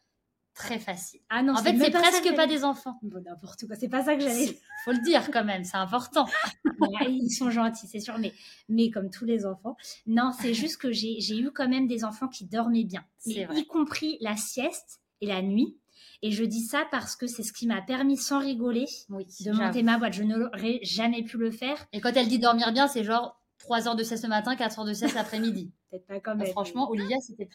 très 0.54 0.80
facile. 0.80 1.20
Ah 1.30 1.42
non, 1.42 1.54
en 1.54 1.64
fait, 1.64 1.78
c'est 1.78 1.92
presque 1.92 2.36
pas 2.36 2.48
des 2.48 2.64
enfants. 2.64 3.00
Bon, 3.02 3.22
n'importe 3.24 3.66
quoi. 3.66 3.76
C'est 3.76 3.90
pas 3.90 4.04
ça 4.04 4.16
que 4.16 4.22
j'allais. 4.22 4.60
Faut 4.86 4.92
le 4.92 5.04
dire 5.04 5.30
quand 5.32 5.44
même, 5.44 5.64
c'est 5.64 5.78
important. 5.78 6.28
ils 7.08 7.32
sont 7.32 7.50
gentils, 7.50 7.88
c'est 7.88 8.00
sûr, 8.00 8.18
mais, 8.20 8.34
mais 8.70 8.90
comme 8.90 9.10
tous 9.10 9.26
les 9.26 9.46
enfants. 9.46 9.76
Non, 10.06 10.32
c'est 10.40 10.54
juste 10.54 10.78
que 10.78 10.92
j'ai 10.92 11.38
eu 11.38 11.52
quand 11.52 11.68
même 11.68 11.88
des 11.88 12.04
enfants 12.04 12.28
qui 12.28 12.46
dormaient 12.46 12.86
bien, 12.86 13.04
y 13.26 13.66
compris 13.66 14.18
la 14.22 14.36
sieste 14.36 15.02
et 15.22 15.28
la 15.28 15.42
nuit. 15.42 15.78
Et 16.22 16.32
je 16.32 16.44
dis 16.44 16.62
ça 16.62 16.86
parce 16.92 17.16
que 17.16 17.28
c'est 17.28 17.44
ce 17.44 17.54
qui 17.54 17.68
m'a 17.68 17.82
permis, 17.82 18.18
sans 18.18 18.40
rigoler, 18.40 18.86
de 19.10 19.52
monter 19.52 19.84
ma 19.84 19.98
boîte. 19.98 20.14
Je 20.14 20.24
n'aurais 20.24 20.80
jamais 20.82 21.24
pu 21.24 21.38
le 21.38 21.52
faire. 21.52 21.86
Et 21.92 22.02
quand 22.02 22.14
elle 22.16 22.28
dit 22.28 22.40
dormir 22.40 22.72
bien, 22.72 22.88
c'est 22.88 23.04
genre 23.04 23.42
3 23.60 23.88
heures 23.88 23.96
de 23.96 24.04
sieste 24.04 24.24
le 24.24 24.30
matin, 24.30 24.56
4 24.56 24.80
heures 24.80 24.86
de 24.86 24.94
sieste 24.94 25.16
l'après-midi. 25.16 25.72
Peut-être 25.92 26.08
pas 26.08 26.20
comme 26.20 26.46
Franchement, 26.46 26.90
Olivia, 26.90 27.18
c'était 27.20 27.50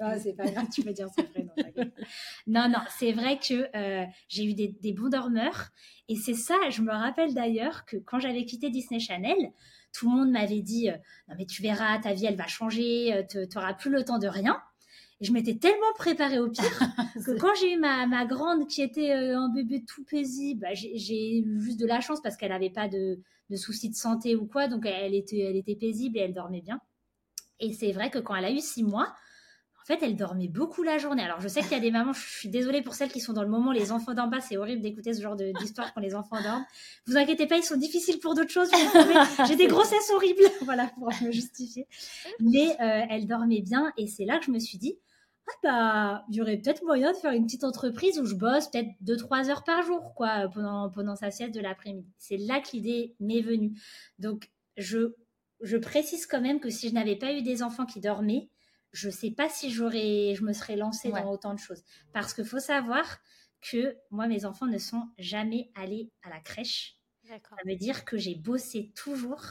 ah, 0.00 0.18
c'est 0.18 0.32
pas 0.32 0.50
grave, 0.50 0.66
tu 0.72 0.82
peux 0.82 0.92
dire 0.92 1.08
son 1.16 1.24
prénom. 1.24 1.52
non, 2.46 2.68
non, 2.68 2.80
c'est 2.98 3.12
vrai 3.12 3.38
que 3.38 3.68
euh, 3.76 4.04
j'ai 4.28 4.44
eu 4.44 4.54
des, 4.54 4.92
bons 4.92 5.08
dormeurs. 5.08 5.68
Et 6.08 6.16
c'est 6.16 6.34
ça, 6.34 6.56
je 6.70 6.82
me 6.82 6.90
rappelle 6.90 7.34
d'ailleurs 7.34 7.84
que 7.84 7.96
quand 7.96 8.18
j'avais 8.18 8.44
quitté 8.44 8.70
Disney 8.70 8.98
Channel, 8.98 9.52
tout 9.92 10.10
le 10.10 10.16
monde 10.16 10.30
m'avait 10.30 10.62
dit 10.62 10.90
euh, 10.90 10.96
Non, 11.28 11.36
mais 11.38 11.46
tu 11.46 11.62
verras, 11.62 11.98
ta 11.98 12.12
vie, 12.12 12.26
elle 12.26 12.36
va 12.36 12.46
changer, 12.46 13.14
euh, 13.14 13.22
tu 13.28 13.38
n'auras 13.54 13.74
plus 13.74 13.90
le 13.90 14.04
temps 14.04 14.18
de 14.18 14.28
rien. 14.28 14.60
Et 15.20 15.24
je 15.26 15.32
m'étais 15.32 15.56
tellement 15.56 15.92
préparée 15.96 16.38
au 16.38 16.48
pire 16.48 16.64
que 17.26 17.38
quand 17.38 17.54
j'ai 17.60 17.74
eu 17.74 17.78
ma, 17.78 18.06
ma, 18.06 18.24
grande 18.24 18.66
qui 18.68 18.82
était 18.82 19.12
euh, 19.12 19.38
un 19.38 19.48
bébé 19.50 19.84
tout 19.86 20.04
paisible, 20.04 20.60
bah, 20.62 20.74
j'ai 20.74 21.38
eu 21.38 21.60
juste 21.60 21.78
de 21.78 21.86
la 21.86 22.00
chance 22.00 22.20
parce 22.22 22.36
qu'elle 22.36 22.50
n'avait 22.50 22.70
pas 22.70 22.88
de, 22.88 23.18
de, 23.50 23.56
soucis 23.56 23.90
de 23.90 23.94
santé 23.94 24.34
ou 24.34 24.46
quoi. 24.46 24.66
Donc 24.68 24.86
elle 24.86 25.14
était, 25.14 25.40
elle 25.40 25.56
était 25.56 25.76
paisible 25.76 26.16
et 26.16 26.22
elle 26.22 26.34
dormait 26.34 26.62
bien. 26.62 26.80
Et 27.60 27.74
c'est 27.74 27.92
vrai 27.92 28.10
que 28.10 28.18
quand 28.18 28.34
elle 28.34 28.46
a 28.46 28.50
eu 28.50 28.60
six 28.60 28.82
mois, 28.82 29.14
en 29.82 29.86
fait, 29.86 30.02
elle 30.02 30.14
dormait 30.14 30.48
beaucoup 30.48 30.82
la 30.82 30.98
journée. 30.98 31.22
Alors, 31.22 31.40
je 31.40 31.48
sais 31.48 31.62
qu'il 31.62 31.72
y 31.72 31.74
a 31.74 31.80
des 31.80 31.90
mamans, 31.90 32.12
je 32.12 32.20
suis 32.20 32.48
désolée 32.48 32.82
pour 32.82 32.94
celles 32.94 33.10
qui 33.10 33.20
sont 33.20 33.32
dans 33.32 33.42
le 33.42 33.48
moment, 33.48 33.72
les 33.72 33.92
enfants 33.92 34.12
d'en 34.12 34.28
bas, 34.28 34.40
c'est 34.40 34.56
horrible 34.56 34.82
d'écouter 34.82 35.14
ce 35.14 35.22
genre 35.22 35.36
d'histoire 35.36 35.94
quand 35.94 36.00
les 36.00 36.14
enfants 36.14 36.40
dorment. 36.42 36.64
Vous 37.06 37.16
inquiétez 37.16 37.46
pas, 37.46 37.56
ils 37.56 37.64
sont 37.64 37.76
difficiles 37.76 38.20
pour 38.20 38.34
d'autres 38.34 38.50
choses. 38.50 38.70
J'ai 39.48 39.56
des 39.56 39.66
grossesses 39.66 40.10
horribles, 40.14 40.42
voilà, 40.62 40.88
pour 40.98 41.08
me 41.22 41.32
justifier. 41.32 41.86
Mais 42.40 42.70
euh, 42.80 43.06
elle 43.08 43.26
dormait 43.26 43.62
bien 43.62 43.92
et 43.96 44.06
c'est 44.06 44.26
là 44.26 44.38
que 44.38 44.44
je 44.44 44.50
me 44.50 44.58
suis 44.58 44.78
dit, 44.78 44.98
ah 45.50 45.58
bah, 45.62 46.24
il 46.28 46.36
y 46.36 46.42
aurait 46.42 46.58
peut-être 46.58 46.84
moyen 46.84 47.12
de 47.12 47.16
faire 47.16 47.32
une 47.32 47.44
petite 47.44 47.64
entreprise 47.64 48.18
où 48.18 48.26
je 48.26 48.34
bosse 48.34 48.68
peut-être 48.68 48.90
2-3 49.04 49.50
heures 49.50 49.64
par 49.64 49.82
jour, 49.82 50.14
quoi, 50.14 50.48
pendant, 50.48 50.90
pendant 50.90 51.16
sa 51.16 51.30
sieste 51.30 51.54
de 51.54 51.60
l'après-midi. 51.60 52.12
C'est 52.18 52.36
là 52.36 52.60
que 52.60 52.70
l'idée 52.72 53.14
m'est 53.20 53.40
venue. 53.40 53.72
Donc, 54.18 54.50
je, 54.76 55.14
je 55.60 55.76
précise 55.76 56.26
quand 56.26 56.40
même 56.40 56.60
que 56.60 56.70
si 56.70 56.88
je 56.88 56.94
n'avais 56.94 57.16
pas 57.16 57.32
eu 57.32 57.42
des 57.42 57.62
enfants 57.62 57.86
qui 57.86 58.00
dormaient, 58.00 58.48
je 58.92 59.08
ne 59.08 59.12
sais 59.12 59.30
pas 59.30 59.48
si 59.48 59.70
j'aurais, 59.70 60.34
je 60.34 60.42
me 60.42 60.52
serais 60.52 60.76
lancée 60.76 61.10
dans 61.10 61.30
autant 61.30 61.54
de 61.54 61.58
choses. 61.58 61.82
Parce 62.12 62.34
qu'il 62.34 62.44
faut 62.44 62.58
savoir 62.58 63.18
que 63.60 63.96
moi, 64.10 64.26
mes 64.26 64.44
enfants 64.44 64.66
ne 64.66 64.78
sont 64.78 65.08
jamais 65.18 65.70
allés 65.74 66.10
à 66.22 66.30
la 66.30 66.40
crèche. 66.40 66.96
Ça 67.24 67.36
veut 67.64 67.76
dire 67.76 68.04
que 68.04 68.16
j'ai 68.16 68.34
bossé 68.34 68.92
toujours 68.96 69.44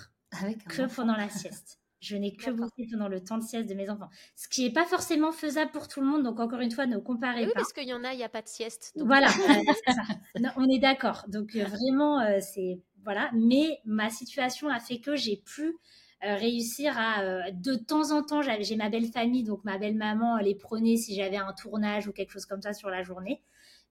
que 0.67 0.93
pendant 0.93 1.15
la 1.15 1.29
sieste. 1.29 1.79
Je 1.99 2.15
n'ai 2.15 2.33
que 2.33 2.49
bossé 2.51 2.87
pendant 2.89 3.09
le 3.09 3.21
temps 3.21 3.37
de 3.37 3.43
sieste 3.43 3.67
de 3.67 3.73
mes 3.73 3.89
enfants. 3.89 4.09
Ce 4.35 4.47
qui 4.47 4.63
n'est 4.63 4.71
pas 4.71 4.85
forcément 4.85 5.31
faisable 5.31 5.71
pour 5.71 5.87
tout 5.87 5.99
le 5.99 6.07
monde. 6.07 6.23
Donc, 6.23 6.39
encore 6.39 6.61
une 6.61 6.71
fois, 6.71 6.85
ne 6.85 6.97
comparez 6.97 7.45
oui, 7.45 7.47
pas. 7.47 7.59
parce 7.59 7.73
qu'il 7.73 7.87
y 7.87 7.93
en 7.93 8.03
a, 8.05 8.13
il 8.13 8.17
n'y 8.17 8.23
a 8.23 8.29
pas 8.29 8.41
de 8.41 8.47
sieste. 8.47 8.93
Voilà, 8.95 9.27
on 10.55 10.69
est 10.69 10.79
d'accord. 10.79 11.25
Donc, 11.27 11.55
euh, 11.55 11.65
vraiment, 11.65 12.21
euh, 12.21 12.39
c'est. 12.39 12.79
Voilà. 13.03 13.29
Mais 13.33 13.79
ma 13.85 14.09
situation 14.09 14.69
a 14.69 14.79
fait 14.79 14.99
que 14.99 15.15
j'ai 15.15 15.37
pu 15.37 15.75
euh, 16.23 16.35
réussir 16.35 16.93
à. 16.97 17.51
de 17.51 17.75
temps 17.75 18.11
en 18.11 18.23
temps, 18.23 18.41
j'ai 18.41 18.75
ma 18.77 18.89
belle 18.89 19.11
famille, 19.11 19.43
donc 19.43 19.63
ma 19.65 19.77
belle 19.77 19.95
maman 19.95 20.37
les 20.37 20.55
prenait 20.55 20.95
si 20.95 21.15
j'avais 21.15 21.37
un 21.37 21.53
tournage 21.53 22.07
ou 22.07 22.13
quelque 22.13 22.31
chose 22.31 22.45
comme 22.45 22.61
ça 22.61 22.73
sur 22.73 22.89
la 22.89 23.03
journée. 23.03 23.41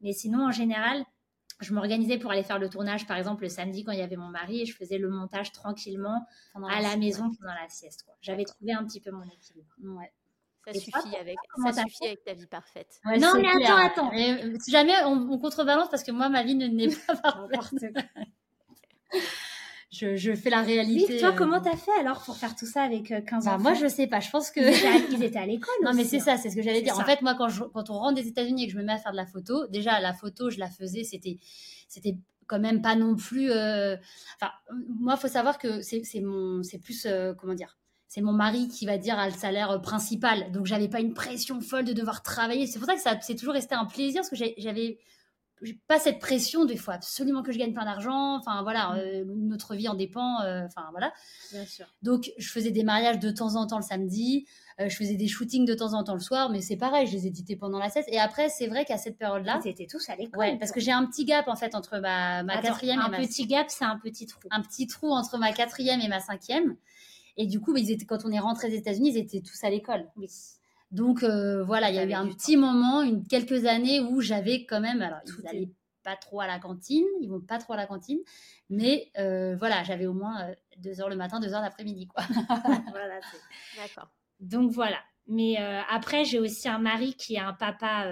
Mais 0.01 0.13
sinon, 0.13 0.47
en 0.47 0.53
général, 0.53 1.05
je 1.61 1.75
m'organisais 1.75 2.19
pour 2.19 2.31
aller 2.31 2.43
faire 2.43 2.59
le 2.59 2.69
tournage, 2.69 3.07
par 3.07 3.17
exemple, 3.17 3.43
le 3.43 3.49
samedi 3.49 3.85
quand 3.85 3.93
il 3.93 3.99
y 3.99 4.03
avait 4.03 4.17
mon 4.17 4.29
mari 4.29 4.63
et 4.63 4.67
je 4.67 4.75
faisais 4.75 4.99
le 4.99 5.09
montage 5.09 5.53
tranquillement 5.53 6.27
à 6.55 6.81
la, 6.81 6.97
maison 6.97 7.31
pendant 7.39 7.55
la 7.55 7.69
sieste. 7.69 8.07
J'avais 8.21 8.45
trouvé 8.45 8.73
un 8.73 8.85
petit 8.85 9.01
peu 9.01 9.11
mon 9.11 9.25
équilibre. 9.25 9.75
Ouais. 9.83 10.13
Ça, 10.67 10.75
suffit, 10.75 11.17
avec, 11.19 11.37
ça 11.65 11.83
suffit 11.83 12.07
avec 12.07 12.25
ta 12.25 12.35
vie 12.35 12.47
parfaite. 12.47 13.01
non, 13.05 13.33
mais 13.37 13.49
attends, 13.49 13.77
attends. 13.77 14.13
Euh, 14.13 14.55
si 14.61 14.71
jamais 14.71 14.93
on, 15.07 15.39
contrebalance, 15.39 15.89
parce 15.89 16.03
que 16.03 16.13
moi, 16.13 16.29
ma 16.29 16.43
vie 16.43 16.55
n'est 16.55 16.89
pas 17.07 17.17
parfaite 17.53 17.97
je, 19.99 20.35
fais 20.35 20.51
la 20.51 20.63
réalité. 20.63 21.15
Oui, 21.15 21.21
toi, 21.21 21.33
comment 21.33 21.61
t'as 21.61 21.77
fait 21.77 21.93
alors 22.01 22.23
pour 22.23 22.37
faire 22.37 22.55
tout 22.55 22.67
ça 22.67 22.83
avec 22.83 23.09
15 23.09 23.47
euh, 23.47 23.51
bah, 23.51 23.57
ans 23.57 23.61
Moi, 23.61 23.75
je 23.75 23.87
sais 23.87 24.07
pas. 24.07 24.21
Je 24.21 24.31
pense 24.31 24.51
que. 24.51 24.61
Ils 25.13 25.23
étaient 25.23 25.39
à, 25.39 25.47
l'école. 25.47 25.75
Non, 25.85 25.93
mais 25.95 26.05
c'est 26.05 26.21
ça, 26.21 26.37
c'est 26.37 26.51
ce 26.51 26.57
que 26.57 26.63
j'allais 26.63 26.83
dire. 26.83 26.99
En 26.99 27.05
fait, 27.05 27.23
moi, 27.23 27.35
quand, 27.35 27.49
quand 27.73 27.91
on 27.91 27.95
rentre 27.95 28.15
des 28.15 28.29
États-Unis 28.29 28.65
et 28.65 28.67
que 28.67 28.73
je 28.73 28.79
me 28.79 28.85
mets 28.85 28.93
à 28.93 28.99
faire 28.99 29.13
de 29.13 29.17
la 29.17 29.27
photo, 29.27 29.67
déjà, 29.69 30.01
la 30.01 30.13
photo, 30.13 30.51
je 30.51 30.59
la 30.59 30.71
faisais, 30.71 31.05
c'était, 31.05 31.39
c'était 31.89 32.17
quand 32.47 32.61
même 32.61 32.83
pas 32.83 32.97
non 32.97 33.17
plus. 33.17 33.51
Euh, 33.51 33.97
enfin, 34.41 34.53
moi, 35.01 35.15
il 35.17 35.21
faut 35.21 35.29
savoir 35.29 35.59
que 35.59 35.83
c'est, 35.83 36.03
mon, 36.21 36.63
c'est 36.63 36.79
plus, 36.79 37.07
euh, 37.07 37.35
comment 37.35 37.55
dire 37.55 37.77
c'est 38.11 38.23
mon 38.23 38.33
mari 38.33 38.69
qui 38.69 38.87
va 38.87 38.97
dire 38.97 39.19
à 39.19 39.29
le 39.29 39.35
salaire 39.35 39.83
principal. 39.83 40.51
Donc, 40.51 40.65
j'avais 40.65 40.89
pas 40.89 41.01
une 41.01 41.13
pression 41.13 41.61
folle 41.61 41.85
de 41.85 41.93
devoir 41.93 42.23
travailler. 42.23 42.67
C'est 42.67 42.79
pour 42.79 42.89
ça 42.89 42.95
que 42.95 43.03
ça, 43.03 43.19
c'est 43.21 43.35
toujours 43.35 43.53
resté 43.53 43.75
un 43.75 43.85
plaisir 43.85 44.23
parce 44.23 44.31
que 44.31 44.37
j'avais 44.57 44.99
j'ai 45.63 45.79
pas 45.87 45.99
cette 45.99 46.19
pression 46.19 46.65
des 46.65 46.77
fois 46.77 46.95
absolument 46.95 47.43
que 47.43 47.53
je 47.53 47.59
gagne 47.59 47.73
plein 47.73 47.85
d'argent 47.85 48.37
enfin 48.37 48.63
voilà 48.63 48.91
mm. 48.91 48.99
euh, 48.99 49.25
notre 49.27 49.75
vie 49.75 49.89
en 49.89 49.95
dépend 49.95 50.41
euh, 50.43 50.65
enfin 50.67 50.87
voilà. 50.91 51.13
Bien 51.53 51.65
sûr. 51.65 51.87
donc 52.03 52.33
je 52.39 52.49
faisais 52.49 52.71
des 52.71 52.83
mariages 52.83 53.19
de 53.19 53.31
temps 53.31 53.57
en 53.57 53.67
temps 53.67 53.79
le 53.79 53.83
samedi 53.83 54.47
euh, 54.81 54.89
je 54.89 54.97
faisais 54.97 55.15
des 55.15 55.29
shootings 55.29 55.65
de 55.65 55.75
temps 55.75 55.95
en 55.95 56.05
temps 56.05 56.15
le 56.15 56.21
soir 56.21 56.51
mais 56.51 56.61
c'est 56.61 56.77
pareil 56.77 57.07
je 57.07 57.13
les 57.13 57.27
éditais 57.27 57.57
pendant 57.57 57.79
la 57.79 57.91
sieste. 57.91 58.09
Et 58.13 58.19
après 58.19 58.49
c'est 58.49 58.67
vrai 58.67 58.85
qu'à 58.85 58.99
cette 58.99 59.19
période 59.19 59.45
là 59.45 59.61
c'était 59.63 59.87
tous 59.87 60.09
à 60.09 60.17
l'école 60.17 60.39
ouais, 60.39 60.59
parce 60.59 60.73
que 60.73 60.81
j'ai 60.81 60.93
un 60.93 61.07
petit 61.07 61.25
gap 61.25 61.49
en 61.49 61.57
fait 61.57 61.75
entre 61.75 61.99
ma, 61.99 62.43
ma 62.43 62.61
quatrième 62.61 63.01
un 63.01 63.11
petit 63.11 63.47
gap 63.47 63.67
c'est 63.69 63.85
un 63.85 63.99
petit 63.99 64.27
trou. 64.27 64.41
Un 64.51 64.63
petit 64.63 64.87
trou 64.87 65.11
entre 65.11 65.39
ma 65.39 65.53
quatrième 65.53 66.01
et 66.01 66.09
ma 66.09 66.21
cinquième. 66.21 66.77
Et 67.37 67.47
du 67.47 67.61
coup 67.61 67.77
ils 67.77 67.91
étaient 67.91 68.07
quand 68.07 68.25
on 68.25 68.33
est 68.33 68.41
rentré 68.41 68.69
aux 68.69 68.77
États-Unis 68.77 69.11
ils 69.15 69.19
étaient 69.19 69.41
tous 69.41 69.63
à 69.65 69.71
l'école. 69.71 70.07
Oui 70.17 70.29
donc 70.91 71.23
euh, 71.23 71.63
voilà, 71.65 71.91
il 71.91 71.97
y 71.97 71.99
a 71.99 72.05
eu 72.05 72.13
un 72.13 72.29
petit 72.29 72.57
moment, 72.57 73.03
une, 73.03 73.27
quelques 73.27 73.67
années 73.67 74.01
où 74.01 74.21
j'avais 74.21 74.65
quand 74.65 74.81
même, 74.81 75.03
alors 75.03 75.19
ils 75.27 75.45
n'allaient 75.45 75.71
pas 76.03 76.17
trop 76.17 76.41
à 76.41 76.47
la 76.47 76.59
cantine, 76.59 77.05
ils 77.21 77.29
vont 77.29 77.41
pas 77.41 77.59
trop 77.59 77.75
à 77.75 77.77
la 77.77 77.87
cantine, 77.87 78.19
mais 78.71 79.11
euh, 79.19 79.55
voilà, 79.57 79.85
j'avais 79.85 80.07
au 80.07 80.15
moins 80.15 80.49
euh, 80.49 80.55
deux 80.79 81.01
heures 81.01 81.11
le 81.11 81.17
matin, 81.17 81.41
deux 81.41 81.53
heures 81.53 81.61
l'après-midi, 81.61 82.07
quoi. 82.07 82.23
voilà, 82.91 83.21
d'accord. 83.77 84.11
Donc 84.41 84.71
voilà. 84.71 84.99
Mais 85.31 85.59
après, 85.91 86.25
j'ai 86.25 86.39
aussi 86.39 86.71
un 86.71 86.79
mari 86.79 87.13
qui 87.13 87.35
est 87.35 87.39
un 87.39 87.53
papa, 87.53 88.07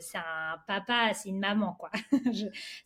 c'est 0.00 0.16
un 0.16 0.56
papa, 0.66 1.12
c'est 1.12 1.28
une 1.28 1.38
maman, 1.38 1.76
quoi. 1.78 1.90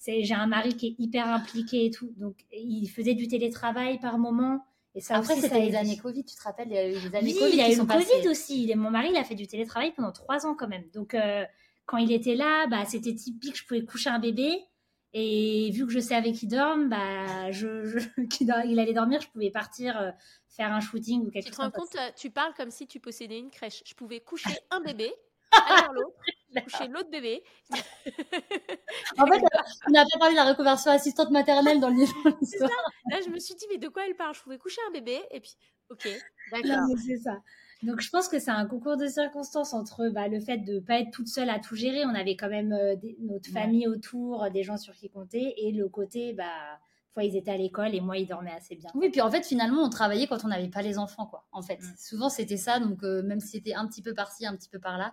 j'ai 0.09 0.35
un 0.35 0.49
mari 0.49 0.77
qui 0.77 0.89
est 0.89 0.95
hyper 0.99 1.29
impliqué 1.29 1.85
et 1.85 1.91
tout. 1.93 2.13
Donc, 2.17 2.45
il 2.51 2.89
faisait 2.89 3.15
du 3.15 3.29
télétravail 3.29 4.01
par 4.01 4.19
moment. 4.19 4.67
Et 4.99 5.01
ça 5.01 5.15
Après, 5.15 5.37
c'était 5.37 5.61
les 5.61 5.77
années 5.77 5.97
Covid, 5.97 6.25
tu 6.25 6.35
te 6.35 6.43
rappelles, 6.43 6.67
il 6.71 6.75
y 6.75 6.79
a 6.79 6.89
eu 6.89 6.95
les 6.95 7.15
années 7.15 7.33
Covid. 7.33 7.53
Il 7.53 7.57
y 7.57 7.63
a 7.63 7.73
eu 7.73 7.77
le 7.77 7.85
Covid 7.85 8.29
aussi. 8.29 8.75
Mon 8.75 8.91
mari, 8.91 9.11
il 9.13 9.17
a 9.17 9.23
fait 9.23 9.37
du 9.37 9.47
télétravail 9.47 9.93
pendant 9.93 10.11
trois 10.11 10.45
ans 10.45 10.57
quand 10.59 10.67
même. 10.67 10.83
Donc, 10.93 11.15
euh, 11.15 11.45
quand 11.87 11.99
il 11.99 12.11
était 12.11 12.35
là, 12.35 12.67
bah, 12.67 12.85
c'était 12.85 13.15
typique, 13.15 13.57
je 13.57 13.65
pouvais 13.65 13.85
coucher 13.85 14.11
un 14.11 14.19
bébé. 14.19 14.65
Et 15.13 15.71
vu 15.73 15.87
que 15.87 15.93
je 15.93 16.01
savais 16.01 16.33
qu'il 16.33 16.49
dorme, 16.49 16.89
bah, 16.89 17.53
je, 17.53 18.01
il 18.41 18.81
allait 18.81 18.93
dormir, 18.93 19.21
je 19.21 19.29
pouvais 19.29 19.51
partir 19.51 19.97
euh, 19.97 20.11
faire 20.49 20.73
un 20.73 20.81
shooting 20.81 21.29
ou 21.29 21.31
quelque 21.31 21.45
chose. 21.45 21.53
Tu 21.53 21.57
te 21.57 21.63
rends 21.63 21.71
compte, 21.71 21.95
euh, 21.95 22.11
tu 22.17 22.31
parles 22.31 22.55
comme 22.57 22.73
si 22.73 22.89
tu 22.89 22.99
possédais 22.99 23.39
une 23.39 23.51
crèche. 23.51 23.85
Je 23.87 23.95
pouvais 23.95 24.19
coucher 24.19 24.51
un 24.73 24.81
bébé, 24.81 25.13
aller 25.53 25.87
l'autre, 25.95 26.17
coucher 26.65 26.89
l'autre 26.89 27.11
bébé. 27.11 27.43
en 27.71 29.27
fait, 29.27 29.43
on 29.87 29.91
n'a 29.91 30.05
pas 30.05 30.19
parlé 30.19 30.35
de 30.35 30.41
la 30.41 30.49
reconversion 30.49 30.91
assistante 30.91 31.31
maternelle 31.31 31.81
dans 31.81 31.91
le 31.91 31.97
livre. 31.97 32.15
Là, 33.11 33.19
je 33.25 33.31
me 33.31 33.39
suis 33.39 33.55
dit, 33.55 33.67
mais 33.71 33.79
de 33.79 33.89
quoi 33.89 34.07
elle 34.07 34.17
parle? 34.17 34.35
Je 34.35 34.43
pouvais 34.43 34.59
coucher 34.59 34.81
un 34.89 34.93
bébé 34.93 35.21
et 35.31 35.41
puis, 35.41 35.57
ok, 35.91 36.09
d'accord. 36.53 36.87
C'est 37.07 37.19
ça. 37.19 37.43
Donc 37.83 38.01
je 38.01 38.11
pense 38.11 38.29
que 38.29 38.41
c'est 38.41 38.51
un 38.51 38.67
concours 38.67 38.97
de 38.97 39.07
circonstances 39.07 39.73
entre 39.73 40.09
bah, 40.09 40.27
le 40.27 40.41
fait 40.41 40.59
de 40.59 40.75
ne 40.75 40.81
pas 40.81 40.99
être 40.99 41.13
toute 41.13 41.29
seule 41.29 41.49
à 41.49 41.61
tout 41.61 41.77
gérer, 41.77 42.05
on 42.05 42.15
avait 42.15 42.35
quand 42.35 42.49
même 42.49 42.73
euh, 42.73 42.97
notre 43.21 43.51
famille 43.51 43.87
autour, 43.87 44.51
des 44.51 44.65
gens 44.65 44.77
sur 44.77 44.95
qui 44.95 45.09
compter, 45.09 45.55
et 45.65 45.71
le 45.71 45.89
côté, 45.89 46.33
bah, 46.33 46.81
fois 47.19 47.25
ils 47.25 47.37
étaient 47.37 47.51
à 47.51 47.57
l'école 47.57 47.95
et 47.95 48.01
moi 48.01 48.17
ils 48.17 48.27
dormaient 48.27 48.55
assez 48.57 48.77
bien. 48.77 48.91
Oui, 48.95 49.11
puis 49.11 49.21
en 49.21 49.31
fait 49.31 49.45
finalement 49.45 49.83
on 49.83 49.91
travaillait 49.91 50.27
quand 50.27 50.45
on 50.45 50.49
n'avait 50.49 50.69
pas 50.69 50.83
les 50.83 50.99
enfants, 50.99 51.27
quoi. 51.27 51.47
En 51.53 51.63
fait, 51.63 51.81
mm. 51.81 51.95
souvent 51.99 52.29
c'était 52.29 52.57
ça, 52.57 52.79
donc 52.79 53.03
euh, 53.03 53.23
même 53.23 53.41
si 53.41 53.49
c'était 53.49 53.75
un 53.75 53.87
petit 53.87 54.03
peu 54.03 54.15
par-ci, 54.15 54.47
un 54.47 54.55
petit 54.57 54.69
peu 54.69 54.79
par-là. 54.79 55.13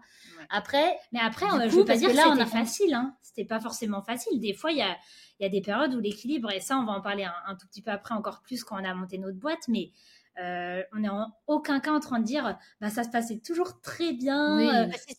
Après, 0.50 0.98
mais 1.12 1.20
après, 1.20 1.48
je 1.66 1.70
je 1.70 1.76
veux 1.78 1.86
pas 1.86 1.98
dire 1.98 2.12
que 2.12 2.16
là 2.16 2.32
c'était 2.32 2.46
facile, 2.46 2.94
hein. 2.94 3.16
C'était 3.22 3.46
pas 3.46 3.60
forcément 3.60 4.02
facile. 4.02 4.40
Des 4.40 4.54
fois 4.54 4.72
il 4.72 4.78
y 4.78 4.84
a, 4.84 4.96
y 5.40 5.46
a 5.46 5.50
des 5.50 5.62
périodes 5.62 5.94
où 5.96 6.00
l'équilibre, 6.00 6.52
et 6.52 6.60
ça 6.60 6.78
on 6.78 6.86
va 6.86 6.94
en 6.94 7.02
parler 7.02 7.24
un, 7.24 7.34
un, 7.48 7.56
tout 7.56 7.68
petit 7.68 7.82
peu 7.82 7.92
après 7.92 8.14
encore 8.14 8.42
plus 8.42 8.64
quand 8.64 8.80
on 8.80 8.86
a 8.86 8.94
monté 8.94 9.18
notre 9.18 9.38
boîte, 9.38 9.68
mais 9.68 9.92
euh, 10.42 10.84
on 10.94 11.00
n'est 11.00 11.10
en 11.10 11.28
aucun 11.48 11.80
cas 11.80 11.92
en 11.92 12.00
train 12.00 12.20
de 12.20 12.26
dire 12.26 12.58
bah 12.82 12.90
ça 12.90 13.04
se 13.04 13.10
passait 13.10 13.38
toujours 13.38 13.80
très 13.82 14.12
bien. 14.12 14.58
Oui, 14.58 14.68
euh, 14.68 14.86
bah, 14.86 14.98
si, 14.98 15.16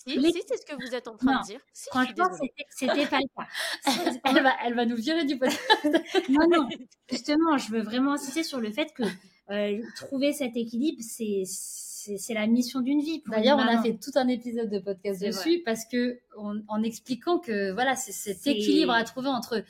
c'est 0.46 0.56
ce 0.56 0.66
que 0.66 0.74
vous 0.74 0.94
êtes 0.94 1.08
en 1.08 1.16
train 1.16 1.40
de 1.40 1.46
dire. 1.46 1.60
franchement, 1.90 2.28
c'était 2.70 3.06
pas 3.06 3.18
le 3.18 3.28
cas. 3.34 4.20
elle, 4.24 4.42
va, 4.42 4.52
elle 4.64 4.74
va 4.74 4.84
nous 4.84 4.96
virer 4.96 5.24
du 5.24 5.38
podcast. 5.38 5.60
non, 6.28 6.46
non. 6.50 6.68
Justement, 7.10 7.56
je 7.56 7.70
veux 7.70 7.80
vraiment 7.80 8.12
insister 8.12 8.42
sur 8.42 8.60
le 8.60 8.70
fait 8.70 8.92
que 8.92 9.04
euh, 9.50 9.82
trouver 9.96 10.32
cet 10.32 10.56
équilibre, 10.56 10.98
c'est 11.00 11.44
c'est 11.46 12.34
la 12.34 12.46
mission 12.46 12.80
d'une 12.80 13.00
vie. 13.00 13.22
D'ailleurs, 13.26 13.58
on 13.58 13.66
a 13.66 13.82
fait 13.82 13.94
tout 13.94 14.12
un 14.14 14.28
épisode 14.28 14.70
de 14.70 14.78
podcast 14.78 15.20
dessus 15.20 15.62
parce 15.64 15.84
que 15.86 16.20
en 16.36 16.82
expliquant 16.82 17.38
que 17.38 17.72
voilà, 17.72 17.96
c'est 17.96 18.12
cet 18.12 18.46
équilibre 18.46 18.92
à 18.92 19.02
trouver 19.02 19.28
entre 19.28 19.64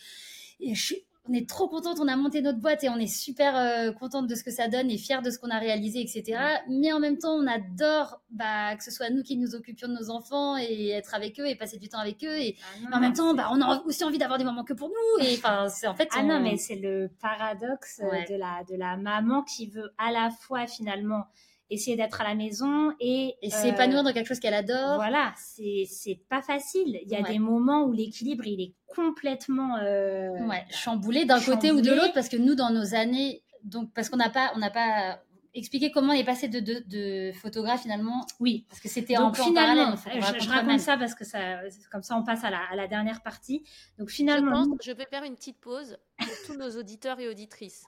je 0.60 0.94
on 1.28 1.32
est 1.32 1.48
trop 1.48 1.68
contente, 1.68 1.98
on 2.00 2.08
a 2.08 2.16
monté 2.16 2.42
notre 2.42 2.58
boîte 2.58 2.84
et 2.84 2.88
on 2.88 2.96
est 2.96 3.06
super 3.06 3.56
euh, 3.56 3.92
contente 3.92 4.26
de 4.26 4.34
ce 4.34 4.44
que 4.44 4.50
ça 4.50 4.68
donne 4.68 4.90
et 4.90 4.98
fière 4.98 5.22
de 5.22 5.30
ce 5.30 5.38
qu'on 5.38 5.50
a 5.50 5.58
réalisé, 5.58 6.00
etc. 6.00 6.38
Mais 6.68 6.92
en 6.92 7.00
même 7.00 7.18
temps, 7.18 7.34
on 7.34 7.46
adore 7.46 8.20
bah, 8.30 8.76
que 8.76 8.84
ce 8.84 8.90
soit 8.90 9.10
nous 9.10 9.22
qui 9.22 9.36
nous 9.36 9.54
occupions 9.54 9.88
de 9.88 9.94
nos 9.94 10.10
enfants 10.10 10.56
et 10.56 10.90
être 10.90 11.14
avec 11.14 11.40
eux 11.40 11.46
et 11.46 11.56
passer 11.56 11.78
du 11.78 11.88
temps 11.88 11.98
avec 11.98 12.22
eux. 12.24 12.36
Et 12.38 12.56
ah 12.90 12.96
en 12.96 13.00
même 13.00 13.12
temps, 13.12 13.34
bah, 13.34 13.48
on 13.52 13.60
a 13.60 13.82
aussi 13.84 14.04
envie 14.04 14.18
d'avoir 14.18 14.38
des 14.38 14.44
moments 14.44 14.64
que 14.64 14.74
pour 14.74 14.88
nous. 14.88 15.24
Et 15.24 15.34
enfin, 15.36 15.68
c'est 15.68 15.86
en 15.86 15.94
fait. 15.94 16.08
Ah 16.16 16.22
non, 16.22 16.40
mais 16.40 16.56
c'est 16.56 16.76
le 16.76 17.10
paradoxe 17.20 18.00
de 18.00 18.36
la 18.36 18.64
de 18.68 18.76
la 18.76 18.96
maman 18.96 19.42
qui 19.42 19.66
veut 19.68 19.92
à 19.98 20.10
la 20.10 20.30
fois 20.30 20.66
finalement 20.66 21.26
essayer 21.70 21.96
d'être 21.96 22.20
à 22.20 22.24
la 22.24 22.34
maison 22.34 22.92
et, 23.00 23.34
et 23.42 23.50
s'épanouir 23.50 24.02
dans 24.02 24.12
quelque 24.12 24.26
chose 24.26 24.40
qu'elle 24.40 24.54
adore. 24.54 24.96
Voilà, 24.96 25.32
c'est 25.36 25.84
c'est 25.88 26.20
pas 26.28 26.42
facile. 26.42 27.00
Il 27.02 27.08
y 27.10 27.16
a 27.16 27.22
des 27.22 27.38
moments 27.38 27.84
où 27.84 27.92
l'équilibre 27.92 28.46
il 28.46 28.60
est 28.60 28.74
complètement 28.86 29.76
euh, 29.78 30.30
ouais, 30.46 30.64
chamboulé 30.70 31.24
d'un 31.24 31.40
côté 31.40 31.72
ou 31.72 31.80
de 31.80 31.90
l'autre 31.90 32.12
parce 32.14 32.28
que 32.28 32.36
nous 32.36 32.54
dans 32.54 32.70
nos 32.70 32.94
années 32.94 33.42
donc 33.64 33.92
parce 33.94 34.08
qu'on 34.08 34.16
n'a 34.16 34.30
pas 34.30 34.52
on 34.54 34.58
n'a 34.58 34.70
pas 34.70 35.20
expliqué 35.54 35.90
comment 35.90 36.12
on 36.12 36.16
est 36.16 36.24
passé 36.24 36.48
de, 36.48 36.60
de, 36.60 36.84
de 36.86 37.32
photographe 37.32 37.82
finalement. 37.82 38.26
Oui, 38.40 38.66
parce 38.68 38.80
que 38.80 38.88
c'était 38.88 39.16
en 39.16 39.32
finalement, 39.32 39.96
parallèle. 39.96 40.38
Je, 40.38 40.44
je 40.44 40.48
raconte 40.50 40.80
ça 40.80 40.96
parce 40.96 41.14
que 41.14 41.24
ça, 41.24 41.60
comme 41.90 42.02
ça, 42.02 42.16
on 42.16 42.22
passe 42.22 42.44
à 42.44 42.50
la, 42.50 42.60
à 42.70 42.76
la 42.76 42.86
dernière 42.86 43.22
partie. 43.22 43.64
Donc 43.98 44.10
finalement, 44.10 44.64
je, 44.64 44.68
pense, 44.68 44.78
je 44.84 44.92
vais 44.92 45.06
faire 45.06 45.24
une 45.24 45.34
petite 45.34 45.58
pause 45.58 45.96
pour 46.18 46.28
tous 46.46 46.58
nos 46.58 46.70
auditeurs 46.78 47.18
et 47.20 47.28
auditrices. 47.28 47.86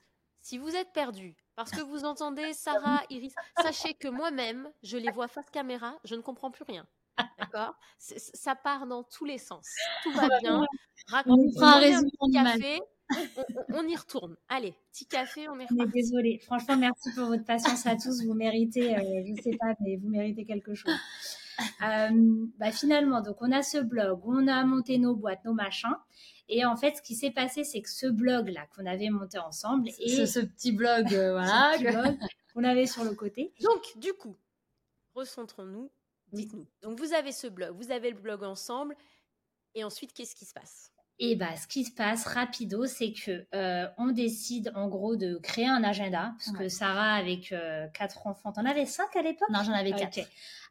Si 0.48 0.56
vous 0.56 0.74
êtes 0.74 0.94
perdus 0.94 1.36
parce 1.56 1.70
que 1.70 1.82
vous 1.82 2.06
entendez 2.06 2.54
Sarah, 2.54 3.02
Iris, 3.10 3.34
sachez 3.60 3.92
que 3.92 4.08
moi-même, 4.08 4.66
je 4.82 4.96
les 4.96 5.10
vois 5.10 5.28
face 5.28 5.50
caméra, 5.50 5.98
je 6.04 6.14
ne 6.14 6.22
comprends 6.22 6.50
plus 6.50 6.64
rien. 6.64 6.86
D'accord? 7.38 7.74
Ça 7.98 8.54
part 8.54 8.86
dans 8.86 9.02
tous 9.02 9.26
les 9.26 9.36
sens. 9.36 9.68
Tout 10.02 10.12
va 10.12 10.26
bien. 10.40 10.64
on 11.26 11.52
fera 11.52 11.74
un 11.74 11.80
résumé 11.80 12.10
café. 12.32 12.80
On, 13.74 13.86
y 13.86 13.94
retourne. 13.94 14.38
Allez, 14.48 14.72
petit 14.90 15.04
café, 15.04 15.50
on 15.50 15.60
est 15.60 15.66
reparti. 15.66 15.92
Désolée. 15.92 16.38
Franchement, 16.38 16.78
merci 16.78 17.12
pour 17.14 17.26
votre 17.26 17.44
patience 17.44 17.84
à 17.84 17.96
tous. 17.96 18.24
Vous 18.24 18.32
méritez, 18.32 18.96
euh, 18.96 19.22
je 19.26 19.32
ne 19.32 19.42
sais 19.42 19.56
pas, 19.60 19.74
mais 19.80 19.96
vous 19.96 20.08
méritez 20.08 20.46
quelque 20.46 20.74
chose. 20.74 20.94
Euh, 21.82 22.46
bah, 22.58 22.70
finalement, 22.70 23.20
donc 23.20 23.36
on 23.40 23.50
a 23.50 23.62
ce 23.62 23.78
blog, 23.78 24.20
on 24.24 24.46
a 24.46 24.64
monté 24.64 24.96
nos 24.96 25.16
boîtes, 25.16 25.44
nos 25.44 25.54
machins. 25.54 25.96
Et 26.48 26.64
en 26.64 26.76
fait, 26.76 26.96
ce 26.96 27.02
qui 27.02 27.14
s'est 27.14 27.30
passé, 27.30 27.62
c'est 27.64 27.82
que 27.82 27.90
ce 27.90 28.06
blog-là 28.06 28.66
qu'on 28.74 28.86
avait 28.86 29.10
monté 29.10 29.38
ensemble 29.38 29.88
et 29.88 30.26
ce, 30.26 30.40
petit 30.40 30.72
blog, 30.72 31.12
euh, 31.12 31.32
voilà, 31.32 31.76
qu'on 32.54 32.64
avait 32.64 32.86
sur 32.86 33.04
le 33.04 33.14
côté. 33.14 33.52
Donc, 33.62 33.96
du 33.96 34.12
coup, 34.14 34.36
recentrons-nous. 35.14 35.90
Dites-nous. 36.32 36.66
Donc, 36.82 36.98
vous 36.98 37.12
avez 37.12 37.32
ce 37.32 37.46
blog, 37.46 37.74
vous 37.76 37.90
avez 37.90 38.10
le 38.10 38.18
blog 38.18 38.44
ensemble, 38.44 38.94
et 39.74 39.84
ensuite, 39.84 40.12
qu'est-ce 40.12 40.34
qui 40.34 40.44
se 40.44 40.52
passe? 40.52 40.92
Et 41.20 41.34
bah, 41.34 41.56
ce 41.56 41.66
qui 41.66 41.84
se 41.84 41.90
passe 41.90 42.26
rapido, 42.26 42.86
c'est 42.86 43.12
que 43.12 43.44
euh, 43.54 43.88
on 43.98 44.12
décide 44.12 44.70
en 44.76 44.86
gros 44.88 45.16
de 45.16 45.36
créer 45.38 45.66
un 45.66 45.82
agenda, 45.82 46.34
parce 46.38 46.56
que 46.56 46.68
Sarah 46.68 47.14
avec 47.14 47.50
euh, 47.50 47.88
quatre 47.88 48.26
enfants, 48.26 48.52
t'en 48.52 48.64
avais 48.64 48.86
cinq 48.86 49.16
à 49.16 49.22
l'époque? 49.22 49.48
Non, 49.50 49.64
j'en 49.64 49.72
avais 49.72 49.90
quatre. 49.92 50.20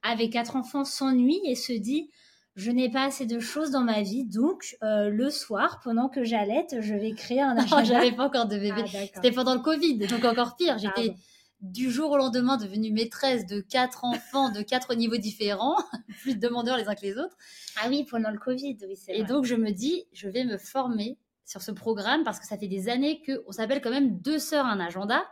Avec 0.04 0.32
quatre 0.32 0.56
enfants, 0.56 0.86
s'ennuie 0.86 1.42
et 1.44 1.56
se 1.56 1.74
dit 1.74 2.10
je 2.58 2.72
n'ai 2.72 2.90
pas 2.90 3.04
assez 3.04 3.28
de 3.28 3.40
choses 3.40 3.70
dans 3.70 3.84
ma 3.84 4.02
vie, 4.02 4.26
donc 4.26 4.78
euh, 4.82 5.10
le 5.10 5.30
soir, 5.30 5.80
pendant 5.84 6.10
que 6.10 6.24
j'allaite, 6.24 6.78
je 6.82 6.96
vais 6.96 7.12
créer 7.12 7.40
un 7.40 7.56
agenda. 7.58 7.84
J'avais 7.84 8.12
pas 8.12 8.26
encore 8.26 8.48
de 8.48 8.58
bébé. 8.58 8.84
Ah, 8.84 8.98
C'était 9.14 9.32
pendant 9.32 9.54
le 9.54 9.62
Covid, 9.62 10.00
donc 10.00 10.26
encore 10.26 10.56
pire. 10.56 10.80
J'étais 10.80 11.14
du 11.62 11.92
jour 11.92 12.12
au 12.12 12.18
lendemain 12.18 12.58
devenue 12.58 12.92
maîtresse 12.92 13.46
de 13.46 13.62
quatre 13.62 14.06
enfants 14.06 14.52
de 14.52 14.64
quatre 14.64 14.96
niveaux 14.96 15.18
différents, 15.18 15.78
plus 16.22 16.36
de 16.36 16.40
demandeurs 16.40 16.78
les 16.78 16.88
uns 16.88 16.96
que 16.96 17.04
les 17.04 17.20
autres. 17.20 17.38
Ah 17.80 17.90
oui, 17.90 18.06
pendant 18.10 18.32
le 18.32 18.40
Covid, 18.40 18.78
oui, 18.88 18.98
Et 19.10 19.24
donc 19.24 19.46
je 19.46 19.56
me 19.56 19.70
dis, 19.70 20.06
je 20.12 20.28
vais 20.28 20.44
me 20.44 20.58
former 20.58 21.20
sur 21.46 21.62
ce 21.62 21.72
programme 21.72 22.24
parce 22.24 22.40
que 22.40 22.48
ça 22.48 22.58
fait 22.58 22.68
des 22.68 22.90
années 22.90 23.22
qu'on 23.24 23.52
s'appelle 23.52 23.82
quand 23.82 23.92
même 23.92 24.20
deux 24.20 24.40
sœurs 24.40 24.66
un 24.66 24.80
agenda 24.80 25.24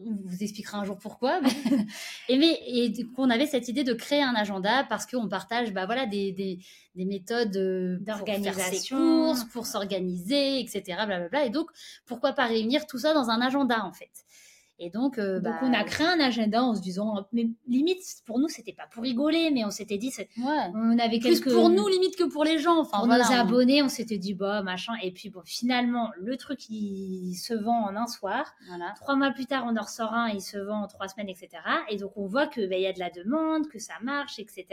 on 0.00 0.16
vous 0.24 0.42
expliquera 0.42 0.78
un 0.78 0.84
jour 0.84 0.98
pourquoi. 0.98 1.40
Mais... 1.40 1.50
et, 2.28 2.38
mais, 2.38 2.60
et 2.66 2.92
qu'on 3.14 3.30
avait 3.30 3.46
cette 3.46 3.68
idée 3.68 3.84
de 3.84 3.92
créer 3.92 4.22
un 4.22 4.34
agenda 4.34 4.84
parce 4.84 5.06
qu'on 5.06 5.28
partage 5.28 5.72
bah, 5.72 5.86
voilà, 5.86 6.06
des, 6.06 6.32
des, 6.32 6.58
des 6.94 7.04
méthodes 7.04 7.56
euh, 7.56 7.98
d'organisation, 8.00 9.34
pour, 9.34 9.48
pour 9.52 9.66
s'organiser, 9.66 10.60
etc. 10.60 10.82
Blablabla. 11.06 11.46
Et 11.46 11.50
donc, 11.50 11.70
pourquoi 12.06 12.32
pas 12.32 12.46
réunir 12.46 12.86
tout 12.86 12.98
ça 12.98 13.14
dans 13.14 13.30
un 13.30 13.40
agenda 13.40 13.84
en 13.84 13.92
fait? 13.92 14.23
Et 14.80 14.90
donc, 14.90 15.18
euh, 15.18 15.38
donc 15.38 15.54
on 15.62 15.72
a 15.72 15.82
bah, 15.82 15.84
créé 15.84 16.06
un 16.06 16.18
agenda 16.18 16.62
en 16.62 16.74
se 16.74 16.80
disant, 16.80 17.26
mais 17.32 17.48
limite 17.68 18.02
pour 18.26 18.40
nous 18.40 18.48
c'était 18.48 18.72
pas 18.72 18.88
pour 18.90 19.04
rigoler, 19.04 19.52
mais 19.52 19.64
on 19.64 19.70
s'était 19.70 19.98
dit, 19.98 20.12
ouais. 20.18 20.70
on 20.74 20.98
avait 20.98 21.20
quelques 21.20 21.42
plus 21.42 21.54
pour 21.54 21.68
nous 21.68 21.86
limite 21.86 22.16
que 22.16 22.24
pour 22.24 22.42
les 22.42 22.58
gens. 22.58 22.80
Enfin, 22.80 22.98
pour 22.98 23.06
nos 23.06 23.32
abonnés, 23.32 23.84
on 23.84 23.88
s'était 23.88 24.18
dit 24.18 24.34
bah 24.34 24.62
machin. 24.62 24.94
Et 25.02 25.12
puis 25.12 25.30
bon, 25.30 25.42
finalement 25.44 26.10
le 26.18 26.36
truc 26.36 26.68
il 26.70 27.34
se 27.36 27.54
vend 27.54 27.84
en 27.84 27.94
un 27.94 28.08
soir. 28.08 28.52
Voilà. 28.66 28.92
Trois 28.96 29.14
mois 29.14 29.30
plus 29.30 29.46
tard, 29.46 29.64
on 29.68 29.76
en 29.76 29.82
ressort 29.82 30.12
un, 30.12 30.30
il 30.30 30.42
se 30.42 30.58
vend 30.58 30.82
en 30.82 30.86
trois 30.88 31.06
semaines, 31.06 31.28
etc. 31.28 31.50
Et 31.88 31.96
donc 31.96 32.16
on 32.16 32.26
voit 32.26 32.48
que 32.48 32.66
bah, 32.68 32.76
il 32.76 32.82
y 32.82 32.86
a 32.86 32.92
de 32.92 32.98
la 32.98 33.10
demande, 33.10 33.68
que 33.68 33.78
ça 33.78 33.94
marche, 34.02 34.40
etc. 34.40 34.66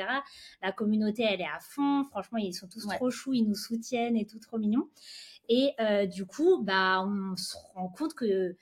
La 0.64 0.72
communauté 0.72 1.24
elle 1.30 1.42
est 1.42 1.46
à 1.46 1.60
fond. 1.60 2.06
Franchement, 2.10 2.40
ils 2.40 2.54
sont 2.54 2.68
tous 2.68 2.88
trop 2.88 3.12
choux, 3.12 3.34
ils 3.34 3.44
nous 3.44 3.56
soutiennent 3.56 4.18
et 4.18 4.26
tout 4.26 4.40
trop 4.40 4.58
mignons. 4.58 4.90
Et 5.48 5.74
euh, 5.80 6.08
du 6.08 6.26
coup, 6.26 6.64
bah 6.64 7.04
on 7.06 7.36
se 7.36 7.56
rend 7.76 7.90
compte 7.90 8.16
que 8.16 8.56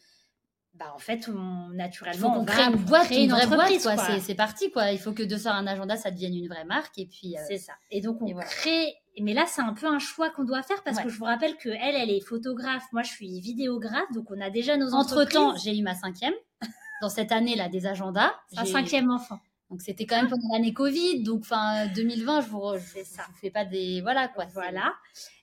bah, 0.79 0.93
en 0.95 0.97
fait, 0.97 1.27
on, 1.27 1.69
naturellement, 1.73 2.39
on, 2.39 2.45
crée 2.45 2.63
une 2.63 2.77
boîte, 2.77 3.11
une, 3.11 3.29
vraie 3.31 3.45
entreprise, 3.45 3.83
quoi. 3.83 3.97
C'est 4.21 4.33
parti, 4.33 4.71
quoi. 4.71 4.91
Il 4.93 4.97
faut 4.97 5.11
que 5.11 5.23
de 5.23 5.35
ça 5.35 5.53
un 5.53 5.67
agenda, 5.67 5.97
ça 5.97 6.09
devienne 6.09 6.33
une 6.33 6.47
vraie 6.47 6.63
marque, 6.63 6.97
et 6.97 7.05
puis. 7.05 7.35
Euh, 7.37 7.41
c'est 7.49 7.57
ça. 7.57 7.73
Et 7.91 7.99
donc, 7.99 8.21
on 8.21 8.33
crée. 8.33 8.95
Mais 9.19 9.33
là, 9.33 9.43
c'est 9.45 9.61
un 9.61 9.73
peu 9.73 9.87
un 9.87 9.99
choix 9.99 10.29
qu'on 10.29 10.45
doit 10.45 10.63
faire 10.63 10.81
parce 10.83 11.01
que 11.01 11.09
je 11.09 11.17
vous 11.17 11.25
rappelle 11.25 11.57
que 11.57 11.67
elle, 11.67 11.95
elle 11.95 12.09
est 12.09 12.21
photographe. 12.21 12.85
Moi, 12.93 13.03
je 13.03 13.09
suis 13.09 13.41
vidéographe, 13.41 14.09
donc 14.13 14.31
on 14.31 14.39
a 14.39 14.49
déjà 14.49 14.77
nos 14.77 14.93
Entre 14.93 15.25
temps, 15.25 15.57
j'ai 15.57 15.77
eu 15.77 15.81
ma 15.81 15.93
cinquième 15.93 16.33
dans 17.01 17.09
cette 17.09 17.33
année-là 17.33 17.67
des 17.67 17.85
agendas. 17.85 18.33
Un 18.55 18.63
cinquième 18.63 19.11
enfant. 19.11 19.39
Donc 19.69 19.81
c'était 19.81 20.05
quand 20.05 20.15
même 20.15 20.29
pendant 20.29 20.47
l'année 20.53 20.73
Covid, 20.73 21.21
donc 21.23 21.43
fin 21.43 21.87
2020, 21.87 22.41
je 22.41 22.47
vous, 22.47 22.61
je, 22.77 23.03
ça. 23.03 23.23
vous 23.29 23.37
fais 23.39 23.51
pas 23.51 23.65
des 23.65 23.99
voilà 24.01 24.29
quoi. 24.29 24.45
Voilà. 24.53 24.93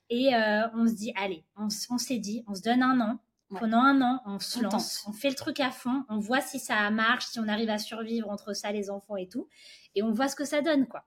Et 0.08 0.34
euh, 0.34 0.62
on 0.74 0.86
se 0.88 0.94
dit 0.94 1.12
allez, 1.14 1.44
on, 1.56 1.68
on 1.90 1.98
s'est 1.98 2.18
dit, 2.18 2.42
on 2.48 2.54
se 2.54 2.62
donne 2.62 2.82
un 2.82 2.98
an 3.00 3.18
pendant 3.50 3.78
un 3.78 4.00
an, 4.02 4.22
on 4.26 4.38
se 4.38 4.60
lance, 4.60 5.04
on 5.06 5.12
fait 5.12 5.28
le 5.28 5.34
truc 5.34 5.60
à 5.60 5.70
fond, 5.70 6.04
on 6.08 6.18
voit 6.18 6.40
si 6.40 6.58
ça 6.58 6.90
marche, 6.90 7.26
si 7.26 7.38
on 7.38 7.48
arrive 7.48 7.70
à 7.70 7.78
survivre 7.78 8.28
entre 8.28 8.54
ça, 8.54 8.72
les 8.72 8.90
enfants 8.90 9.16
et 9.16 9.28
tout, 9.28 9.48
et 9.94 10.02
on 10.02 10.10
voit 10.10 10.28
ce 10.28 10.36
que 10.36 10.44
ça 10.44 10.62
donne, 10.62 10.86
quoi. 10.86 11.04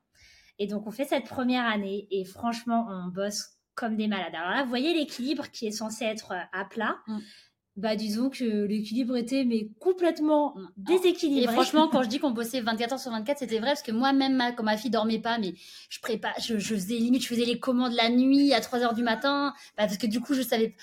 Et 0.58 0.68
donc, 0.68 0.88
on 0.88 0.92
fait 0.92 1.06
cette 1.06 1.26
première 1.26 1.66
année 1.66 2.08
et 2.12 2.26
franchement, 2.26 2.88
on 2.90 3.08
bosse 3.08 3.52
comme 3.76 3.96
des 3.96 4.08
malades. 4.08 4.36
Alors 4.36 4.52
là, 4.52 4.64
vous 4.64 4.70
voyez 4.70 4.94
l'équilibre 4.94 5.50
qui 5.52 5.68
est 5.68 5.72
censé 5.72 6.04
être 6.04 6.34
à 6.52 6.66
plat. 6.66 6.98
Mm 7.08 7.20
bah 7.80 7.96
disons 7.96 8.30
que 8.30 8.66
l'équilibre 8.66 9.16
était 9.16 9.46
mais 9.46 9.70
complètement 9.80 10.56
déséquilibré. 10.76 11.46
Et 11.46 11.48
franchement, 11.48 11.88
quand 11.88 12.04
je 12.04 12.10
dis 12.10 12.20
qu'on 12.20 12.32
bossait 12.32 12.60
24 12.60 12.94
heures 12.94 13.00
sur 13.00 13.12
24, 13.12 13.40
c'était 13.40 13.60
vrai 13.60 13.70
parce 13.70 13.84
que 13.84 13.94
moi-même, 13.94 14.54
quand 14.58 14.64
ma 14.64 14.76
fille 14.76 14.92
dormait 14.92 15.20
pas, 15.20 15.38
mais 15.38 15.54
je 15.90 16.00
prépare, 16.02 16.34
je, 16.40 16.58
faisais 16.58 16.96
limite, 16.96 17.24
je 17.24 17.28
faisais 17.28 17.46
les 17.46 17.58
commandes 17.58 17.94
la 17.94 18.10
nuit 18.10 18.54
à 18.54 18.60
3 18.60 18.80
heures 18.80 18.94
du 18.94 19.04
matin, 19.04 19.54
bah, 19.78 19.86
parce 19.86 19.98
que 19.98 20.08
du 20.08 20.20
coup, 20.20 20.34
je 20.34 20.42
savais. 20.42 20.76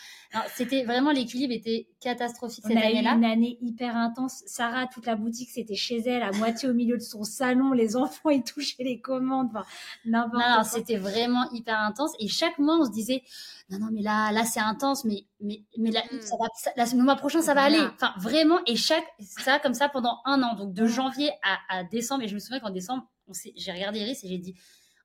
C'était 0.54 0.84
vraiment 0.84 1.12
l'équilibre 1.12 1.54
était 1.54 1.88
catastrophique 2.00 2.64
cette 2.66 2.76
année-là. 2.76 3.14
Une 3.14 3.24
année 3.24 3.58
hyper 3.60 3.96
intense. 3.96 4.42
Sarah, 4.46 4.86
toute 4.86 5.06
la 5.06 5.16
boutique, 5.16 5.50
c'était 5.50 5.74
chez 5.74 5.98
elle, 5.98 6.22
à 6.22 6.32
moitié 6.32 6.68
au 6.68 6.74
milieu 6.74 6.96
de 6.96 7.02
son 7.02 7.24
salon. 7.24 7.72
Les 7.72 7.96
enfants, 7.96 8.30
ils 8.30 8.42
touchaient 8.42 8.84
les 8.84 9.00
commandes. 9.00 9.48
Enfin, 9.50 9.64
n'importe 10.04 10.42
quoi. 10.42 10.64
C'était 10.64 10.96
vraiment 10.96 11.50
hyper 11.52 11.78
intense. 11.78 12.12
Et 12.20 12.28
chaque 12.28 12.58
mois, 12.58 12.78
on 12.78 12.84
se 12.84 12.90
disait 12.90 13.22
non 13.70 13.78
non 13.80 13.88
mais 13.90 14.02
là 14.02 14.30
là 14.30 14.44
c'est 14.44 14.60
intense 14.60 15.04
mais 15.04 15.26
mais 15.40 15.64
mais 15.76 15.90
là, 15.90 16.02
hmm. 16.12 16.20
ça 16.20 16.36
va 16.38 16.84
le 16.84 17.02
mois 17.02 17.16
prochain 17.16 17.42
ça 17.42 17.54
va 17.54 17.62
aller 17.62 17.80
enfin 17.80 18.14
vraiment 18.18 18.60
et 18.66 18.76
chaque 18.76 19.06
ça 19.18 19.58
comme 19.58 19.74
ça 19.74 19.88
pendant 19.88 20.20
un 20.24 20.42
an 20.42 20.54
donc 20.54 20.72
de 20.72 20.86
janvier 20.86 21.30
à, 21.42 21.78
à 21.78 21.84
décembre 21.84 22.22
et 22.22 22.28
je 22.28 22.34
me 22.34 22.38
souviens 22.38 22.60
qu'en 22.60 22.70
décembre 22.70 23.08
j'ai 23.56 23.72
regardé 23.72 24.00
Iris 24.00 24.22
et 24.22 24.28
j'ai 24.28 24.38
dit 24.38 24.54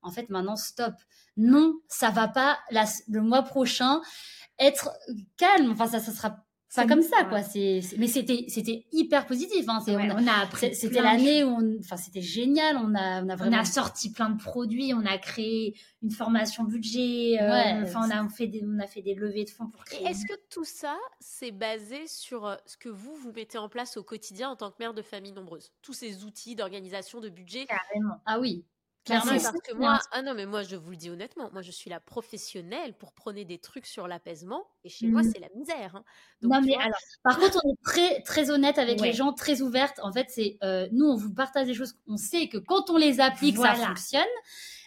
en 0.04 0.12
fait 0.12 0.30
maintenant 0.30 0.56
stop 0.56 0.94
non 1.38 1.74
ça 1.88 2.12
va 2.12 2.28
pas 2.28 2.60
le 2.70 3.22
mois 3.22 3.42
prochain 3.42 4.02
être 4.62 4.92
calme. 5.38 5.72
Enfin 5.72 5.88
ça 5.88 6.00
ça 6.00 6.12
sera 6.12 6.38
pas 6.74 6.88
comme 6.88 7.02
ça 7.02 7.26
quoi. 7.26 7.44
C'est 7.44 7.82
mais 7.98 8.08
c'était 8.08 8.46
c'était 8.48 8.86
hyper 8.94 9.26
positif 9.26 9.66
hein. 9.68 9.80
on, 9.88 10.28
a, 10.28 10.74
c'était 10.74 11.02
l'année 11.02 11.44
où 11.44 11.58
enfin 11.80 11.98
c'était 11.98 12.22
génial. 12.22 12.78
On 12.78 12.96
a 12.96 13.22
on 13.24 13.30
a 13.30 13.36
vraiment 13.36 13.58
on 13.58 13.60
a 13.60 13.66
sorti 13.66 14.12
plein 14.12 14.30
de 14.30 14.42
produits 14.42 14.94
on 14.94 15.06
a 15.06 15.18
créé 15.18 15.76
une 16.02 16.12
formation 16.12 16.64
budget 16.64 17.38
euh, 17.42 17.84
enfin 17.84 18.08
on 18.08 18.10
a 18.10 18.30
fait 18.30 18.48
des 18.48 18.64
on 18.66 18.80
a 18.80 18.88
fait 18.88 19.02
des 19.02 19.16
levées 19.16 19.44
de 19.44 19.50
fonds 19.50 19.68
pour 19.68 19.84
créer 19.84 20.06
est-ce 20.08 20.26
que 20.26 20.40
tout 20.50 20.64
ça 20.64 20.98
c'est 21.20 21.52
basé 21.52 22.08
sur 22.08 22.46
euh, 22.46 22.56
ce 22.66 22.78
que 22.78 22.90
vous 22.90 23.14
vous 23.16 23.34
mettez 23.34 23.58
en 23.58 23.68
place 23.68 23.98
au 23.98 24.04
quotidien 24.04 24.50
en 24.50 24.56
tant 24.56 24.72
que 24.72 24.78
mère 24.80 24.94
de 24.94 25.02
famille 25.02 25.34
nombreuse? 25.34 25.72
Tous 25.82 25.94
ces 25.94 26.24
outils 26.24 26.56
d'organisation 26.56 27.20
de 27.20 27.30
budget? 27.30 27.66
Carrément. 27.66 28.16
Ah 28.26 28.40
oui 28.40 28.64
Clairement, 29.04 29.32
parce 29.32 29.62
que 29.62 29.74
moi, 29.74 30.00
ah 30.12 30.22
non, 30.22 30.36
mais 30.36 30.46
moi, 30.46 30.62
je 30.62 30.76
vous 30.76 30.92
le 30.92 30.96
dis 30.96 31.10
honnêtement, 31.10 31.50
moi, 31.52 31.64
je 31.64 31.72
suis 31.72 31.90
la 31.90 32.00
professionnelle 32.00 32.94
pour 32.94 33.14
prôner 33.14 33.46
des 33.46 33.58
trucs 33.58 33.88
sur 33.88 34.08
l'apaisement, 34.08 34.64
et 34.84 34.90
chez 34.90 35.08
moi, 35.08 35.24
mmh. 35.24 35.32
c'est 35.34 35.40
la 35.40 35.50
misère. 35.56 35.96
Hein. 35.96 36.04
non, 36.44 36.62
mais 36.62 36.76
alors, 36.76 37.00
par 37.24 37.40
contre, 37.40 37.60
on 37.64 37.72
est 37.72 37.82
très, 37.84 38.22
très 38.22 38.52
honnête 38.52 38.78
avec 38.78 39.02
les 39.02 39.14
gens, 39.14 39.34
très 39.34 39.62
ouverte. 39.62 40.00
En 40.04 40.12
fait, 40.12 40.28
c'est 40.30 40.58
euh, 40.64 40.88
nous, 40.92 41.06
on 41.08 41.16
vous 41.16 41.34
partage 41.34 41.66
des 41.66 41.74
choses. 41.74 41.96
On 42.08 42.18
sait 42.18 42.48
que 42.48 42.58
quand 42.60 42.92
on 42.92 42.98
les 42.98 43.20
applique, 43.20 43.58
ça 43.58 43.74
fonctionne. 43.74 44.22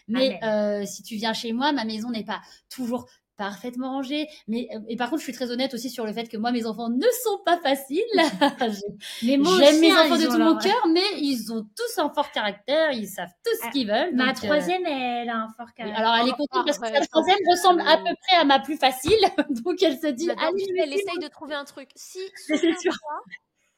Mais 0.07 0.39
euh, 0.43 0.85
si 0.85 1.03
tu 1.03 1.15
viens 1.15 1.33
chez 1.33 1.51
moi, 1.51 1.73
ma 1.73 1.83
maison 1.83 2.09
n'est 2.09 2.23
pas 2.23 2.41
toujours 2.69 3.07
parfaitement 3.37 3.91
rangée. 3.91 4.27
Mais 4.47 4.67
euh, 4.73 4.79
et 4.87 4.95
par 4.95 5.09
contre, 5.09 5.19
je 5.19 5.25
suis 5.25 5.33
très 5.33 5.51
honnête 5.51 5.73
aussi 5.73 5.89
sur 5.89 6.05
le 6.05 6.13
fait 6.13 6.27
que 6.27 6.37
moi, 6.37 6.51
mes 6.51 6.65
enfants 6.65 6.89
ne 6.89 7.07
sont 7.23 7.39
pas 7.45 7.57
faciles. 7.57 8.03
mais 8.15 9.37
j'aime 9.43 9.79
mes 9.79 9.91
hein, 9.91 10.05
enfants 10.05 10.17
de 10.17 10.25
tout 10.25 10.37
mon 10.37 10.57
cœur, 10.57 10.87
mais 10.91 11.19
ils 11.19 11.51
ont 11.51 11.67
tous 11.75 12.01
un 12.01 12.09
fort 12.09 12.31
caractère, 12.31 12.91
ils 12.91 13.07
savent 13.07 13.33
tout 13.43 13.51
ce 13.61 13.67
ah, 13.67 13.71
qu'ils 13.71 13.87
veulent. 13.87 14.15
Ma 14.15 14.29
euh, 14.29 14.33
troisième, 14.33 14.85
elle 14.85 15.29
a 15.29 15.37
un 15.37 15.47
fort 15.49 15.73
caractère. 15.75 15.99
Alors, 15.99 16.15
elle 16.21 16.29
est 16.29 16.37
contente 16.37 16.65
parce 16.65 16.79
que 16.79 16.91
la 16.91 17.05
troisième 17.05 17.37
ressemble 17.49 17.81
à 17.81 17.97
peu 17.97 18.15
près 18.27 18.37
à 18.37 18.45
ma 18.45 18.59
plus 18.59 18.77
facile, 18.77 19.19
donc 19.63 19.81
elle 19.81 19.97
se 19.97 20.07
dit. 20.07 20.29
Allez, 20.29 20.65
elle 20.77 20.93
essaye 20.93 21.19
de 21.21 21.27
trouver 21.27 21.55
un 21.55 21.65
truc. 21.65 21.89
Si, 21.95 22.19
souviens-toi, 22.47 22.93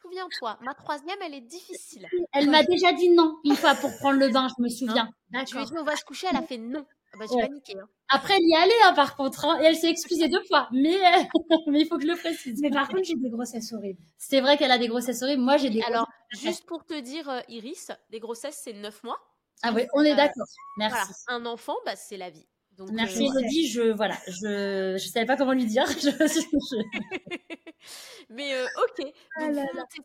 souviens-toi, 0.02 0.58
ma 0.62 0.74
troisième, 0.74 1.18
elle 1.26 1.34
est 1.34 1.42
difficile. 1.42 2.08
Elle 2.34 2.50
m'a 2.50 2.64
déjà 2.64 2.94
dit 2.94 3.10
non 3.10 3.38
une 3.44 3.56
fois 3.56 3.76
pour 3.76 3.96
prendre 3.98 4.20
le 4.20 4.30
bain, 4.30 4.48
je 4.58 4.64
me 4.64 4.70
souviens. 4.70 5.10
Tu 5.46 5.56
lui 5.56 5.64
ai 5.64 5.66
dit 5.66 5.74
on 5.78 5.84
va 5.84 5.96
se 5.96 6.06
coucher, 6.06 6.28
elle 6.30 6.38
a 6.38 6.42
fait 6.42 6.58
non. 6.58 6.86
Ah 7.14 7.18
bah, 7.20 7.26
j'ai 7.32 7.40
paniqué. 7.40 7.74
Hein. 7.80 7.88
Après, 8.10 8.36
elle 8.36 8.44
y 8.44 8.56
allée, 8.56 8.72
hein, 8.86 8.94
par 8.94 9.16
contre, 9.16 9.46
hein, 9.46 9.60
et 9.62 9.66
elle 9.66 9.76
s'est 9.76 9.90
excusée 9.90 10.30
deux 10.30 10.44
fois. 10.44 10.70
Mais, 10.72 10.98
mais 11.68 11.82
il 11.82 11.88
faut 11.88 11.98
que 11.98 12.04
je 12.04 12.08
le 12.08 12.16
précise. 12.16 12.60
Mais 12.62 12.70
par 12.70 12.88
contre, 12.88 13.04
j'ai 13.04 13.16
des 13.16 13.30
grossesses 13.30 13.74
horribles. 13.74 14.00
C'est 14.18 14.40
vrai 14.40 14.58
qu'elle 14.58 14.72
a 14.72 14.78
des 14.78 14.88
grossesses 14.88 15.22
horribles. 15.22 15.42
Moi, 15.42 15.58
j'ai 15.58 15.70
des. 15.70 15.82
Alors, 15.82 16.08
juste 16.32 16.66
pour 16.66 16.86
te 16.86 16.98
dire, 17.00 17.30
euh, 17.30 17.42
Iris, 17.50 17.92
des 18.10 18.20
grossesses, 18.20 18.62
c'est 18.64 18.74
neuf 18.74 19.04
mois. 19.04 19.20
Ah 19.64 19.72
oui, 19.74 19.84
on 19.94 20.04
est 20.04 20.16
d'accord. 20.16 20.46
Merci. 20.78 21.14
Un 21.28 21.46
enfant, 21.46 21.76
bah, 21.86 21.96
c'est 21.96 22.18
la 22.18 22.30
vie. 22.30 22.48
Donc, 22.78 22.92
Merci 22.92 23.24
euh, 23.24 23.40
Elodie, 23.40 23.68
je 23.68 23.82
voilà, 23.82 24.16
je 24.28 24.96
je 25.00 25.08
savais 25.08 25.26
pas 25.26 25.36
comment 25.36 25.54
lui 25.54 25.66
dire. 25.66 25.86
Mais 28.30 28.54
euh, 28.54 28.68
ok, 28.84 29.14
ah 29.38 29.50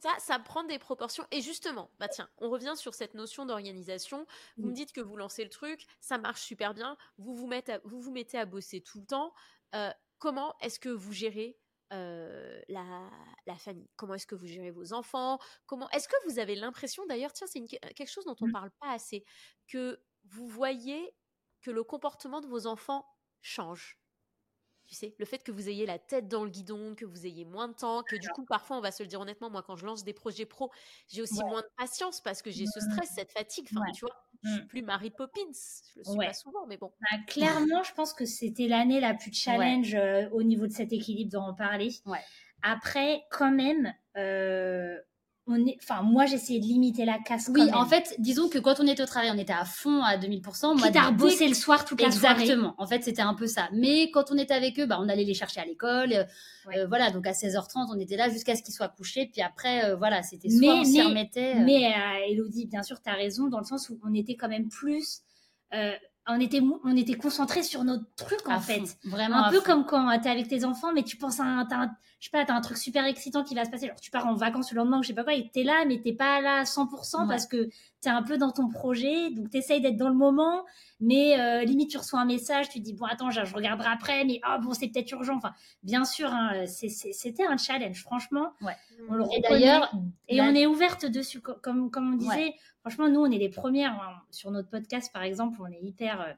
ça, 0.00 0.14
ça 0.18 0.38
prend 0.38 0.64
des 0.64 0.78
proportions. 0.78 1.26
Et 1.30 1.42
justement, 1.42 1.90
bah 1.98 2.08
tiens, 2.08 2.30
on 2.38 2.48
revient 2.48 2.72
sur 2.76 2.94
cette 2.94 3.12
notion 3.12 3.44
d'organisation. 3.44 4.26
Vous 4.56 4.68
me 4.68 4.72
dites 4.72 4.92
que 4.92 5.02
vous 5.02 5.16
lancez 5.16 5.44
le 5.44 5.50
truc, 5.50 5.84
ça 6.00 6.16
marche 6.16 6.40
super 6.40 6.72
bien. 6.72 6.96
Vous 7.18 7.34
vous 7.34 7.46
mettez 7.46 7.74
à, 7.74 7.80
vous 7.84 8.00
vous 8.00 8.10
mettez 8.10 8.38
à 8.38 8.46
bosser 8.46 8.80
tout 8.80 9.00
le 9.00 9.06
temps. 9.06 9.34
Euh, 9.74 9.90
comment 10.18 10.54
est-ce 10.62 10.80
que 10.80 10.88
vous 10.88 11.12
gérez 11.12 11.58
la, 11.90 13.10
la, 13.46 13.56
famille? 13.56 13.90
Comment 13.96 14.14
est-ce 14.14 14.26
que 14.26 14.34
vous 14.34 14.46
gérez 14.46 14.70
vos 14.70 14.94
enfants? 14.94 15.38
Comment 15.66 15.90
est-ce 15.90 16.08
que 16.08 16.16
vous 16.26 16.38
avez 16.38 16.54
l'impression 16.54 17.04
d'ailleurs, 17.04 17.34
tiens, 17.34 17.46
c'est 17.46 17.62
quelque 17.66 18.10
chose 18.10 18.24
dont 18.24 18.36
on 18.40 18.46
ne 18.46 18.50
mmh. 18.50 18.54
parle 18.54 18.70
pas 18.80 18.92
assez, 18.92 19.26
que 19.68 20.00
vous 20.24 20.46
voyez 20.46 21.14
que 21.62 21.70
le 21.70 21.84
comportement 21.84 22.40
de 22.40 22.46
vos 22.46 22.66
enfants 22.66 23.06
change. 23.40 23.98
Tu 24.86 24.96
sais, 24.96 25.14
le 25.18 25.24
fait 25.24 25.38
que 25.38 25.52
vous 25.52 25.68
ayez 25.68 25.86
la 25.86 25.98
tête 25.98 26.28
dans 26.28 26.44
le 26.44 26.50
guidon, 26.50 26.94
que 26.94 27.04
vous 27.04 27.24
ayez 27.24 27.44
moins 27.44 27.68
de 27.68 27.72
temps, 27.72 28.02
que 28.02 28.16
du 28.16 28.28
coup, 28.28 28.44
parfois, 28.44 28.76
on 28.76 28.80
va 28.80 28.90
se 28.90 29.02
le 29.02 29.08
dire 29.08 29.20
honnêtement, 29.20 29.48
moi, 29.48 29.62
quand 29.62 29.76
je 29.76 29.86
lance 29.86 30.04
des 30.04 30.12
projets 30.12 30.44
pro, 30.44 30.70
j'ai 31.08 31.22
aussi 31.22 31.42
moins 31.44 31.62
de 31.62 31.68
patience 31.78 32.20
parce 32.20 32.42
que 32.42 32.50
j'ai 32.50 32.66
ce 32.66 32.80
stress, 32.80 33.10
cette 33.14 33.32
fatigue. 33.32 33.68
Enfin, 33.74 33.90
tu 33.92 34.04
vois, 34.04 34.14
je 34.42 34.50
suis 34.50 34.60
mmh. 34.60 34.66
plus 34.66 34.82
Marie 34.82 35.10
Poppins. 35.10 35.40
Je 35.40 35.98
le 36.00 36.04
suis 36.04 36.18
pas 36.18 36.34
souvent, 36.34 36.66
mais 36.66 36.76
bon. 36.76 36.92
Bah, 37.00 37.18
clairement, 37.26 37.82
je 37.84 37.94
pense 37.94 38.12
que 38.12 38.26
c'était 38.26 38.66
l'année 38.66 39.00
la 39.00 39.14
plus 39.14 39.32
challenge 39.32 39.94
euh, 39.94 40.28
au 40.30 40.42
niveau 40.42 40.66
de 40.66 40.72
cet 40.72 40.92
équilibre 40.92 41.30
dont 41.30 41.46
on 41.48 41.54
parlait. 41.54 41.90
Après, 42.62 43.22
quand 43.30 43.50
même, 43.50 43.94
euh, 44.16 45.00
enfin 45.48 46.02
moi 46.02 46.24
j'essayais 46.26 46.60
de 46.60 46.64
limiter 46.64 47.04
la 47.04 47.18
casse 47.18 47.50
oui 47.52 47.62
en 47.74 47.84
fait 47.84 48.14
disons 48.18 48.48
que 48.48 48.58
quand 48.58 48.78
on 48.78 48.86
était 48.86 49.02
au 49.02 49.06
travail 49.06 49.30
on 49.34 49.38
était 49.38 49.52
à 49.52 49.64
fond 49.64 50.00
à 50.02 50.16
2000% 50.16 50.78
moi 50.78 50.90
t'as 50.90 51.10
bossé 51.10 51.48
le 51.48 51.54
soir 51.54 51.84
toute 51.84 52.00
la 52.00 52.12
soirée. 52.12 52.42
Exactement. 52.42 52.74
En 52.78 52.86
fait 52.86 53.02
c'était 53.02 53.22
un 53.22 53.34
peu 53.34 53.48
ça. 53.48 53.68
Mais 53.72 54.10
quand 54.12 54.30
on 54.30 54.38
était 54.38 54.54
avec 54.54 54.78
eux 54.78 54.86
bah 54.86 54.98
on 55.00 55.08
allait 55.08 55.24
les 55.24 55.34
chercher 55.34 55.60
à 55.60 55.64
l'école 55.64 56.12
euh, 56.12 56.24
euh, 56.76 56.86
voilà 56.86 57.10
donc 57.10 57.26
à 57.26 57.32
16h30 57.32 57.88
on 57.92 57.98
était 57.98 58.16
là 58.16 58.28
jusqu'à 58.30 58.54
ce 58.54 58.62
qu'ils 58.62 58.74
soient 58.74 58.88
couchés. 58.88 59.28
Puis 59.32 59.42
après 59.42 59.84
euh, 59.84 59.96
voilà 59.96 60.22
c'était 60.22 60.48
soit 60.48 60.74
on 60.74 60.84
s'y 60.84 61.02
remettait 61.02 61.56
mais 61.56 61.92
Elodie 62.28 62.66
bien 62.66 62.84
sûr 62.84 63.00
t'as 63.02 63.14
raison 63.14 63.48
dans 63.48 63.58
le 63.58 63.64
sens 63.64 63.90
où 63.90 63.98
on 64.04 64.14
était 64.14 64.36
quand 64.36 64.48
même 64.48 64.68
plus 64.68 65.22
on 66.28 66.38
était 66.40 66.60
on 66.84 66.96
était 66.96 67.14
concentré 67.14 67.64
sur 67.64 67.82
notre 67.82 68.04
truc 68.14 68.48
en 68.48 68.60
fait. 68.60 68.96
Vraiment 69.04 69.44
un 69.44 69.50
peu 69.50 69.60
comme 69.60 69.84
quand 69.86 70.18
tu 70.20 70.28
es 70.28 70.30
avec 70.30 70.46
tes 70.46 70.64
enfants 70.64 70.92
mais 70.92 71.02
tu 71.02 71.16
penses 71.16 71.40
à 71.40 71.44
un, 71.44 71.90
je 72.22 72.28
sais 72.28 72.30
pas 72.30 72.44
t'as 72.44 72.54
un 72.54 72.60
truc 72.60 72.78
super 72.78 73.04
excitant 73.04 73.42
qui 73.42 73.56
va 73.56 73.64
se 73.64 73.70
passer 73.70 73.86
alors 73.86 74.00
tu 74.00 74.12
pars 74.12 74.28
en 74.28 74.34
vacances 74.34 74.70
le 74.70 74.76
lendemain 74.76 75.00
ou 75.00 75.02
je 75.02 75.08
sais 75.08 75.14
pas 75.14 75.24
quoi 75.24 75.34
et 75.34 75.50
t'es 75.52 75.64
là 75.64 75.84
mais 75.88 76.00
t'es 76.00 76.12
pas 76.12 76.40
là 76.40 76.60
à 76.60 76.62
100% 76.62 77.26
parce 77.26 77.46
que 77.46 77.68
t'es 78.00 78.10
un 78.10 78.22
peu 78.22 78.38
dans 78.38 78.52
ton 78.52 78.68
projet 78.68 79.30
donc 79.30 79.50
t'essayes 79.50 79.80
d'être 79.80 79.96
dans 79.96 80.08
le 80.08 80.14
moment 80.14 80.64
mais 81.00 81.40
euh, 81.40 81.64
limite 81.64 81.90
tu 81.90 81.98
reçois 81.98 82.20
un 82.20 82.24
message 82.24 82.68
tu 82.68 82.78
te 82.78 82.84
dis 82.84 82.94
bon 82.94 83.06
attends 83.06 83.30
je, 83.30 83.40
regarderai 83.52 83.88
après 83.88 84.24
mais 84.24 84.40
oh 84.46 84.60
bon 84.62 84.72
c'est 84.72 84.86
peut-être 84.86 85.10
urgent 85.10 85.34
enfin 85.34 85.52
bien 85.82 86.04
sûr 86.04 86.28
hein, 86.32 86.64
c'était 86.66 87.44
un 87.44 87.56
challenge 87.56 88.00
franchement 88.00 88.52
ouais. 88.60 88.76
on 89.08 89.14
le 89.14 89.24
et 89.36 89.40
d'ailleurs 89.40 89.92
et 90.28 90.40
on 90.40 90.54
est 90.54 90.66
ouverte 90.66 91.04
dessus 91.06 91.40
comme 91.40 91.90
comme 91.90 92.14
on 92.14 92.16
disait 92.16 92.54
Franchement, 92.82 93.08
nous, 93.08 93.20
on 93.20 93.30
est 93.30 93.38
les 93.38 93.48
premières. 93.48 93.92
Hein. 93.92 94.20
Sur 94.32 94.50
notre 94.50 94.68
podcast, 94.68 95.12
par 95.12 95.22
exemple, 95.22 95.60
on 95.62 95.70
est 95.70 95.80
hyper. 95.80 96.36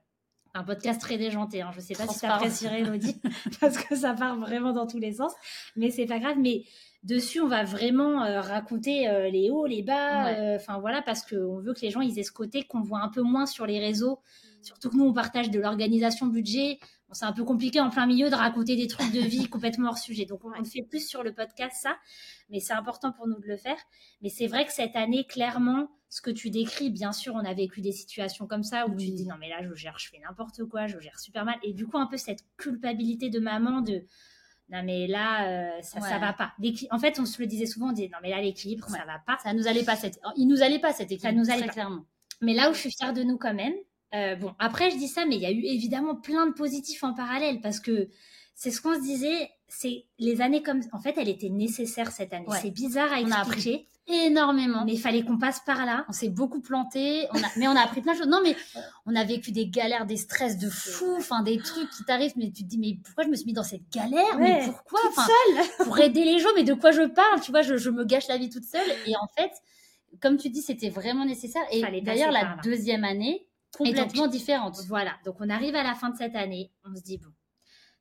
Euh, 0.54 0.58
un 0.58 0.64
podcast 0.64 1.00
très 1.00 1.18
déjanté. 1.18 1.62
Hein. 1.62 1.70
Je 1.72 1.78
ne 1.78 1.82
sais 1.82 1.94
pas 1.94 2.06
si 2.06 2.20
tu 2.20 2.26
apprécierais, 2.26 2.80
Elodie, 2.82 3.16
parce 3.60 3.78
que 3.78 3.96
ça 3.96 4.14
part 4.14 4.38
vraiment 4.38 4.72
dans 4.72 4.86
tous 4.86 4.98
les 4.98 5.14
sens. 5.14 5.32
Mais 5.76 5.90
c'est 5.90 6.06
pas 6.06 6.18
grave. 6.18 6.36
Mais 6.38 6.64
dessus, 7.02 7.40
on 7.40 7.48
va 7.48 7.64
vraiment 7.64 8.22
euh, 8.24 8.40
raconter 8.40 9.08
euh, 9.08 9.30
les 9.30 9.50
hauts, 9.50 9.66
les 9.66 9.82
bas. 9.82 10.56
Enfin, 10.56 10.78
voilà, 10.78 11.02
parce 11.02 11.22
qu'on 11.22 11.58
veut 11.58 11.74
que 11.74 11.80
les 11.80 11.90
gens 11.90 12.00
ils 12.00 12.18
aient 12.18 12.24
ce 12.24 12.32
côté 12.32 12.64
qu'on 12.64 12.82
voit 12.82 13.00
un 13.00 13.08
peu 13.08 13.22
moins 13.22 13.46
sur 13.46 13.66
les 13.66 13.78
réseaux. 13.78 14.20
Surtout 14.62 14.90
que 14.90 14.96
nous, 14.96 15.04
on 15.04 15.12
partage 15.12 15.50
de 15.50 15.60
l'organisation 15.60 16.26
budget 16.26 16.78
c'est 17.14 17.24
un 17.24 17.32
peu 17.32 17.44
compliqué 17.44 17.80
en 17.80 17.90
plein 17.90 18.06
milieu 18.06 18.28
de 18.28 18.34
raconter 18.34 18.76
des 18.76 18.86
trucs 18.86 19.12
de 19.12 19.20
vie 19.26 19.48
complètement 19.48 19.88
hors 19.88 19.98
sujet. 19.98 20.26
Donc, 20.26 20.40
on, 20.44 20.64
fait 20.64 20.82
plus 20.82 21.06
sur 21.06 21.22
le 21.22 21.32
podcast 21.32 21.76
ça, 21.80 21.96
mais 22.50 22.60
c'est 22.60 22.72
important 22.72 23.12
pour 23.12 23.26
nous 23.26 23.38
de 23.38 23.46
le 23.46 23.56
faire. 23.56 23.76
Mais 24.22 24.28
c'est 24.28 24.46
vrai 24.46 24.64
que 24.64 24.72
cette 24.72 24.96
année, 24.96 25.24
clairement, 25.24 25.88
ce 26.14 26.20
que 26.22 26.30
tu 26.30 26.50
décris, 26.50 26.90
bien 26.90 27.10
sûr, 27.10 27.34
on 27.34 27.44
a 27.44 27.54
vécu 27.54 27.80
des 27.80 27.90
situations 27.90 28.46
comme 28.46 28.62
ça 28.62 28.86
où 28.86 28.94
tu 28.94 29.10
te 29.10 29.16
dis 29.16 29.26
non, 29.26 29.34
mais 29.40 29.48
là, 29.48 29.64
je 29.68 29.74
gère, 29.74 29.98
je 29.98 30.08
fais 30.08 30.20
n'importe 30.20 30.64
quoi, 30.64 30.86
je 30.86 31.00
gère 31.00 31.18
super 31.18 31.44
mal. 31.44 31.56
Et 31.64 31.72
du 31.72 31.88
coup, 31.88 31.98
un 31.98 32.06
peu 32.06 32.16
cette 32.16 32.44
culpabilité 32.56 33.30
de 33.30 33.40
maman 33.40 33.80
de 33.80 34.04
non 34.70 34.82
mais 34.82 35.06
là 35.06 35.46
euh, 35.46 35.82
ça 35.82 36.00
ça 36.00 36.18
va 36.18 36.32
pas 36.32 36.54
en 36.90 36.98
fait 36.98 37.18
on 37.20 37.26
se 37.26 37.38
le 37.38 37.46
disait 37.46 37.66
souvent 37.66 37.90
on 37.90 37.92
disait 37.92 38.08
non 38.10 38.16
mais 38.22 38.30
là 38.30 38.40
l'équilibre 38.40 38.88
ça 38.88 39.04
va 39.04 39.18
pas 39.18 39.36
ça 39.42 39.52
nous 39.52 39.68
allait 39.68 39.84
pas 39.84 39.94
cette 39.94 40.18
il 40.38 40.48
nous 40.48 40.62
allait 40.62 40.78
pas 40.78 40.94
cet 40.94 41.12
équilibre 41.12 41.22
ça 41.28 41.32
nous 41.32 41.50
allait 41.50 41.66
pas. 41.66 41.72
clairement 41.74 42.06
mais 42.40 42.54
là 42.54 42.70
où 42.70 42.72
je 42.72 42.78
suis 42.78 42.90
fière 42.90 43.12
de 43.12 43.22
nous 43.22 43.36
quand 43.36 43.52
même 43.52 43.74
euh, 44.14 44.36
bon, 44.36 44.54
après, 44.58 44.90
je 44.90 44.96
dis 44.96 45.08
ça, 45.08 45.26
mais 45.26 45.34
il 45.34 45.42
y 45.42 45.46
a 45.46 45.50
eu 45.50 45.64
évidemment 45.64 46.14
plein 46.14 46.46
de 46.46 46.52
positifs 46.52 47.02
en 47.02 47.14
parallèle 47.14 47.60
parce 47.60 47.80
que 47.80 48.08
c'est 48.54 48.70
ce 48.70 48.80
qu'on 48.80 48.94
se 48.94 49.00
disait. 49.00 49.50
C'est 49.76 50.06
les 50.18 50.40
années 50.40 50.62
comme. 50.62 50.80
En 50.92 51.00
fait, 51.00 51.14
elle 51.16 51.28
était 51.28 51.48
nécessaire 51.48 52.10
cette 52.10 52.32
année. 52.32 52.46
C'est 52.60 52.70
bizarre 52.70 53.12
à 53.12 53.20
expliquer. 53.20 53.88
énormément. 54.06 54.84
Mais 54.84 54.92
il 54.92 55.00
fallait 55.00 55.22
qu'on 55.22 55.38
passe 55.38 55.60
par 55.60 55.84
là. 55.86 56.04
On 56.08 56.12
s'est 56.12 56.28
beaucoup 56.28 56.60
planté. 56.60 57.26
On 57.32 57.38
a... 57.38 57.46
mais 57.56 57.68
on 57.68 57.76
a 57.76 57.80
appris 57.80 58.00
plein 58.00 58.12
de 58.12 58.18
choses. 58.18 58.28
Non, 58.28 58.40
mais 58.42 58.56
on 59.06 59.14
a 59.16 59.24
vécu 59.24 59.52
des 59.52 59.66
galères, 59.66 60.06
des 60.06 60.16
stress 60.16 60.58
de 60.58 60.68
fou, 60.68 61.16
enfin 61.16 61.42
des 61.42 61.58
trucs 61.58 61.90
qui 61.90 62.04
t'arrivent. 62.04 62.34
Mais 62.36 62.50
tu 62.50 62.62
te 62.62 62.68
dis, 62.68 62.78
mais 62.78 62.98
pourquoi 63.04 63.24
je 63.24 63.30
me 63.30 63.36
suis 63.36 63.46
mis 63.46 63.52
dans 63.52 63.62
cette 63.62 63.88
galère? 63.90 64.38
Mais 64.38 64.64
pourquoi? 64.66 65.00
seule 65.14 65.66
Pour 65.86 65.98
aider 65.98 66.24
les 66.24 66.38
gens, 66.38 66.50
mais 66.54 66.64
de 66.64 66.74
quoi 66.74 66.92
je 66.92 67.02
parle? 67.02 67.40
Tu 67.40 67.50
vois, 67.50 67.62
je, 67.62 67.76
je, 67.76 67.90
me 67.90 68.04
gâche 68.04 68.28
la 68.28 68.38
vie 68.38 68.50
toute 68.50 68.64
seule. 68.64 68.88
Et 69.06 69.16
en 69.16 69.28
fait, 69.36 69.52
comme 70.20 70.36
tu 70.36 70.50
dis, 70.50 70.62
c'était 70.62 70.90
vraiment 70.90 71.24
nécessaire. 71.24 71.62
Et 71.70 72.00
d'ailleurs, 72.00 72.32
la 72.32 72.56
deuxième 72.62 73.04
année, 73.04 73.46
complètement 73.76 74.28
différente. 74.28 74.76
Voilà. 74.86 75.12
Donc 75.24 75.36
on 75.40 75.48
arrive 75.50 75.74
à 75.74 75.82
la 75.82 75.94
fin 75.94 76.10
de 76.10 76.16
cette 76.16 76.36
année. 76.36 76.70
On 76.84 76.94
se 76.94 77.02
dit, 77.02 77.18
bon 77.18 77.30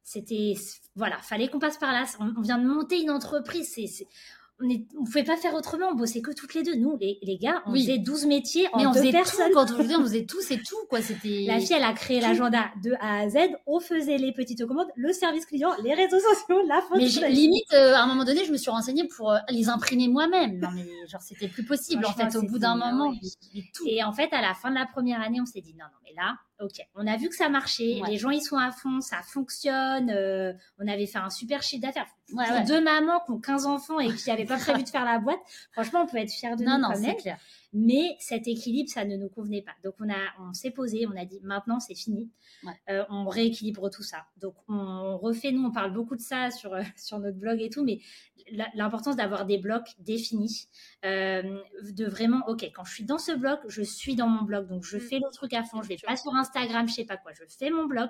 c'était 0.03 0.55
voilà, 0.95 1.17
fallait 1.19 1.47
qu'on 1.47 1.59
passe 1.59 1.77
par 1.77 1.91
là. 1.91 2.05
On, 2.19 2.41
vient 2.41 2.57
de 2.57 2.67
monter 2.67 3.01
une 3.01 3.11
entreprise, 3.11 3.71
c'est 3.73 4.07
on 4.61 4.65
ne 4.65 5.05
pouvait 5.05 5.23
pas 5.23 5.35
faire 5.35 5.53
autrement, 5.55 5.87
on 5.91 5.95
bossait 5.95 6.21
que 6.21 6.31
toutes 6.31 6.53
les 6.53 6.63
deux. 6.63 6.75
Nous, 6.75 6.97
les, 7.01 7.17
les 7.21 7.37
gars, 7.37 7.61
on 7.65 7.73
faisait 7.73 7.97
12 7.97 8.27
métiers 8.27 8.67
mais 8.77 8.85
on 8.85 8.93
faisait 8.93 9.11
personnes. 9.11 9.47
Tout, 9.49 9.55
quand 9.55 9.71
on 9.73 9.77
faisait, 9.77 9.95
on 9.95 10.03
faisait 10.03 10.25
tous 10.25 10.51
et 10.51 10.57
tout, 10.57 10.77
quoi. 10.89 11.01
C'était... 11.01 11.45
La 11.47 11.59
fille, 11.59 11.75
elle 11.75 11.83
a 11.83 11.93
créé 11.93 12.21
l'agenda 12.21 12.65
de 12.81 12.93
A 13.01 13.21
à 13.21 13.29
Z, 13.29 13.37
on 13.65 13.79
faisait 13.79 14.17
les 14.17 14.31
petites 14.31 14.65
commandes, 14.65 14.87
le 14.95 15.11
service 15.11 15.45
client, 15.45 15.71
les 15.83 15.93
réseaux 15.93 16.19
sociaux, 16.19 16.65
la 16.67 16.81
photo. 16.81 17.01
Mais 17.01 17.29
limite, 17.29 17.73
euh, 17.73 17.95
à 17.95 18.03
un 18.03 18.07
moment 18.07 18.23
donné, 18.23 18.45
je 18.45 18.51
me 18.51 18.57
suis 18.57 18.71
renseignée 18.71 19.07
pour 19.07 19.31
euh, 19.31 19.39
les 19.49 19.69
imprimer 19.69 20.07
moi-même. 20.07 20.59
Non, 20.59 20.69
mais 20.73 20.85
genre, 21.07 21.21
c'était 21.21 21.47
plus 21.47 21.65
possible, 21.65 22.05
en 22.05 22.13
fait, 22.13 22.35
au 22.37 22.43
bout 22.43 22.59
d'un 22.59 22.75
moment. 22.75 23.13
Et 23.85 24.03
en 24.03 24.13
fait, 24.13 24.31
à 24.33 24.41
la 24.41 24.53
fin 24.53 24.69
de 24.69 24.75
la 24.75 24.85
première 24.85 25.21
année, 25.21 25.41
on 25.41 25.45
s'est 25.45 25.61
dit, 25.61 25.73
non, 25.73 25.85
non, 25.85 26.02
mais 26.15 26.21
là, 26.21 26.35
ok, 26.59 26.85
on 26.95 27.07
a 27.07 27.17
vu 27.17 27.29
que 27.29 27.35
ça 27.35 27.49
marchait, 27.49 28.01
les 28.07 28.17
gens 28.17 28.29
ils 28.29 28.41
sont 28.41 28.57
à 28.57 28.71
fond, 28.71 29.01
ça 29.01 29.21
fonctionne, 29.21 30.09
euh, 30.09 30.53
on 30.79 30.87
avait 30.87 31.05
fait 31.07 31.19
un 31.19 31.29
super 31.29 31.61
chiffre 31.61 31.81
d'affaires. 31.81 32.07
Deux 32.67 32.81
mamans 32.81 33.19
qui 33.25 33.31
ont 33.31 33.39
15 33.39 33.65
enfants 33.65 33.99
et 33.99 34.13
qui 34.13 34.29
n'avaient 34.29 34.45
pas 34.45 34.57
prévu 34.57 34.83
de 34.83 34.89
faire 34.89 35.05
la 35.05 35.19
boîte, 35.19 35.39
franchement, 35.71 36.03
on 36.03 36.07
peut 36.07 36.17
être 36.17 36.31
fiers 36.31 36.55
de 36.55 36.63
nous 36.63 36.77
non, 36.77 36.89
quand 36.89 37.15
Clair. 37.17 37.37
Mais 37.75 38.15
cet 38.19 38.47
équilibre, 38.47 38.89
ça 38.89 39.03
ne 39.03 39.17
nous 39.17 39.29
convenait 39.29 39.63
pas. 39.63 39.73
Donc 39.83 39.95
on 39.99 40.07
a, 40.07 40.17
on 40.39 40.53
s'est 40.53 40.69
posé, 40.69 41.07
on 41.07 41.17
a 41.17 41.25
dit 41.25 41.39
maintenant 41.41 41.79
c'est 41.79 41.95
fini, 41.95 42.29
euh, 42.89 43.03
on 43.09 43.27
rééquilibre 43.27 43.89
tout 43.89 44.03
ça. 44.03 44.25
Donc 44.37 44.53
on 44.67 45.17
refait, 45.17 45.51
nous 45.51 45.63
on 45.63 45.71
parle 45.71 45.91
beaucoup 45.91 46.15
de 46.15 46.21
ça 46.21 46.51
sur 46.51 46.73
euh, 46.73 46.83
sur 46.95 47.17
notre 47.17 47.37
blog 47.37 47.61
et 47.61 47.69
tout, 47.69 47.83
mais 47.83 47.99
l'importance 48.75 49.15
d'avoir 49.15 49.45
des 49.47 49.57
blocs 49.57 49.89
définis, 49.99 50.67
euh, 51.03 51.59
de 51.91 52.05
vraiment, 52.05 52.43
ok, 52.47 52.63
quand 52.75 52.83
je 52.83 52.93
suis 52.93 53.05
dans 53.05 53.17
ce 53.17 53.31
bloc, 53.31 53.59
je 53.67 53.81
suis 53.81 54.15
dans 54.15 54.27
mon 54.27 54.43
blog, 54.43 54.67
donc 54.67 54.83
je 54.83 54.97
mm. 54.97 55.01
fais 55.01 55.17
le 55.17 55.31
truc 55.31 55.53
à 55.53 55.63
fond, 55.63 55.81
je 55.81 55.87
vais 55.87 55.97
pas 56.05 56.15
sur 56.15 56.35
Instagram, 56.35 56.87
je 56.87 56.93
sais 56.93 57.05
pas 57.05 57.17
quoi, 57.17 57.31
je 57.33 57.43
fais 57.47 57.71
mon 57.71 57.85
blog. 57.87 58.09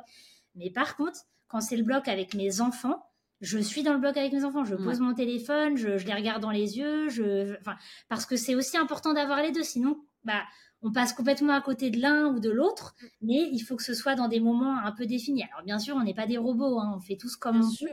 Mais 0.56 0.70
par 0.72 0.98
contre, 0.98 1.20
quand 1.48 1.62
c'est 1.62 1.78
le 1.78 1.84
bloc 1.84 2.08
avec 2.10 2.34
mes 2.34 2.60
enfants, 2.60 3.02
je 3.44 3.60
suis 3.60 3.84
dans 3.84 3.94
le 3.94 4.00
bloc 4.00 4.16
avec 4.16 4.32
mes 4.32 4.46
enfants, 4.46 4.64
je 4.64 4.76
pose 4.76 5.02
mon 5.02 5.14
téléphone, 5.14 5.76
je, 5.76 5.90
les 5.90 6.14
regarde 6.14 6.42
dans 6.42 6.50
les 6.50 6.78
yeux, 6.78 7.10
je, 7.10 7.58
enfin, 7.60 7.76
parce 8.08 8.26
que 8.26 8.38
c'est 8.38 8.56
aussi 8.56 8.78
important 8.78 9.14
d'avoir 9.14 9.42
les 9.42 9.52
deux, 9.52 9.64
sinon, 9.64 10.02
bah, 10.24 10.44
on 10.82 10.94
passe 10.94 11.12
complètement 11.12 11.54
à 11.54 11.62
côté 11.62 11.90
de 11.90 12.00
l'un 12.00 12.28
ou 12.28 12.40
de 12.40 12.50
l'autre, 12.50 12.96
mm. 13.02 13.08
mais 13.22 13.50
il 13.52 13.60
faut 13.60 13.76
que 13.76 13.84
ce 13.84 13.94
soit 13.94 14.16
dans 14.16 14.30
des 14.30 14.40
moments 14.40 14.78
un 14.78 14.94
peu 14.94 15.06
définis. 15.06 15.44
Alors 15.52 15.66
bien 15.66 15.78
sûr, 15.78 15.96
on 15.98 16.04
n'est 16.04 16.14
pas 16.14 16.26
des 16.26 16.38
robots, 16.38 16.80
hein, 16.80 16.94
on 16.96 17.02
fait 17.02 17.18
tous 17.18 17.36
comme 17.36 17.62
on 17.62 17.86
peut. 17.86 17.92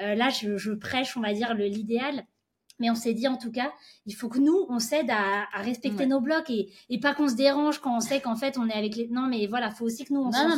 Euh, 0.00 0.14
là, 0.16 0.30
je, 0.30 0.56
je, 0.56 0.72
prêche, 0.72 1.16
on 1.16 1.20
va 1.20 1.32
dire, 1.32 1.54
l'idéal. 1.54 2.24
Mais 2.78 2.90
on 2.90 2.94
s'est 2.94 3.14
dit 3.14 3.28
en 3.28 3.36
tout 3.36 3.50
cas, 3.50 3.72
il 4.06 4.14
faut 4.14 4.28
que 4.28 4.38
nous, 4.38 4.66
on 4.68 4.78
s'aide 4.78 5.10
à, 5.10 5.46
à, 5.52 5.62
respecter 5.62 6.06
nos 6.06 6.20
blocs 6.20 6.48
et, 6.50 6.72
et 6.88 7.00
pas 7.00 7.14
qu'on 7.14 7.28
se 7.28 7.34
dérange 7.34 7.80
quand 7.80 7.96
on 7.96 8.00
sait 8.00 8.20
qu'en 8.20 8.36
fait 8.36 8.58
on 8.58 8.68
est 8.68 8.74
avec 8.74 8.96
les. 8.96 9.08
Non, 9.08 9.26
mais 9.28 9.46
voilà, 9.46 9.70
faut 9.70 9.84
aussi 9.84 10.04
que 10.04 10.12
nous 10.12 10.20
on 10.20 10.30
non, 10.30 10.48
non, 10.48 10.56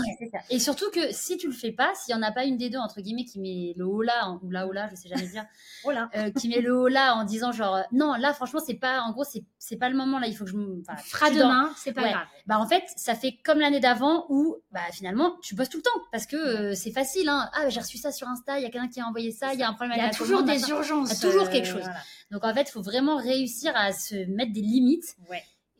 Et 0.50 0.58
surtout 0.58 0.90
que 0.90 1.12
si 1.12 1.36
tu 1.36 1.46
le 1.46 1.52
fais 1.52 1.72
pas, 1.72 1.92
s'il 1.94 2.14
y 2.14 2.18
en 2.18 2.22
a 2.22 2.32
pas 2.32 2.44
une 2.44 2.56
des 2.56 2.70
deux 2.70 2.78
entre 2.78 3.00
guillemets 3.00 3.24
qui 3.24 3.40
met 3.40 3.74
le 3.76 3.86
haut 3.86 4.02
là 4.02 4.38
ou 4.42 4.50
la 4.50 4.66
haut 4.66 4.72
là, 4.72 4.88
je 4.90 4.96
sais 4.96 5.08
jamais 5.08 5.26
dire, 5.26 5.44
là. 5.86 6.08
Euh, 6.14 6.30
qui 6.30 6.48
met 6.48 6.60
le 6.60 6.76
haut 6.76 6.88
là 6.88 7.14
en 7.14 7.24
disant 7.24 7.52
genre 7.52 7.80
non 7.92 8.14
là 8.14 8.32
franchement 8.32 8.60
c'est 8.64 8.74
pas 8.74 9.00
en 9.02 9.12
gros 9.12 9.24
c'est 9.58 9.76
pas 9.76 9.88
le 9.88 9.96
moment 9.96 10.18
là 10.18 10.26
il 10.26 10.36
faut 10.36 10.44
que 10.44 10.50
je 10.50 10.56
me 10.56 10.80
enfin, 10.80 10.96
fera 10.96 11.30
demain 11.30 11.72
c'est 11.76 11.92
pas 11.92 12.08
grave. 12.08 12.26
Bah 12.46 12.58
en 12.58 12.66
fait 12.66 12.84
ça 12.96 13.14
fait 13.14 13.38
comme 13.44 13.58
l'année 13.58 13.80
d'avant 13.80 14.26
où 14.28 14.56
bah 14.72 14.80
finalement 14.92 15.36
tu 15.42 15.54
bosses 15.54 15.68
tout 15.68 15.78
le 15.78 15.82
temps 15.82 15.90
parce 16.12 16.26
que 16.26 16.36
euh, 16.36 16.74
c'est 16.74 16.92
facile 16.92 17.28
hein. 17.28 17.50
Ah 17.54 17.68
j'ai 17.68 17.80
reçu 17.80 17.98
ça 17.98 18.12
sur 18.12 18.28
Insta, 18.28 18.58
il 18.58 18.62
y 18.62 18.66
a 18.66 18.70
quelqu'un 18.70 18.88
qui 18.88 19.00
a 19.00 19.06
envoyé 19.06 19.30
ça, 19.32 19.52
il 19.52 19.60
y 19.60 19.62
a 19.62 19.68
un 19.68 19.74
problème. 19.74 19.96
Il 19.98 20.02
y 20.02 20.06
a 20.06 20.10
toujours 20.10 20.42
des 20.42 20.68
urgences. 20.68 21.10
Il 21.10 21.14
y 21.14 21.26
a 21.26 21.30
toujours 21.30 21.50
quelque 21.50 21.68
chose. 21.68 21.88
Donc 22.30 22.44
en 22.44 22.54
fait, 22.54 22.62
il 22.62 22.72
faut 22.72 22.82
vraiment 22.82 23.16
réussir 23.16 23.72
à 23.74 23.92
se 23.92 24.14
mettre 24.26 24.52
des 24.52 24.62
limites 24.62 25.16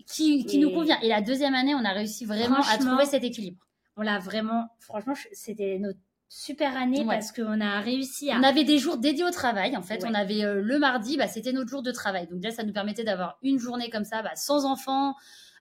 qui, 0.06 0.44
qui 0.44 0.58
nous 0.58 0.70
convient. 0.70 1.00
Et 1.00 1.08
la 1.08 1.20
deuxième 1.20 1.54
année, 1.54 1.74
on 1.74 1.84
a 1.84 1.92
réussi 1.92 2.24
vraiment 2.24 2.60
à 2.70 2.78
trouver 2.78 3.06
cet 3.06 3.24
équilibre. 3.24 3.66
On 3.96 4.02
l'a 4.02 4.18
vraiment, 4.18 4.68
franchement, 4.80 5.14
c'était 5.32 5.78
notre 5.78 5.98
super 6.30 6.76
année 6.76 7.04
parce 7.04 7.32
qu'on 7.32 7.60
a 7.60 7.80
réussi 7.80 8.30
à. 8.30 8.38
On 8.38 8.42
avait 8.42 8.64
des 8.64 8.78
jours 8.78 8.96
dédiés 8.96 9.24
au 9.24 9.30
travail. 9.30 9.76
En 9.76 9.82
fait, 9.82 10.04
on 10.04 10.14
avait 10.14 10.44
euh, 10.44 10.62
le 10.62 10.78
mardi, 10.78 11.16
bah, 11.16 11.26
c'était 11.26 11.52
notre 11.52 11.68
jour 11.68 11.82
de 11.82 11.90
travail. 11.90 12.28
Donc 12.28 12.42
là, 12.42 12.50
ça 12.50 12.62
nous 12.62 12.72
permettait 12.72 13.04
d'avoir 13.04 13.38
une 13.42 13.58
journée 13.58 13.90
comme 13.90 14.04
ça, 14.04 14.22
bah, 14.22 14.34
sans 14.36 14.64
enfants. 14.64 15.14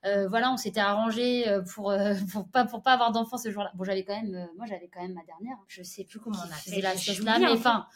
Euh, 0.05 0.29
voilà, 0.29 0.53
on 0.53 0.57
s'était 0.57 0.79
arrangé 0.79 1.49
euh, 1.49 1.61
pour, 1.73 1.93
pour 2.31 2.49
pas 2.49 2.63
pour 2.63 2.81
pas 2.81 2.93
avoir 2.93 3.11
d'enfants 3.11 3.37
ce 3.37 3.51
jour-là. 3.51 3.71
Bon, 3.75 3.83
j'avais 3.83 4.05
quand 4.05 4.15
même, 4.15 4.47
moi 4.55 4.65
j'avais 4.67 4.87
quand 4.87 5.01
même 5.01 5.13
ma 5.13 5.23
dernière. 5.25 5.57
Je 5.67 5.83
sais 5.83 6.05
plus 6.05 6.19
comment 6.19 6.37
on 6.39 6.51
a 6.51 6.55
fait 6.55 6.81
la 6.81 6.93
là, 6.93 7.39
mais 7.39 7.51
enfin. 7.51 7.87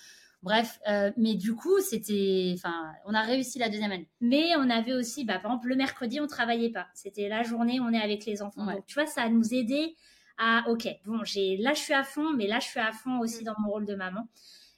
Bref, 0.43 0.79
euh, 0.89 1.09
mais 1.15 1.35
du 1.35 1.55
coup, 1.55 1.79
c'était, 1.79 2.53
enfin, 2.55 2.91
on 3.05 3.13
a 3.13 3.21
réussi 3.21 3.59
la 3.59 3.69
deuxième 3.69 3.91
année. 3.91 4.09
Mais 4.19 4.51
on 4.57 4.69
avait 4.69 4.93
aussi, 4.93 5.23
bah, 5.23 5.39
par 5.39 5.51
exemple, 5.51 5.69
le 5.69 5.75
mercredi, 5.75 6.19
on 6.19 6.27
travaillait 6.27 6.69
pas. 6.69 6.87
C'était 6.93 7.29
la 7.29 7.43
journée, 7.43 7.79
on 7.79 7.93
est 7.93 8.01
avec 8.01 8.25
les 8.25 8.41
enfants. 8.41 8.65
Donc, 8.65 8.85
tu 8.85 8.95
vois, 8.95 9.05
ça 9.05 9.29
nous 9.29 9.53
aidé 9.53 9.95
à, 10.37 10.65
ok, 10.67 10.87
bon, 11.05 11.23
j'ai, 11.23 11.55
là, 11.57 11.73
je 11.73 11.79
suis 11.79 11.93
à 11.93 12.03
fond, 12.03 12.33
mais 12.33 12.45
là, 12.47 12.59
je 12.59 12.67
suis 12.67 12.79
à 12.81 12.91
fond 12.91 13.19
aussi 13.19 13.41
mm. 13.41 13.45
dans 13.45 13.55
mon 13.59 13.69
rôle 13.69 13.85
de 13.85 13.95
maman. 13.95 14.27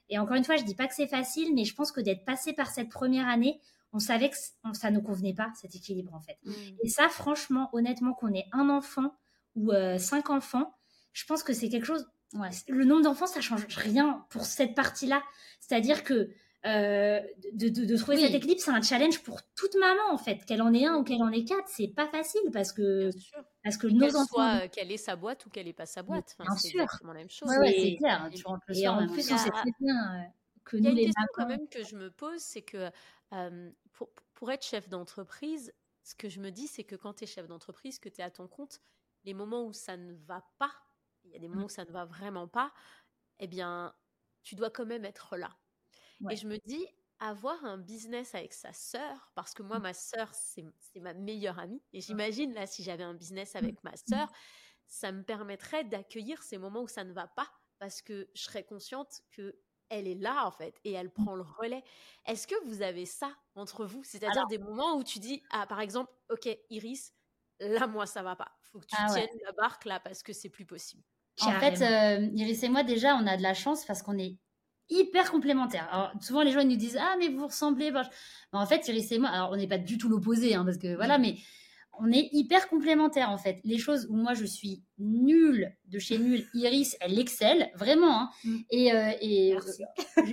Et 0.10 0.20
encore 0.20 0.36
une 0.36 0.44
fois, 0.44 0.56
je 0.56 0.64
dis 0.64 0.76
pas 0.76 0.88
que 0.88 0.94
c'est 0.94 1.08
facile, 1.08 1.56
mais 1.56 1.66
je 1.66 1.74
pense 1.74 1.92
que 1.92 2.00
d'être 2.00 2.26
passé 2.26 2.54
par 2.54 2.68
cette 2.68 2.90
première 2.90 3.28
année, 3.28 3.60
on 3.92 3.98
savait 3.98 4.30
que 4.30 4.36
ça 4.74 4.92
nous 4.92 5.02
convenait 5.02 5.34
pas, 5.34 5.52
cet 5.60 5.74
équilibre, 5.76 6.14
en 6.14 6.22
fait. 6.22 6.38
Mm. 6.44 6.52
Et 6.84 6.90
ça, 6.90 7.10
franchement, 7.10 7.70
honnêtement, 7.74 8.14
qu'on 8.14 8.34
ait 8.36 8.48
un 8.52 8.70
enfant 8.70 9.16
ou 9.56 9.72
euh, 9.72 9.98
cinq 9.98 10.30
enfants, 10.30 10.76
je 11.14 11.26
pense 11.26 11.42
que 11.42 11.54
c'est 11.54 11.70
quelque 11.70 11.86
chose 11.86 12.08
le 12.68 12.86
nombre 12.86 13.04
d'enfants, 13.04 13.28
ça 13.28 13.42
change 13.42 13.66
rien 13.76 14.26
pour 14.30 14.46
cette 14.46 14.76
partie-là. 14.76 15.24
C'est-à-dire 15.60 16.04
que 16.04 16.30
euh, 16.66 17.22
de, 17.54 17.96
trouver 17.96 18.18
cet 18.18 18.34
équilibre, 18.34 18.60
c'est 18.60 18.72
un 18.72 18.82
challenge 18.82 19.22
pour 19.22 19.40
toute 19.56 19.76
maman 19.76 20.12
en 20.12 20.18
fait, 20.18 20.46
qu'elle 20.46 20.64
en 20.64 20.74
ait 20.74 20.86
un 20.86 20.98
ou 20.98 21.04
qu'elle 21.04 21.22
en 21.22 21.32
ait 21.32 21.44
quatre, 21.44 21.68
c'est 21.68 21.90
pas 21.90 22.08
facile 22.08 22.42
parce 22.52 22.72
que 22.72 23.12
parce 23.64 23.78
que 23.78 23.86
nos 23.86 24.16
enfants, 24.16 24.26
soit 24.26 24.64
euh, 24.64 24.68
qu'elle 24.70 24.92
ait 24.92 24.98
sa 24.98 25.16
boîte 25.16 25.46
ou 25.46 25.50
qu'elle 25.52 25.68
ait 25.68 25.74
pas 25.74 25.86
sa 25.86 26.02
boîte, 26.02 26.36
enfin, 26.40 26.56
c'est 26.56 26.70
exactement 26.70 27.14
la 27.14 27.20
même 27.20 27.30
chose. 27.30 27.50
c'est 27.64 27.96
clair. 27.98 28.24
Hein, 28.24 28.30
et, 28.74 28.88
en 28.88 29.08
plus, 29.08 29.32
on 29.32 29.38
sait 29.38 29.52
très 29.52 29.72
bien 29.80 29.96
euh, 29.96 30.24
que 30.64 30.78
nous 30.78 30.96
les 30.96 31.06
question 31.06 31.24
quand 31.36 31.48
même 31.48 31.68
que 31.70 31.84
je 31.84 31.96
me 31.96 32.10
pose, 32.10 32.40
c'est 32.40 32.64
que 32.64 32.90
pour, 33.92 34.10
pour, 34.34 34.52
être 34.52 34.66
chef 34.66 34.90
d'entreprise, 34.90 35.72
ce 36.04 36.16
que 36.16 36.30
je 36.30 36.40
me 36.40 36.50
dis, 36.50 36.66
c'est 36.66 36.84
que 36.84 36.96
quand 36.96 37.14
tu 37.14 37.26
es 37.26 37.28
chef 37.28 37.48
d'entreprise, 37.48 38.00
que 38.00 38.10
tu 38.10 38.22
es 38.22 38.24
à 38.24 38.32
ton 38.32 38.48
compte, 38.48 38.82
les 39.24 39.36
moments 39.36 39.66
où 39.66 39.74
ça 39.74 39.98
ne 39.98 40.14
va 40.14 40.44
pas, 40.58 40.72
il 41.26 41.34
y 41.34 41.36
a 41.36 41.40
des 41.40 41.48
moments 41.48 41.62
mmh. 41.62 41.66
où 41.66 41.70
ça 41.70 41.86
ne 41.86 41.92
va 41.92 42.06
vraiment 42.06 42.48
pas, 42.48 42.74
eh 43.40 43.48
bien, 43.48 43.94
tu 44.44 44.56
dois 44.56 44.70
quand 44.70 44.86
même 44.86 45.06
être 45.06 45.38
là. 45.38 45.56
Et 46.30 46.38
je 46.38 46.48
me 46.48 46.58
dis, 46.66 46.88
avoir 47.20 47.64
un 47.66 47.78
business 47.78 48.36
avec 48.36 48.54
sa 48.54 48.74
sœur, 48.74 49.32
parce 49.36 49.54
que 49.54 49.64
moi, 49.64 49.80
mmh. 49.80 49.84
ma 49.84 49.94
sœur, 49.94 50.34
c'est 50.34 51.00
ma 51.00 51.14
meilleure 51.14 51.60
amie. 51.60 51.82
Et 51.94 52.02
j'imagine, 52.02 52.54
là, 52.54 52.68
si 52.68 52.84
j'avais 52.84 53.04
un 53.04 53.14
business 53.14 53.54
mmh. 53.54 53.58
avec 53.58 53.84
ma 53.84 53.96
sœur, 53.98 54.32
ça 54.88 55.12
me 55.12 55.24
permettrait 55.24 55.84
d'accueillir 55.84 56.42
ces 56.44 56.58
moments 56.58 56.84
où 56.84 56.88
ça 56.88 57.04
ne 57.04 57.14
va 57.14 57.28
pas, 57.28 57.50
parce 57.80 58.02
que 58.02 58.30
je 58.34 58.44
serais 58.44 58.64
consciente 58.64 59.22
que 59.32 59.60
elle 59.90 60.08
est 60.08 60.16
là 60.16 60.46
en 60.46 60.52
fait 60.52 60.80
et 60.84 60.94
elle 60.94 61.12
prend 61.12 61.36
le 61.36 61.44
relais. 61.44 61.84
Est-ce 62.26 62.48
que 62.48 62.56
vous 62.66 62.82
avez 62.82 63.06
ça 63.06 63.32
entre 63.54 63.86
vous? 63.86 64.04
C'est-à-dire 64.04 64.48
des 64.48 64.58
moments 64.58 64.96
où 64.98 65.04
tu 65.04 65.20
dis 65.20 65.44
ah 65.52 65.68
par 65.68 65.80
exemple 65.80 66.12
OK 66.30 66.50
Iris 66.70 67.14
là 67.60 67.88
moi 67.88 68.06
ça 68.06 68.24
va 68.24 68.36
pas. 68.36 68.52
Faut 68.62 68.80
que 68.80 68.88
tu 68.88 68.96
ah 68.98 69.08
tiennes 69.14 69.30
la 69.44 69.52
barque 69.52 69.86
là 69.86 70.00
parce 70.00 70.24
que 70.24 70.34
c'est 70.34 70.50
plus 70.50 70.66
possible. 70.66 71.04
En 71.42 71.52
fait, 71.60 71.82
euh, 71.82 72.30
Iris 72.34 72.64
et 72.64 72.70
moi, 72.70 72.84
déjà, 72.84 73.16
on 73.16 73.28
a 73.28 73.38
de 73.38 73.44
la 73.44 73.54
chance 73.54 73.86
parce 73.86 74.02
qu'on 74.02 74.18
est 74.18 74.38
hyper 74.90 75.32
complémentaires. 75.32 75.88
Alors, 75.92 76.12
souvent, 76.22 76.44
les 76.44 76.52
gens 76.52 76.62
ils 76.62 76.68
nous 76.68 76.76
disent 76.76 76.98
Ah, 77.00 77.16
mais 77.20 77.30
vous 77.30 77.48
ressemblez. 77.48 77.92
Mais 77.92 78.00
en 78.54 78.66
fait, 78.66 78.88
Iris 78.88 79.12
et 79.12 79.20
moi, 79.20 79.30
alors, 79.30 79.52
on 79.52 79.58
n'est 79.58 79.68
pas 79.68 79.78
du 79.78 79.98
tout 79.98 80.08
l'opposé, 80.08 80.56
hein, 80.56 80.64
parce 80.64 80.78
que 80.78 80.96
voilà, 80.96 81.18
mais 81.18 81.36
on 82.00 82.12
est 82.12 82.30
hyper 82.32 82.68
complémentaires 82.68 83.30
en 83.30 83.38
fait. 83.38 83.60
Les 83.64 83.78
choses 83.78 84.08
où 84.10 84.16
moi 84.16 84.34
je 84.34 84.46
suis 84.46 84.84
nulle 84.98 85.74
de 85.88 86.00
chez 86.00 86.18
nulle, 86.18 86.46
Iris 86.54 86.96
elle 87.02 87.20
excelle 87.20 87.70
vraiment. 87.76 88.22
Hein. 88.22 88.30
Mm. 88.44 88.58
Et, 88.72 88.94
euh, 88.94 89.12
et 89.22 89.58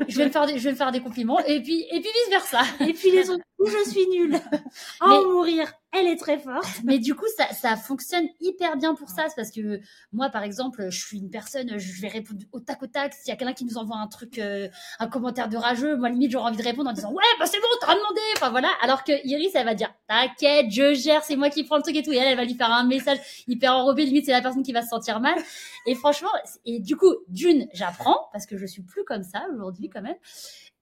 je, 0.08 0.18
vais 0.18 0.26
me 0.26 0.30
faire 0.30 0.46
des, 0.46 0.58
je 0.58 0.64
vais 0.64 0.72
me 0.72 0.76
faire 0.76 0.92
des 0.92 1.00
compliments 1.00 1.40
et 1.40 1.60
puis 1.62 1.84
et 1.90 2.00
puis 2.00 2.08
vice 2.08 2.30
versa. 2.30 2.62
Et 2.80 2.92
puis 2.92 3.10
les 3.10 3.30
autres 3.30 3.44
où 3.58 3.66
je 3.66 3.90
suis 3.90 4.06
nulle. 4.08 4.40
Oh 5.04 5.32
mourir 5.32 5.72
elle 5.92 6.06
est 6.06 6.16
très 6.16 6.38
forte. 6.38 6.66
Mais 6.84 6.98
du 6.98 7.14
coup, 7.14 7.26
ça, 7.36 7.52
ça 7.52 7.76
fonctionne 7.76 8.26
hyper 8.40 8.76
bien 8.76 8.94
pour 8.94 9.10
ça. 9.10 9.28
C'est 9.28 9.36
parce 9.36 9.50
que 9.50 9.80
moi, 10.12 10.30
par 10.30 10.42
exemple, 10.42 10.86
je 10.90 10.98
suis 10.98 11.18
une 11.18 11.30
personne, 11.30 11.78
je 11.78 12.00
vais 12.00 12.08
répondre 12.08 12.40
au 12.52 12.60
tac 12.60 12.82
au 12.82 12.86
tac. 12.86 13.12
S'il 13.12 13.28
y 13.28 13.32
a 13.32 13.36
quelqu'un 13.36 13.52
qui 13.52 13.64
nous 13.64 13.76
envoie 13.76 13.96
un 13.96 14.06
truc, 14.06 14.38
euh, 14.38 14.68
un 14.98 15.06
commentaire 15.06 15.48
de 15.48 15.56
rageux, 15.56 15.96
moi, 15.96 16.08
limite, 16.08 16.30
j'aurais 16.30 16.48
envie 16.48 16.56
de 16.56 16.62
répondre 16.62 16.88
en 16.88 16.92
disant 16.94 17.12
Ouais, 17.12 17.22
bah 17.38 17.46
c'est 17.46 17.60
bon, 17.60 17.66
t'as 17.80 17.94
demandé. 17.94 18.20
Enfin 18.36 18.50
voilà. 18.50 18.70
Alors 18.82 19.04
que 19.04 19.12
Iris, 19.26 19.50
elle 19.54 19.66
va 19.66 19.74
dire 19.74 19.92
T'inquiète, 20.08 20.70
je 20.70 20.94
gère, 20.94 21.22
c'est 21.24 21.36
moi 21.36 21.50
qui 21.50 21.64
prends 21.64 21.76
le 21.76 21.82
truc 21.82 21.96
et 21.96 22.02
tout. 22.02 22.12
Et 22.12 22.16
elle, 22.16 22.28
elle 22.28 22.36
va 22.36 22.44
lui 22.44 22.54
faire 22.54 22.70
un 22.70 22.84
message 22.84 23.18
hyper 23.46 23.74
enrobé. 23.74 24.06
Limite, 24.06 24.24
c'est 24.24 24.32
la 24.32 24.40
personne 24.40 24.51
personne 24.52 24.62
qui 24.62 24.72
va 24.72 24.82
se 24.82 24.88
sentir 24.88 25.20
mal. 25.20 25.38
Et 25.86 25.94
franchement, 25.94 26.30
et 26.64 26.80
du 26.80 26.96
coup, 26.96 27.14
d'une, 27.28 27.68
j'apprends 27.72 28.28
parce 28.32 28.46
que 28.46 28.56
je 28.56 28.66
suis 28.66 28.82
plus 28.82 29.04
comme 29.04 29.22
ça 29.22 29.46
aujourd'hui 29.52 29.88
quand 29.88 30.02
même. 30.02 30.16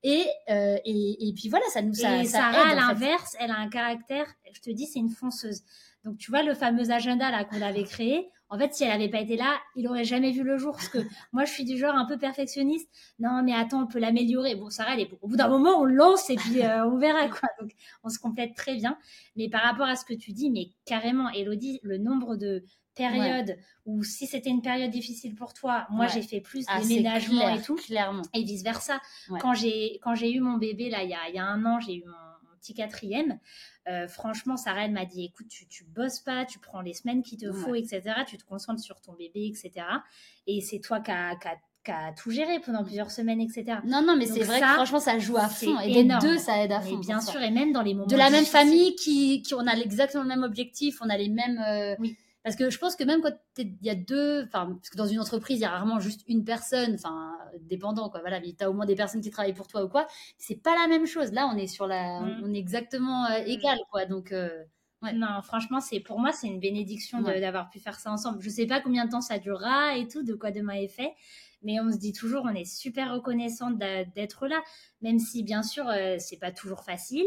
Et, 0.03 0.25
euh, 0.49 0.77
et, 0.83 1.27
et, 1.27 1.33
puis 1.33 1.49
voilà, 1.49 1.65
ça 1.71 1.81
nous 1.81 1.93
ça, 1.93 2.17
et 2.17 2.25
ça 2.25 2.39
Sarah, 2.39 2.71
aide, 2.71 2.77
à 2.77 2.87
l'inverse, 2.87 3.35
elle 3.39 3.51
a 3.51 3.57
un 3.57 3.69
caractère, 3.69 4.25
je 4.51 4.59
te 4.59 4.71
dis, 4.71 4.87
c'est 4.87 4.99
une 4.99 5.11
fonceuse. 5.11 5.61
Donc, 6.03 6.17
tu 6.17 6.31
vois, 6.31 6.41
le 6.41 6.55
fameux 6.55 6.89
agenda 6.89 7.29
là 7.29 7.45
qu'on 7.45 7.61
avait 7.61 7.83
créé, 7.83 8.31
en 8.49 8.57
fait, 8.57 8.73
si 8.73 8.83
elle 8.83 8.89
n'avait 8.89 9.09
pas 9.09 9.21
été 9.21 9.37
là, 9.37 9.59
il 9.77 9.87
aurait 9.87 10.03
jamais 10.03 10.31
vu 10.31 10.43
le 10.43 10.57
jour. 10.57 10.73
Parce 10.73 10.89
que 10.89 10.97
moi, 11.31 11.45
je 11.45 11.51
suis 11.51 11.63
du 11.63 11.77
genre 11.77 11.95
un 11.95 12.05
peu 12.05 12.17
perfectionniste. 12.17 12.89
Non, 13.19 13.41
mais 13.43 13.53
attends, 13.53 13.83
on 13.83 13.87
peut 13.87 13.99
l'améliorer. 13.99 14.55
Bon, 14.55 14.69
Sarah, 14.69 14.95
elle 14.95 15.01
est... 15.01 15.09
au 15.21 15.27
bout 15.27 15.37
d'un 15.37 15.47
moment, 15.47 15.79
on 15.79 15.85
lance 15.85 16.29
et 16.29 16.35
puis 16.35 16.61
euh, 16.61 16.85
on 16.85 16.97
verra 16.97 17.29
quoi. 17.29 17.47
Donc, 17.61 17.71
on 18.03 18.09
se 18.09 18.19
complète 18.19 18.55
très 18.55 18.75
bien. 18.75 18.97
Mais 19.37 19.49
par 19.49 19.61
rapport 19.61 19.87
à 19.87 19.95
ce 19.95 20.03
que 20.03 20.13
tu 20.13 20.33
dis, 20.33 20.49
mais 20.49 20.71
carrément, 20.85 21.29
Elodie, 21.29 21.79
le 21.83 21.97
nombre 21.97 22.35
de 22.35 22.65
périodes 22.95 23.57
où 23.85 24.03
si 24.03 24.27
c'était 24.27 24.49
une 24.49 24.61
période 24.61 24.91
difficile 24.91 25.33
pour 25.35 25.53
toi, 25.53 25.87
moi, 25.89 26.05
Ouais. 26.05 26.11
j'ai 26.13 26.21
fait 26.21 26.41
plus 26.41 26.65
Ah, 26.67 26.81
déménagement 26.81 27.41
clair, 27.41 27.55
et 27.59 27.61
tout 27.61 27.75
Clairement. 27.75 28.21
et 28.33 28.43
vice 28.43 28.63
versa. 28.63 28.99
Ouais. 29.29 29.39
Quand 29.39 29.53
j'ai 29.53 29.99
quand 30.03 30.15
j'ai 30.15 30.31
eu 30.33 30.39
mon 30.39 30.57
bébé 30.57 30.89
là 30.89 31.03
il 31.03 31.09
y 31.09 31.13
a, 31.13 31.29
il 31.29 31.35
y 31.35 31.39
a 31.39 31.45
un 31.45 31.63
an, 31.65 31.79
j'ai 31.79 31.95
eu 31.95 32.03
mon, 32.05 32.11
mon 32.51 32.57
petit 32.59 32.73
quatrième. 32.73 33.39
euh, 33.87 34.07
franchement, 34.07 34.57
Sarah 34.57 34.85
elle 34.85 34.91
m'a 34.91 35.05
dit 35.05 35.23
écoute, 35.25 35.47
tu 35.49 35.67
tu 35.67 35.83
bosses 35.85 36.19
pas, 36.19 36.45
tu 36.45 36.59
prends 36.59 36.81
les 36.81 36.93
semaines 36.93 37.23
qu'il 37.23 37.39
te 37.39 37.51
faut, 37.51 37.73
etc. 37.75 38.01
Tu 38.27 38.37
te 38.37 38.43
concentres 38.45 38.81
sur 38.81 39.01
ton 39.01 39.13
bébé, 39.13 39.47
etc. 39.47 39.85
Et 40.45 40.61
c'est 40.61 40.79
toi 40.79 40.99
qui 40.99 41.09
as 41.11 42.13
tout 42.21 42.29
géré 42.29 42.59
pendant 42.59 42.83
plusieurs 42.83 43.09
semaines, 43.09 43.41
etc. 43.41 43.79
Non, 43.85 44.03
non, 44.03 44.15
mais 44.15 44.27
c'est 44.27 44.43
vrai 44.43 44.59
ça, 44.59 44.67
que 44.67 44.73
franchement, 44.75 44.99
ça 44.99 45.17
joue 45.17 45.37
à 45.37 45.47
fond. 45.49 45.79
Et 45.79 45.97
énorme. 46.01 46.21
deux, 46.21 46.37
ça 46.37 46.63
aide 46.63 46.71
à 46.71 46.79
fond. 46.81 46.97
bien 46.99 47.19
sûr, 47.21 47.41
et 47.41 47.49
même 47.49 47.71
dans 47.71 47.81
les 47.81 47.95
moments 47.95 48.05
de 48.05 48.15
la 48.15 48.29
même 48.29 48.45
famille 48.45 48.93
qui, 48.95 49.41
qui 49.41 49.55
on 49.55 49.65
a 49.65 49.73
exactement 49.75 50.21
le 50.21 50.29
même 50.29 50.43
objectif, 50.43 50.99
on 51.01 51.09
a 51.09 51.17
les 51.17 51.29
mêmes. 51.29 51.57
euh, 51.57 51.95
Oui. 51.97 52.15
Parce 52.43 52.55
que 52.55 52.69
je 52.69 52.77
pense 52.79 52.95
que 52.95 53.03
même 53.03 53.21
quand 53.21 53.33
il 53.57 53.77
y 53.81 53.89
a 53.89 53.95
deux, 53.95 54.43
enfin, 54.45 54.73
parce 54.73 54.89
que 54.89 54.97
dans 54.97 55.05
une 55.07 55.19
entreprise, 55.19 55.59
il 55.59 55.61
y 55.61 55.65
a 55.65 55.69
rarement 55.69 55.99
juste 55.99 56.21
une 56.27 56.43
personne, 56.43 56.95
enfin, 56.95 57.37
dépendant, 57.61 58.09
quoi. 58.09 58.21
Voilà, 58.21 58.39
mais 58.39 58.53
t'as 58.57 58.67
au 58.69 58.73
moins 58.73 58.85
des 58.85 58.95
personnes 58.95 59.21
qui 59.21 59.29
travaillent 59.29 59.53
pour 59.53 59.67
toi 59.67 59.83
ou 59.83 59.89
quoi. 59.89 60.07
C'est 60.37 60.55
pas 60.61 60.75
la 60.75 60.87
même 60.87 61.05
chose. 61.05 61.31
Là, 61.33 61.47
on 61.53 61.57
est 61.57 61.67
sur 61.67 61.85
la, 61.87 62.21
Mm. 62.21 62.41
on 62.43 62.53
est 62.53 62.57
exactement 62.57 63.25
euh, 63.27 63.43
égal, 63.45 63.77
quoi. 63.91 64.05
Donc, 64.05 64.31
euh, 64.31 64.63
Ouais. 65.03 65.13
Non, 65.13 65.41
franchement, 65.41 65.79
c'est 65.81 65.99
pour 65.99 66.19
moi, 66.19 66.31
c'est 66.31 66.45
une 66.45 66.59
bénédiction 66.59 67.23
Ouais. 67.23 67.41
d'avoir 67.41 67.69
pu 67.71 67.79
faire 67.79 67.99
ça 67.99 68.11
ensemble. 68.11 68.39
Je 68.39 68.49
sais 68.49 68.67
pas 68.67 68.81
combien 68.81 69.05
de 69.05 69.09
temps 69.09 69.21
ça 69.21 69.39
durera 69.39 69.97
et 69.97 70.07
tout, 70.07 70.21
de 70.21 70.35
quoi 70.35 70.51
demain 70.51 70.73
est 70.75 70.87
fait, 70.89 71.13
mais 71.63 71.79
on 71.79 71.91
se 71.91 71.97
dit 71.97 72.13
toujours, 72.13 72.43
on 72.45 72.53
est 72.53 72.65
super 72.65 73.11
reconnaissante 73.11 73.79
d'être 73.79 74.45
là, 74.47 74.61
même 75.01 75.17
si 75.17 75.41
bien 75.41 75.63
sûr, 75.63 75.87
euh, 75.89 76.17
c'est 76.19 76.37
pas 76.37 76.51
toujours 76.51 76.83
facile, 76.83 77.25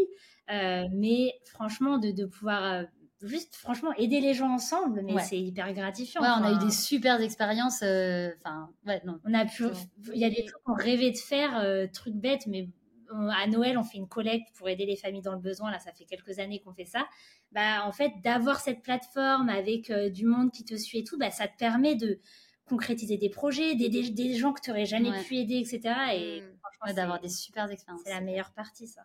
euh, 0.53 0.85
mais 0.93 1.33
franchement, 1.47 1.99
de, 1.99 2.13
de 2.13 2.27
pouvoir 2.27 2.63
euh, 2.63 2.85
juste, 3.27 3.57
franchement, 3.57 3.93
aider 3.97 4.21
les 4.21 4.35
gens 4.35 4.51
ensemble, 4.53 5.03
mais 5.05 5.15
Ouais. 5.15 5.23
c'est 5.23 5.39
hyper 5.41 5.73
gratifiant. 5.73 6.21
ouais, 6.23 6.29
on 6.29 6.45
a 6.45 6.53
eu 6.53 6.59
des 6.65 6.71
super 6.71 7.21
expériences. 7.21 7.83
euh, 7.83 8.31
Enfin, 8.45 8.71
ouais, 8.87 9.01
non. 9.05 9.19
on 9.25 9.35
a 9.35 9.45
pu, 9.47 9.65
il 10.13 10.19
y 10.21 10.25
a 10.25 10.31
des 10.31 10.45
trucs 10.45 10.63
qu'on 10.65 10.75
rêvait 10.75 11.11
de 11.11 11.17
faire, 11.19 11.57
euh, 11.59 11.87
trucs 11.93 12.15
bêtes, 12.15 12.47
mais 12.47 12.69
on- 13.13 13.29
à 13.29 13.47
Noël, 13.47 13.77
on 13.79 13.85
fait 13.85 13.99
une 13.99 14.09
collecte 14.09 14.49
pour 14.57 14.69
aider 14.69 14.87
les 14.87 14.97
familles 14.97 15.23
dans 15.23 15.33
le 15.35 15.39
besoin. 15.39 15.71
Là, 15.71 15.79
ça 15.79 15.93
fait 15.93 16.05
quelques 16.05 16.39
années 16.39 16.61
qu'on 16.61 16.73
fait 16.73 16.85
ça. 16.87 17.07
Bah, 17.53 17.85
en 17.87 17.93
fait, 17.93 18.11
d'avoir 18.25 18.61
cette 18.61 18.83
plateforme 18.83 19.49
avec 19.49 19.91
euh, 19.91 20.09
du 20.11 20.25
monde 20.27 20.51
qui 20.51 20.65
te 20.65 20.75
suit 20.77 20.99
et 21.01 21.05
tout, 21.05 21.19
bah, 21.19 21.31
ça 21.31 21.47
te 21.47 21.57
permet 21.57 21.95
de 21.97 22.19
concrétiser 22.67 23.19
des 23.19 23.29
projets, 23.29 23.75
d'aider 23.75 24.09
des 24.09 24.35
gens 24.37 24.53
que 24.55 24.61
tu 24.63 24.71
n'aurais 24.71 24.87
jamais 24.87 25.11
Ouais. 25.11 25.23
pu 25.23 25.37
aider, 25.37 25.57
etc. 25.59 25.81
Et 26.15 26.41
Mm. 26.41 26.45
franchement, 26.61 26.87
Ouais, 26.87 26.95
d'avoir 26.95 27.21
des 27.21 27.29
super 27.29 27.71
expériences. 27.71 28.03
c'est 28.05 28.11
la 28.13 28.23
meilleure 28.23 28.53
partie, 28.53 28.87
ça. 28.87 29.03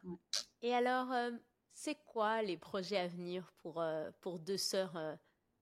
Et 0.62 0.74
alors, 0.74 1.12
euh, 1.12 1.32
c'est 1.82 1.96
quoi 2.06 2.42
les 2.42 2.58
projets 2.58 2.98
à 2.98 3.08
venir 3.08 3.52
pour, 3.62 3.80
euh, 3.82 4.10
pour 4.20 4.38
deux 4.40 4.58
sœurs 4.58 4.96
euh, 4.98 5.16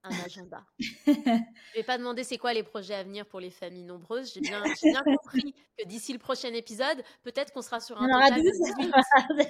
un 0.04 0.10
agenda? 0.26 0.66
Je 0.80 1.76
vais 1.76 1.84
pas 1.84 1.98
demander 2.00 2.24
c'est 2.24 2.40
quoi 2.40 2.54
les 2.54 2.64
projets 2.64 2.96
à 2.96 3.04
venir 3.04 3.26
pour 3.28 3.40
les 3.40 3.52
familles 3.52 3.84
nombreuses. 3.84 4.34
J'ai 4.34 4.42
bien, 4.42 4.64
compris 5.06 5.54
que 5.78 5.86
d'ici 5.86 6.14
le 6.14 6.20
prochain 6.20 6.52
épisode, 6.54 7.04
peut-être 7.22 7.54
qu'on 7.54 7.62
sera 7.62 7.80
sur 7.80 8.02
un 8.02 8.08
total 8.08 8.42
de 8.42 8.50
12. 8.50 8.52
18. 8.80 8.94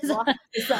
C'est 0.01 0.07
ça, 0.07 0.23
c'est 0.53 0.61
ça. 0.61 0.79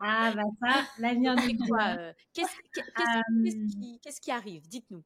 Ah, 0.00 0.32
bah 0.34 0.42
ça, 0.60 0.84
l'avenir 0.98 1.36
du 1.36 1.56
quoi 1.56 1.96
euh, 1.98 2.12
Qu'est-ce 2.34 2.50
qu'est- 2.74 2.82
qu'est-ce- 2.82 3.98
qu'est-ce 4.02 4.20
qui, 4.20 4.30
arrive? 4.30 4.68
Dites-nous. 4.68 5.02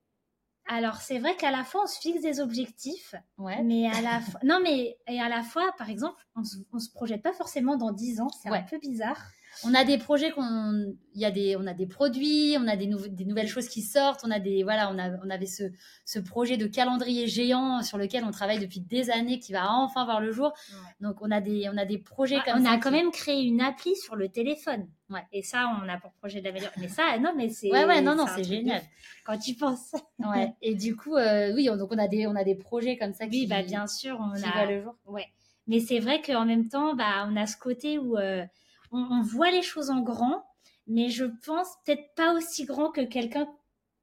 Alors, 0.66 0.97
c'est 0.97 1.19
vrai 1.19 1.37
qu'à 1.37 1.51
la 1.53 1.62
fois, 1.62 1.83
on 1.85 1.87
se 1.87 1.99
fixe 2.01 2.21
des 2.23 2.41
objectifs, 2.41 3.14
Ouais. 3.39 3.62
mais 3.62 3.87
à 3.89 4.01
la. 4.03 4.21
Non, 4.43 4.59
mais 4.61 4.99
et 5.07 5.21
à 5.21 5.29
la 5.29 5.43
fois, 5.43 5.71
par 5.79 5.89
exemple, 5.91 6.21
on 6.35 6.43
se, 6.43 6.57
on 6.73 6.79
se 6.81 6.91
projette 6.91 7.23
pas 7.23 7.33
forcément 7.33 7.77
dans 7.77 7.93
10 7.93 8.21
ans. 8.21 8.29
C'est 8.43 8.51
Ouais. 8.51 8.59
un 8.59 8.62
peu 8.62 8.79
bizarre. 8.79 9.23
On 9.64 9.74
a 9.74 9.84
des 9.84 9.98
projets 9.98 10.30
qu'on, 10.30 10.94
il 11.14 11.20
y 11.20 11.24
a 11.24 11.30
des, 11.30 11.56
on 11.56 11.66
a 11.66 11.74
des 11.74 11.86
produits, 11.86 12.56
on 12.59 12.68
a 12.68 12.76
des, 12.76 12.86
nouve- 12.86 13.09
des 13.09 13.24
nouvelles 13.24 13.48
choses 13.48 13.68
qui 13.68 13.82
sortent, 13.82 14.20
on 14.24 14.30
a 14.30 14.38
des, 14.38 14.62
voilà, 14.62 14.90
on 14.92 14.98
a, 14.98 15.11
on 15.24 15.30
avait 15.30 15.46
ce, 15.46 15.64
ce 16.04 16.18
projet 16.18 16.56
de 16.56 16.66
calendrier 16.66 17.26
géant 17.26 17.82
sur 17.82 17.98
lequel 17.98 18.24
on 18.24 18.30
travaille 18.30 18.59
depuis 18.59 18.80
des 18.80 19.11
années 19.11 19.38
qui 19.40 19.52
va 19.52 19.70
enfin 19.72 20.04
voir 20.04 20.20
le 20.20 20.30
jour. 20.32 20.52
Donc 21.00 21.16
on 21.22 21.30
a 21.30 21.40
des, 21.40 21.68
on 21.72 21.76
a 21.76 21.84
des 21.84 21.98
projets 21.98 22.38
Ah, 22.46 22.52
comme 22.52 22.62
on 22.62 22.64
ça. 22.66 22.72
a 22.72 22.78
quand 22.78 22.90
même 22.90 23.11
créé 23.11 23.42
une 23.42 23.61
appli 23.61 23.96
sur 23.96 24.14
le 24.16 24.28
téléphone. 24.28 24.86
Ouais. 25.11 25.22
Et 25.32 25.42
ça, 25.42 25.70
on 25.82 25.88
a 25.88 25.98
pour 25.98 26.12
projet 26.12 26.40
de 26.40 26.44
l'améliorer. 26.44 26.72
Mais 26.78 26.88
ça, 26.88 27.18
non, 27.18 27.32
mais 27.36 27.48
c'est. 27.48 27.70
Ouais, 27.72 27.84
ouais, 27.86 28.00
non, 28.02 28.14
non, 28.14 28.26
c'est 28.34 28.44
génial. 28.44 28.82
Quand 29.24 29.38
tu 29.38 29.54
penses. 29.54 29.92
Ouais. 30.18 30.52
Et 30.62 30.74
du 30.74 30.94
coup, 30.96 31.16
euh, 31.16 31.52
oui, 31.54 31.68
on- 31.70 31.76
donc 31.76 31.90
on 31.92 31.98
a 31.98 32.09
des, 32.09 32.26
on 32.26 32.36
a 32.36 32.44
des 32.44 32.54
projets 32.54 32.96
comme 32.98 33.12
ça 33.14 33.26
qui, 33.26 33.40
Oui, 33.42 33.46
bah, 33.46 33.62
bien 33.62 33.86
sûr, 33.86 34.18
on 34.20 34.38
qui 34.38 34.44
a. 34.44 34.66
le 34.70 34.82
jour. 34.82 34.94
Ouais. 35.06 35.26
Mais 35.66 35.80
c'est 35.80 35.98
vrai 35.98 36.20
qu'en 36.22 36.44
même 36.46 36.68
temps, 36.68 36.94
bah, 36.94 37.26
on 37.30 37.36
a 37.36 37.46
ce 37.46 37.56
côté 37.56 37.98
où 37.98 38.16
euh, 38.16 38.44
on, 38.91 38.99
on 38.99 39.22
voit 39.22 39.51
les 39.51 39.62
choses 39.62 39.91
en 39.91 40.01
grand, 40.01 40.45
mais 40.86 41.09
je 41.09 41.24
pense 41.45 41.68
peut-être 41.84 42.14
pas 42.14 42.32
aussi 42.34 42.64
grand 42.64 42.91
que 42.91 43.01
quelqu'un. 43.03 43.49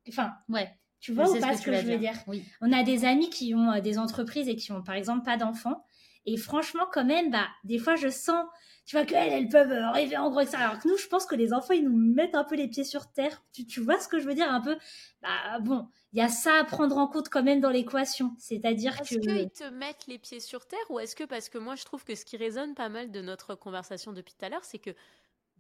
Enfin, 0.08 0.34
Ouais. 0.50 0.72
tu 1.00 1.14
vois 1.14 1.30
ou 1.30 1.40
pas 1.40 1.58
ce 1.58 1.64
que 1.64 1.74
je 1.74 1.86
veux 1.86 1.98
dire? 1.98 2.14
Oui. 2.28 2.44
On 2.62 2.72
a 2.72 2.84
des 2.84 3.06
amis 3.06 3.30
qui 3.30 3.54
ont 3.56 3.72
euh, 3.72 3.82
des 3.82 3.98
entreprises 3.98 4.48
et 4.48 4.56
qui 4.56 4.72
ont 4.72 4.82
par 4.84 4.96
exemple 4.96 5.24
pas 5.26 5.38
d'enfants. 5.38 5.84
Et 6.26 6.38
franchement, 6.38 6.86
quand 6.92 7.06
même, 7.06 7.32
bah, 7.32 7.48
des 7.64 7.78
fois, 7.78 7.96
je 7.96 8.10
sens, 8.10 8.46
tu 8.86 8.96
vois, 8.96 9.06
qu'elles, 9.06 9.32
elles 9.32 9.50
peuvent 9.50 9.72
euh, 9.72 9.92
rêver 9.92 10.18
en 10.18 10.30
gros, 10.32 10.40
etc. 10.42 10.58
Alors 10.58 10.80
que 10.80 10.88
nous, 10.88 10.98
je 10.98 11.08
pense 11.08 11.26
que 11.26 11.36
les 11.36 11.54
enfants, 11.54 11.74
ils 11.74 11.84
nous 11.84 11.96
mettent 11.96 12.36
un 12.36 12.44
peu 12.44 12.56
les 12.56 12.68
pieds 12.68 12.84
sur 12.84 13.12
terre. 13.12 13.44
Tu, 13.54 13.66
tu 13.66 13.80
vois 13.80 14.00
ce 14.00 14.08
que 14.08 14.20
je 14.20 14.26
veux 14.28 14.34
dire 14.36 14.52
Un 14.52 14.62
peu, 14.62 14.76
bah, 15.22 15.60
bon, 15.62 15.88
il 16.14 16.20
y 16.20 16.22
a 16.22 16.30
ça 16.30 16.56
à 16.60 16.64
prendre 16.64 16.98
en 16.98 17.08
compte 17.08 17.30
quand 17.30 17.44
même 17.44 17.60
dans 17.62 17.70
l'équation. 17.72 18.36
C'est-à-dire 18.40 19.00
Est-ce 19.02 19.16
que. 19.16 19.22
qu'ils 19.22 19.50
te 19.52 19.64
mettent 19.70 20.08
les 20.08 20.18
pieds 20.20 20.40
sur 20.40 20.66
terre 20.66 20.80
ou 20.90 21.00
est-ce 21.00 21.16
que, 21.16 21.24
parce 21.26 21.50
que 21.50 21.58
moi 21.58 21.76
je 21.76 21.84
trouve 21.86 22.04
que 22.04 22.16
ce 22.16 22.26
qui 22.26 22.38
résonne 22.38 22.74
pas 22.76 22.90
mal 22.90 23.12
de 23.12 23.22
notre 23.22 23.56
conversation 23.56 24.14
depuis 24.14 24.34
tout 24.38 24.46
à 24.46 24.50
l'heure, 24.50 24.64
c'est 24.64 24.80
que 24.80 24.92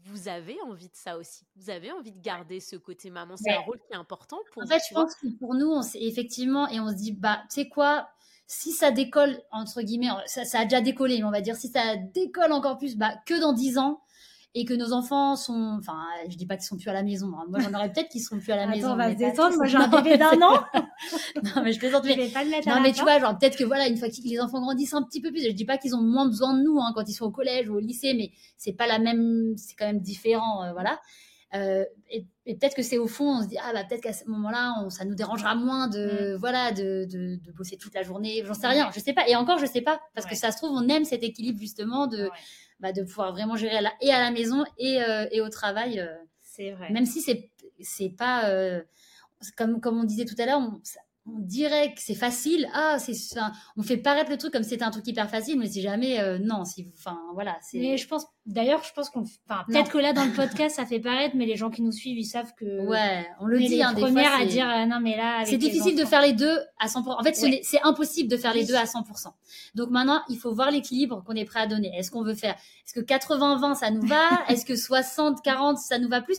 vous 0.03 0.27
avez 0.27 0.57
envie 0.61 0.89
de 0.89 0.95
ça 0.95 1.17
aussi. 1.17 1.45
Vous 1.55 1.69
avez 1.69 1.91
envie 1.91 2.11
de 2.11 2.21
garder 2.21 2.59
ce 2.59 2.75
côté 2.75 3.09
maman. 3.09 3.37
C'est 3.37 3.49
Ouais. 3.51 3.57
un 3.57 3.61
rôle 3.61 3.79
qui 3.79 3.93
est 3.93 3.95
important 3.95 4.37
pour 4.51 4.61
En 4.63 4.67
fait, 4.67 4.79
je 4.87 4.93
pense 4.93 5.15
que 5.15 5.27
pour 5.39 5.55
nous, 5.55 5.67
on 5.71 5.81
effectivement, 5.95 6.67
et 6.69 6.79
on 6.79 6.89
se 6.89 6.95
dit, 6.95 7.11
bah, 7.13 7.41
tu 7.49 7.61
sais 7.61 7.69
quoi, 7.69 8.09
si 8.47 8.71
ça 8.71 8.91
décolle, 8.91 9.41
entre 9.51 9.81
guillemets, 9.81 10.09
ça, 10.27 10.45
ça 10.45 10.59
a 10.59 10.63
déjà 10.65 10.81
décollé, 10.81 11.17
mais 11.17 11.23
on 11.23 11.31
va 11.31 11.41
dire, 11.41 11.55
si 11.55 11.67
ça 11.69 11.95
décolle 12.13 12.51
encore 12.51 12.77
plus, 12.77 12.95
bah, 12.95 13.13
que 13.25 13.39
dans 13.39 13.53
10 13.53 13.77
ans, 13.77 14.01
et 14.57 14.63
que 14.63 14.73
nos 14.73 14.93
enfants 14.93 15.35
sont, 15.35 15.75
enfin, 15.77 15.99
je 16.29 16.37
dis 16.37 16.45
pas 16.45 16.55
qu'ils 16.55 16.65
sont 16.65 16.77
plus 16.77 16.87
à 16.87 16.93
la 16.93 17.03
maison, 17.03 17.27
hein. 17.37 17.43
moi 17.49 17.59
j'en 17.59 17.73
aurais 17.73 17.91
peut-être 17.91 18.07
qu'ils 18.07 18.21
seront 18.21 18.39
plus 18.39 18.53
à 18.53 18.55
la 18.55 18.67
maison. 18.67 18.87
Attends, 18.87 18.93
on 18.93 18.97
va 18.97 19.11
se 19.11 19.17
détendre. 19.17 19.57
Moi, 19.57 19.65
j'ai 19.65 19.75
un 19.75 19.89
bébé 19.89 20.17
d'un 20.17 20.41
an. 20.41 20.63
non, 21.43 21.61
mais 21.61 21.73
je 21.73 21.79
plaisante, 21.79 22.05
Je 22.05 22.09
mais 22.09 22.15
vais 22.15 22.29
pas 22.29 22.45
le 22.45 22.49
mettre 22.49 22.69
à 22.69 22.75
non, 22.75 22.81
mais 22.81 22.93
tu 22.93 23.01
vois, 23.01 23.19
genre 23.19 23.37
peut-être 23.37 23.57
que 23.57 23.65
voilà, 23.65 23.87
une 23.87 23.97
fois 23.97 24.07
que 24.07 24.15
les 24.23 24.39
enfants 24.39 24.61
grandissent 24.61 24.93
un 24.93 25.03
petit 25.03 25.21
peu 25.21 25.29
plus, 25.29 25.43
je 25.43 25.51
dis 25.51 25.65
pas 25.65 25.77
qu'ils 25.77 25.93
ont 25.93 26.01
moins 26.01 26.25
besoin 26.25 26.57
de 26.57 26.63
nous 26.63 26.79
hein, 26.79 26.93
quand 26.95 27.03
ils 27.07 27.13
sont 27.13 27.25
au 27.25 27.31
collège 27.31 27.69
ou 27.69 27.75
au 27.75 27.79
lycée, 27.79 28.13
mais 28.13 28.31
c'est 28.57 28.71
pas 28.71 28.87
la 28.87 28.97
même, 28.97 29.55
c'est 29.57 29.75
quand 29.75 29.87
même 29.87 29.99
différent, 29.99 30.63
euh, 30.63 30.71
voilà. 30.71 31.01
Euh, 31.53 31.85
et 32.09 32.25
et 32.47 32.55
peut-être 32.55 32.75
que 32.75 32.81
c'est 32.81 32.97
au 32.97 33.07
fond, 33.07 33.37
on 33.39 33.43
se 33.43 33.47
dit 33.47 33.57
ah 33.63 33.71
bah 33.73 33.83
peut-être 33.83 34.01
qu'à 34.01 34.13
ce 34.13 34.25
moment-là, 34.25 34.87
ça 34.89 35.05
nous 35.05 35.15
dérangera 35.15 35.55
moins 35.55 35.87
de 35.87 36.35
voilà 36.39 36.71
de, 36.71 37.05
de, 37.05 37.35
de 37.37 37.51
bosser 37.53 37.77
toute 37.77 37.93
la 37.93 38.03
journée, 38.03 38.43
j'en 38.45 38.53
sais 38.53 38.67
rien, 38.67 38.89
je 38.93 38.99
sais 38.99 39.13
pas. 39.13 39.27
Et 39.27 39.35
encore, 39.35 39.57
je 39.59 39.65
sais 39.65 39.81
pas 39.81 40.01
parce 40.15 40.27
que 40.27 40.35
ça 40.35 40.51
se 40.51 40.57
trouve, 40.57 40.71
on 40.71 40.87
aime 40.89 41.05
cet 41.05 41.23
équilibre 41.23 41.59
justement 41.59 42.07
de 42.07 42.23
Ouais. 42.25 42.29
bah, 42.79 42.91
de 42.91 43.03
pouvoir 43.03 43.31
vraiment 43.31 43.55
gérer 43.55 43.77
à 43.77 43.81
la- 43.81 43.93
et 44.01 44.11
à 44.11 44.19
la 44.19 44.31
maison 44.31 44.63
et, 44.77 45.01
euh, 45.01 45.27
et 45.31 45.39
au 45.41 45.49
travail. 45.49 45.99
euh, 45.99 46.13
C'est 46.41 46.71
vrai. 46.71 46.89
même 46.91 47.05
si 47.05 47.21
c'est 47.21 47.49
c'est 47.79 48.09
pas 48.09 48.49
comme 49.57 49.79
comme 49.81 49.99
on 49.99 50.03
disait 50.03 50.25
tout 50.25 50.35
à 50.39 50.45
l'heure 50.45 50.61
on, 51.27 51.39
dirait 51.39 51.93
que 51.93 52.01
c'est 52.01 52.15
facile 52.15 52.67
ah 52.73 52.97
c'est 52.99 53.13
on 53.77 53.83
fait 53.83 53.97
paraître 53.97 54.29
le 54.31 54.37
truc 54.37 54.53
comme 54.53 54.63
c'était 54.63 54.83
un 54.83 54.91
truc 54.91 55.07
hyper 55.07 55.29
facile 55.29 55.57
mais 55.59 55.67
si 55.67 55.81
jamais 55.81 56.19
euh, 56.19 56.37
non 56.39 56.65
si 56.65 56.87
enfin 56.97 57.17
voilà 57.33 57.57
c'est 57.61 57.77
Mais 57.79 57.97
je 57.97 58.07
pense, 58.07 58.25
d'ailleurs, 58.45 58.83
je 58.83 58.93
pense 58.93 59.09
qu'on, 59.09 59.21
enfin, 59.49 59.63
peut-être 59.67 59.91
que 59.91 59.97
là, 59.97 60.13
dans 60.13 60.23
le 60.23 60.31
podcast, 60.31 60.75
ça 60.75 60.85
fait 60.85 60.99
paraître, 60.99 61.35
mais 61.35 61.45
les 61.45 61.55
gens 61.55 61.69
qui 61.69 61.81
nous 61.81 61.91
suivent, 61.91 62.17
ils 62.17 62.25
savent 62.25 62.53
que. 62.55 62.85
ouais 62.87 63.25
on 63.39 63.45
le 63.47 63.57
on 63.57 63.59
est 63.61 63.67
dit 63.67 63.75
les 63.75 63.81
hein, 63.81 63.93
des 63.93 64.01
fois, 64.01 64.09
premières 64.09 64.33
à 64.33 64.39
c'est- 64.39 64.45
dire, 64.45 64.69
euh, 64.69 64.85
non, 64.85 64.99
mais 65.01 65.17
là. 65.17 65.43
c'est 65.45 65.57
difficile 65.57 65.95
de 65.97 66.05
faire 66.05 66.21
les 66.21 66.33
deux 66.33 66.57
à 66.79 66.87
100%. 66.87 67.19
En 67.19 67.23
fait, 67.23 67.35
Ouais. 67.41 67.61
c'est 67.63 67.81
impossible 67.83 68.29
de 68.29 68.37
faire 68.37 68.53
les 68.53 68.61
Oui. 68.61 68.67
deux 68.67 68.75
à 68.75 68.85
100%. 68.85 69.33
Donc 69.73 69.89
maintenant, 69.89 70.21
il 70.29 70.37
faut 70.37 70.53
voir 70.53 70.69
l'équilibre 70.71 71.23
qu'on 71.25 71.33
est 71.33 71.45
prêt 71.45 71.61
à 71.61 71.67
donner. 71.67 71.91
Est-ce 71.97 72.11
qu'on 72.11 72.23
veut 72.23 72.35
faire 72.35 72.53
Est-ce 72.85 72.93
que 72.93 72.99
80-20 73.01 73.75
ça 73.75 73.89
nous 73.91 74.05
va? 74.05 74.29
Est-ce 74.49 74.65
que 74.65 74.73
60-40 74.73 75.77
ça 75.77 75.97
nous 75.97 76.09
va 76.09 76.21
plus? 76.21 76.37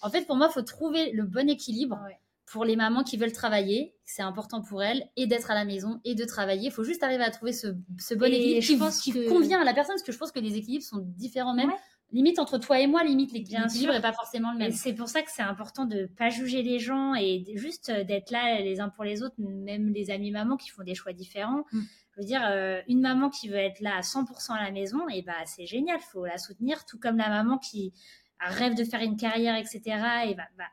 En 0.00 0.10
fait, 0.10 0.26
pour 0.26 0.36
moi, 0.36 0.48
il 0.50 0.52
faut 0.52 0.62
trouver 0.62 1.12
le 1.12 1.24
bon 1.24 1.48
équilibre 1.48 1.98
Ouais. 2.06 2.18
Pour 2.52 2.64
les 2.64 2.76
mamans 2.76 3.02
qui 3.02 3.16
veulent 3.16 3.32
travailler. 3.32 3.94
C'est 4.04 4.22
important 4.22 4.60
pour 4.62 4.82
elles 4.82 5.08
et 5.16 5.26
d'être 5.26 5.50
à 5.50 5.54
la 5.54 5.64
maison 5.64 6.00
et 6.04 6.14
de 6.14 6.24
travailler. 6.24 6.66
Il 6.68 6.72
faut 6.72 6.84
juste 6.84 7.02
arriver 7.02 7.24
à 7.24 7.30
trouver 7.30 7.52
ce, 7.52 7.68
ce 7.98 8.14
bon 8.14 8.26
Et 8.26 8.36
équilibre 8.58 8.62
qui, 8.66 8.76
pense 8.76 9.00
qui 9.00 9.12
que- 9.12 9.28
convient 9.28 9.60
à 9.60 9.64
la 9.64 9.72
personne 9.74 9.94
parce 9.94 10.02
que 10.02 10.12
je 10.12 10.18
pense 10.18 10.32
que 10.32 10.40
les 10.40 10.56
équilibres 10.56 10.84
sont 10.84 10.98
différents 11.16 11.54
même. 11.54 11.68
Ouais. 11.70 11.76
limite 12.10 12.38
entre 12.38 12.58
toi 12.58 12.78
et 12.78 12.86
moi, 12.86 13.02
limite 13.04 13.32
l'équilibre 13.32 13.92
n'est 13.92 14.00
pas 14.02 14.12
forcément 14.12 14.52
le 14.52 14.58
même. 14.58 14.72
C'est 14.72 14.92
pour 14.92 15.08
ça 15.08 15.22
que 15.22 15.30
c'est 15.30 15.42
important 15.42 15.86
de 15.86 16.10
pas 16.18 16.28
juger 16.28 16.62
les 16.62 16.78
gens 16.78 17.14
et 17.14 17.42
juste 17.54 17.90
d'être 17.90 18.30
là 18.30 18.60
les 18.60 18.80
uns 18.80 18.90
pour 18.90 19.04
les 19.04 19.22
autres, 19.22 19.34
même 19.38 19.94
les 19.94 20.10
amis 20.10 20.30
mamans 20.30 20.58
qui 20.58 20.68
font 20.68 20.82
des 20.82 20.94
choix 20.94 21.14
différents. 21.14 21.64
Mm. 21.72 21.80
Je 22.14 22.20
veux 22.20 22.26
dire, 22.26 22.42
euh, 22.44 22.82
une 22.88 23.00
maman 23.00 23.30
qui 23.30 23.48
veut 23.48 23.56
être 23.56 23.80
là 23.80 23.96
à 23.96 24.02
100% 24.02 24.52
à 24.52 24.62
la 24.62 24.70
maison, 24.70 25.08
et 25.08 25.22
bah 25.22 25.32
c'est 25.46 25.64
génial, 25.64 25.98
faut 26.00 26.26
la 26.26 26.36
soutenir, 26.36 26.84
tout 26.84 26.98
comme 26.98 27.16
la 27.16 27.30
maman 27.30 27.56
qui 27.56 27.94
rêve 28.38 28.74
de 28.74 28.84
faire 28.84 29.00
une 29.00 29.16
carrière, 29.16 29.56
etc. 29.56 29.80
Et 30.26 30.34
bah, 30.34 30.42
bah 30.58 30.64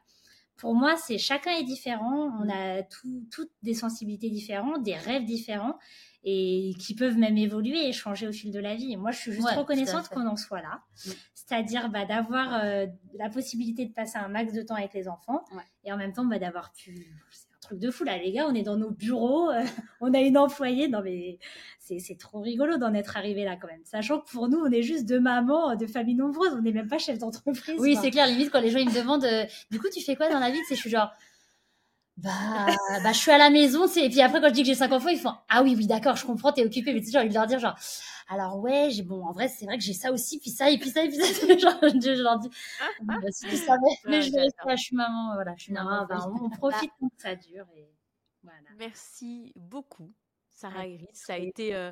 pour 0.59 0.75
moi, 0.75 0.97
c'est 0.97 1.17
chacun 1.17 1.51
est 1.51 1.63
différent, 1.63 2.31
on 2.41 2.49
a 2.49 2.83
toutes 2.83 3.51
des 3.63 3.73
sensibilités 3.73 4.29
différentes, 4.29 4.83
des 4.83 4.95
rêves 4.95 5.23
différents 5.23 5.79
et 6.23 6.73
qui 6.79 6.95
peuvent 6.95 7.17
même 7.17 7.37
évoluer 7.37 7.87
et 7.87 7.93
changer 7.93 8.27
au 8.27 8.33
fil 8.33 8.51
de 8.51 8.59
la 8.59 8.75
vie. 8.75 8.91
Et 8.91 8.97
moi, 8.97 9.11
je 9.11 9.19
suis 9.19 9.31
juste 9.31 9.49
reconnaissante 9.51 10.09
qu'on 10.09 10.27
en 10.27 10.35
soit 10.35 10.61
là. 10.61 10.81
Mm. 11.05 11.11
C'est-à-dire 11.33 11.89
bah, 11.89 12.05
d'avoir 12.05 12.61
euh, 12.61 12.87
la 13.13 13.29
possibilité 13.29 13.85
de 13.85 13.93
passer 13.93 14.17
un 14.17 14.27
max 14.27 14.51
de 14.51 14.61
temps 14.61 14.75
avec 14.75 14.93
les 14.93 15.07
enfants 15.07 15.45
et 15.85 15.93
en 15.93 15.97
même 15.97 16.11
temps 16.11 16.25
bah, 16.25 16.39
d'avoir 16.39 16.73
pu... 16.73 17.07
Truc 17.69 17.81
de 17.81 17.91
fou 17.91 18.03
là, 18.03 18.17
les 18.17 18.31
gars, 18.31 18.47
on 18.49 18.55
est 18.55 18.63
dans 18.63 18.77
nos 18.77 18.89
bureaux, 18.89 19.51
euh, 19.51 19.61
on 20.01 20.11
a 20.15 20.21
une 20.21 20.39
employée. 20.39 20.87
Non 20.87 21.01
mais 21.03 21.37
c'est 21.77 22.17
trop 22.17 22.41
rigolo 22.41 22.77
d'en 22.77 22.95
être 22.95 23.15
arrivé 23.15 23.43
là 23.43 23.57
quand 23.61 23.67
même. 23.67 23.83
Sachant 23.83 24.21
que 24.21 24.29
pour 24.31 24.47
nous, 24.47 24.57
on 24.57 24.71
est 24.71 24.81
juste 24.81 25.05
deux 25.05 25.19
mamans 25.19 25.75
de 25.75 25.85
familles 25.85 26.15
nombreuses, 26.15 26.53
on 26.57 26.63
n'est 26.63 26.71
même 26.71 26.87
pas 26.87 26.97
chef 26.97 27.19
d'entreprise. 27.19 27.79
Oui, 27.79 27.95
c'est 28.01 28.09
clair, 28.09 28.25
limite 28.25 28.49
quand 28.49 28.59
les 28.59 28.71
gens 28.71 28.79
ils 28.79 28.89
me 28.89 28.95
demandent 28.95 29.23
euh, 29.23 29.45
du 29.69 29.79
coup 29.79 29.87
tu 29.93 30.01
fais 30.01 30.15
quoi 30.15 30.29
dans 30.29 30.39
la 30.39 30.49
vie, 30.49 30.57
c'est 30.67 30.73
je 30.73 30.81
suis 30.81 30.89
genre 30.89 31.11
bah, 32.17 32.31
bah, 33.03 33.13
je 33.13 33.17
suis 33.17 33.31
à 33.31 33.37
la 33.37 33.49
maison, 33.49 33.87
et 33.87 34.09
puis 34.09 34.21
après, 34.21 34.41
quand 34.41 34.49
je 34.49 34.53
dis 34.53 34.61
que 34.63 34.67
j'ai 34.67 34.75
cinq 34.75 34.91
enfants, 34.91 35.07
ils 35.07 35.17
font, 35.17 35.31
ah 35.47 35.63
oui, 35.63 35.73
oui, 35.77 35.87
d'accord, 35.87 36.17
je 36.17 36.25
comprends, 36.25 36.51
t'es 36.51 36.65
occupée, 36.65 36.93
mais 36.93 36.99
tu 36.99 37.11
sais, 37.11 37.17
envie 37.17 37.29
de 37.29 37.33
leur 37.33 37.47
dire, 37.47 37.59
genre, 37.59 37.77
alors 38.29 38.59
ouais, 38.59 38.89
j'ai, 38.91 39.03
bon, 39.03 39.25
en 39.25 39.31
vrai, 39.31 39.49
c'est 39.49 39.65
vrai 39.65 39.77
que 39.77 39.83
j'ai 39.83 39.93
ça 39.93 40.11
aussi, 40.11 40.39
puis 40.39 40.51
ça, 40.51 40.69
et 40.69 40.77
puis 40.77 40.89
ça, 40.89 41.03
et 41.03 41.09
puis 41.09 41.17
ça, 41.17 41.23
genre, 41.57 41.79
je, 41.81 42.21
leur 42.21 42.39
dis, 42.39 42.49
bah, 43.01 43.15
si 43.31 43.47
tu 43.47 43.57
savais, 43.57 43.79
mais 44.05 44.21
je, 44.21 44.29
je, 44.31 44.75
suis 44.77 44.95
maman, 44.95 45.33
voilà, 45.33 45.55
je 45.57 45.63
suis 45.63 45.73
maman, 45.73 46.05
bah, 46.09 46.29
on, 46.41 46.49
profite 46.49 46.91
quand 46.99 47.09
ça 47.17 47.35
dure, 47.35 47.65
et 47.75 47.91
voilà. 48.43 48.59
Merci 48.77 49.51
beaucoup, 49.55 50.13
Sarah 50.49 50.87
Iris, 50.87 51.09
ça 51.13 51.33
a 51.33 51.37
été 51.37 51.75
euh, 51.75 51.91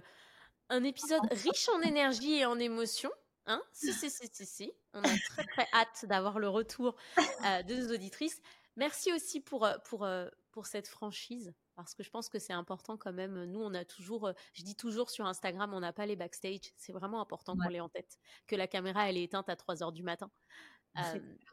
un 0.70 0.84
épisode 0.84 1.22
riche 1.32 1.68
en 1.70 1.82
énergie 1.82 2.36
et 2.36 2.46
en 2.46 2.60
émotions. 2.60 3.12
Hein 3.48 3.62
si, 3.72 3.94
si, 3.94 4.10
si, 4.10 4.28
si, 4.32 4.46
si. 4.46 4.72
On 4.94 5.00
a 5.00 5.08
très, 5.30 5.44
très 5.46 5.68
hâte 5.74 6.06
d'avoir 6.06 6.38
le 6.38 6.50
retour 6.50 6.96
euh, 7.18 7.64
de 7.64 7.76
nos 7.76 7.94
auditrices. 7.94 8.42
Merci 8.76 9.14
aussi 9.14 9.40
pour, 9.40 9.66
euh, 9.66 9.78
pour, 9.86 10.04
euh, 10.04 10.28
pour 10.52 10.66
cette 10.66 10.88
franchise, 10.88 11.54
parce 11.78 11.94
que 11.94 12.04
je 12.04 12.10
pense 12.10 12.28
que 12.28 12.40
c'est 12.40 12.54
important 12.54 12.98
quand 12.98 13.14
même. 13.14 13.46
Nous, 13.46 13.62
on 13.62 13.74
a 13.74 13.86
toujours, 13.86 14.28
euh, 14.28 14.34
je 14.54 14.64
dis 14.64 14.76
toujours 14.76 15.10
sur 15.10 15.26
Instagram, 15.26 15.74
on 15.74 15.80
n'a 15.80 15.94
pas 15.94 16.06
les 16.06 16.16
backstage. 16.16 16.74
C'est 16.76 16.92
vraiment 16.92 17.22
important 17.22 17.56
qu'on 17.56 17.70
l'ait 17.70 17.80
en 17.80 17.88
tête, 17.88 18.18
que 18.48 18.56
la 18.56 18.68
caméra, 18.68 19.10
elle 19.10 19.18
est 19.18 19.24
éteinte 19.24 19.48
à 19.48 19.56
3 19.56 19.84
heures 19.84 19.92
du 19.94 20.04
matin. 20.04 20.32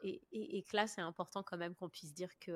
et, 0.03 0.21
et, 0.31 0.63
que 0.63 0.75
là, 0.75 0.87
c'est 0.87 1.01
important 1.01 1.43
quand 1.43 1.57
même 1.57 1.75
qu'on 1.75 1.89
puisse 1.89 2.13
dire 2.13 2.31
que, 2.39 2.51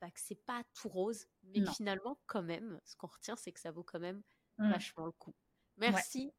bah, 0.00 0.10
que 0.10 0.20
c'est 0.20 0.44
pas 0.44 0.64
tout 0.74 0.88
rose, 0.88 1.26
mais 1.44 1.64
finalement, 1.76 2.18
quand 2.26 2.42
même, 2.42 2.80
ce 2.84 2.96
qu'on 2.96 3.06
retient, 3.06 3.36
c'est 3.36 3.52
que 3.52 3.60
ça 3.60 3.70
vaut 3.70 3.84
quand 3.84 4.00
même 4.00 4.22
mmh. 4.58 4.70
vachement 4.70 5.06
le 5.06 5.12
coup. 5.12 5.34
Merci 5.76 6.32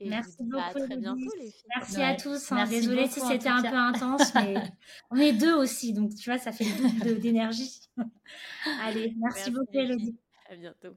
Merci 0.00 0.36
beaucoup. 0.40 0.58
À 0.58 0.70
très 0.70 0.96
bientôt, 0.96 1.30
les 1.38 1.50
filles. 1.50 1.64
Merci 1.74 2.02
à 2.02 2.14
tous. 2.14 2.52
Hein. 2.52 2.66
Désolée 2.68 3.06
si 3.06 3.20
c'était 3.20 3.48
un 3.48 3.62
peu 3.62 3.76
intense, 3.76 4.34
mais 4.34 4.54
on 5.10 5.16
est 5.16 5.32
deux 5.32 5.54
aussi, 5.54 5.92
donc 5.92 6.14
tu 6.14 6.30
vois, 6.30 6.38
ça 6.38 6.52
fait 6.52 6.64
le 6.64 7.00
double 7.00 7.20
d'énergie. 7.20 7.88
Allez, 8.82 9.14
merci, 9.16 9.18
merci 9.20 9.50
beaucoup, 9.50 9.66
Elodie. 9.72 10.16
À 10.50 10.56
bientôt. 10.56 10.96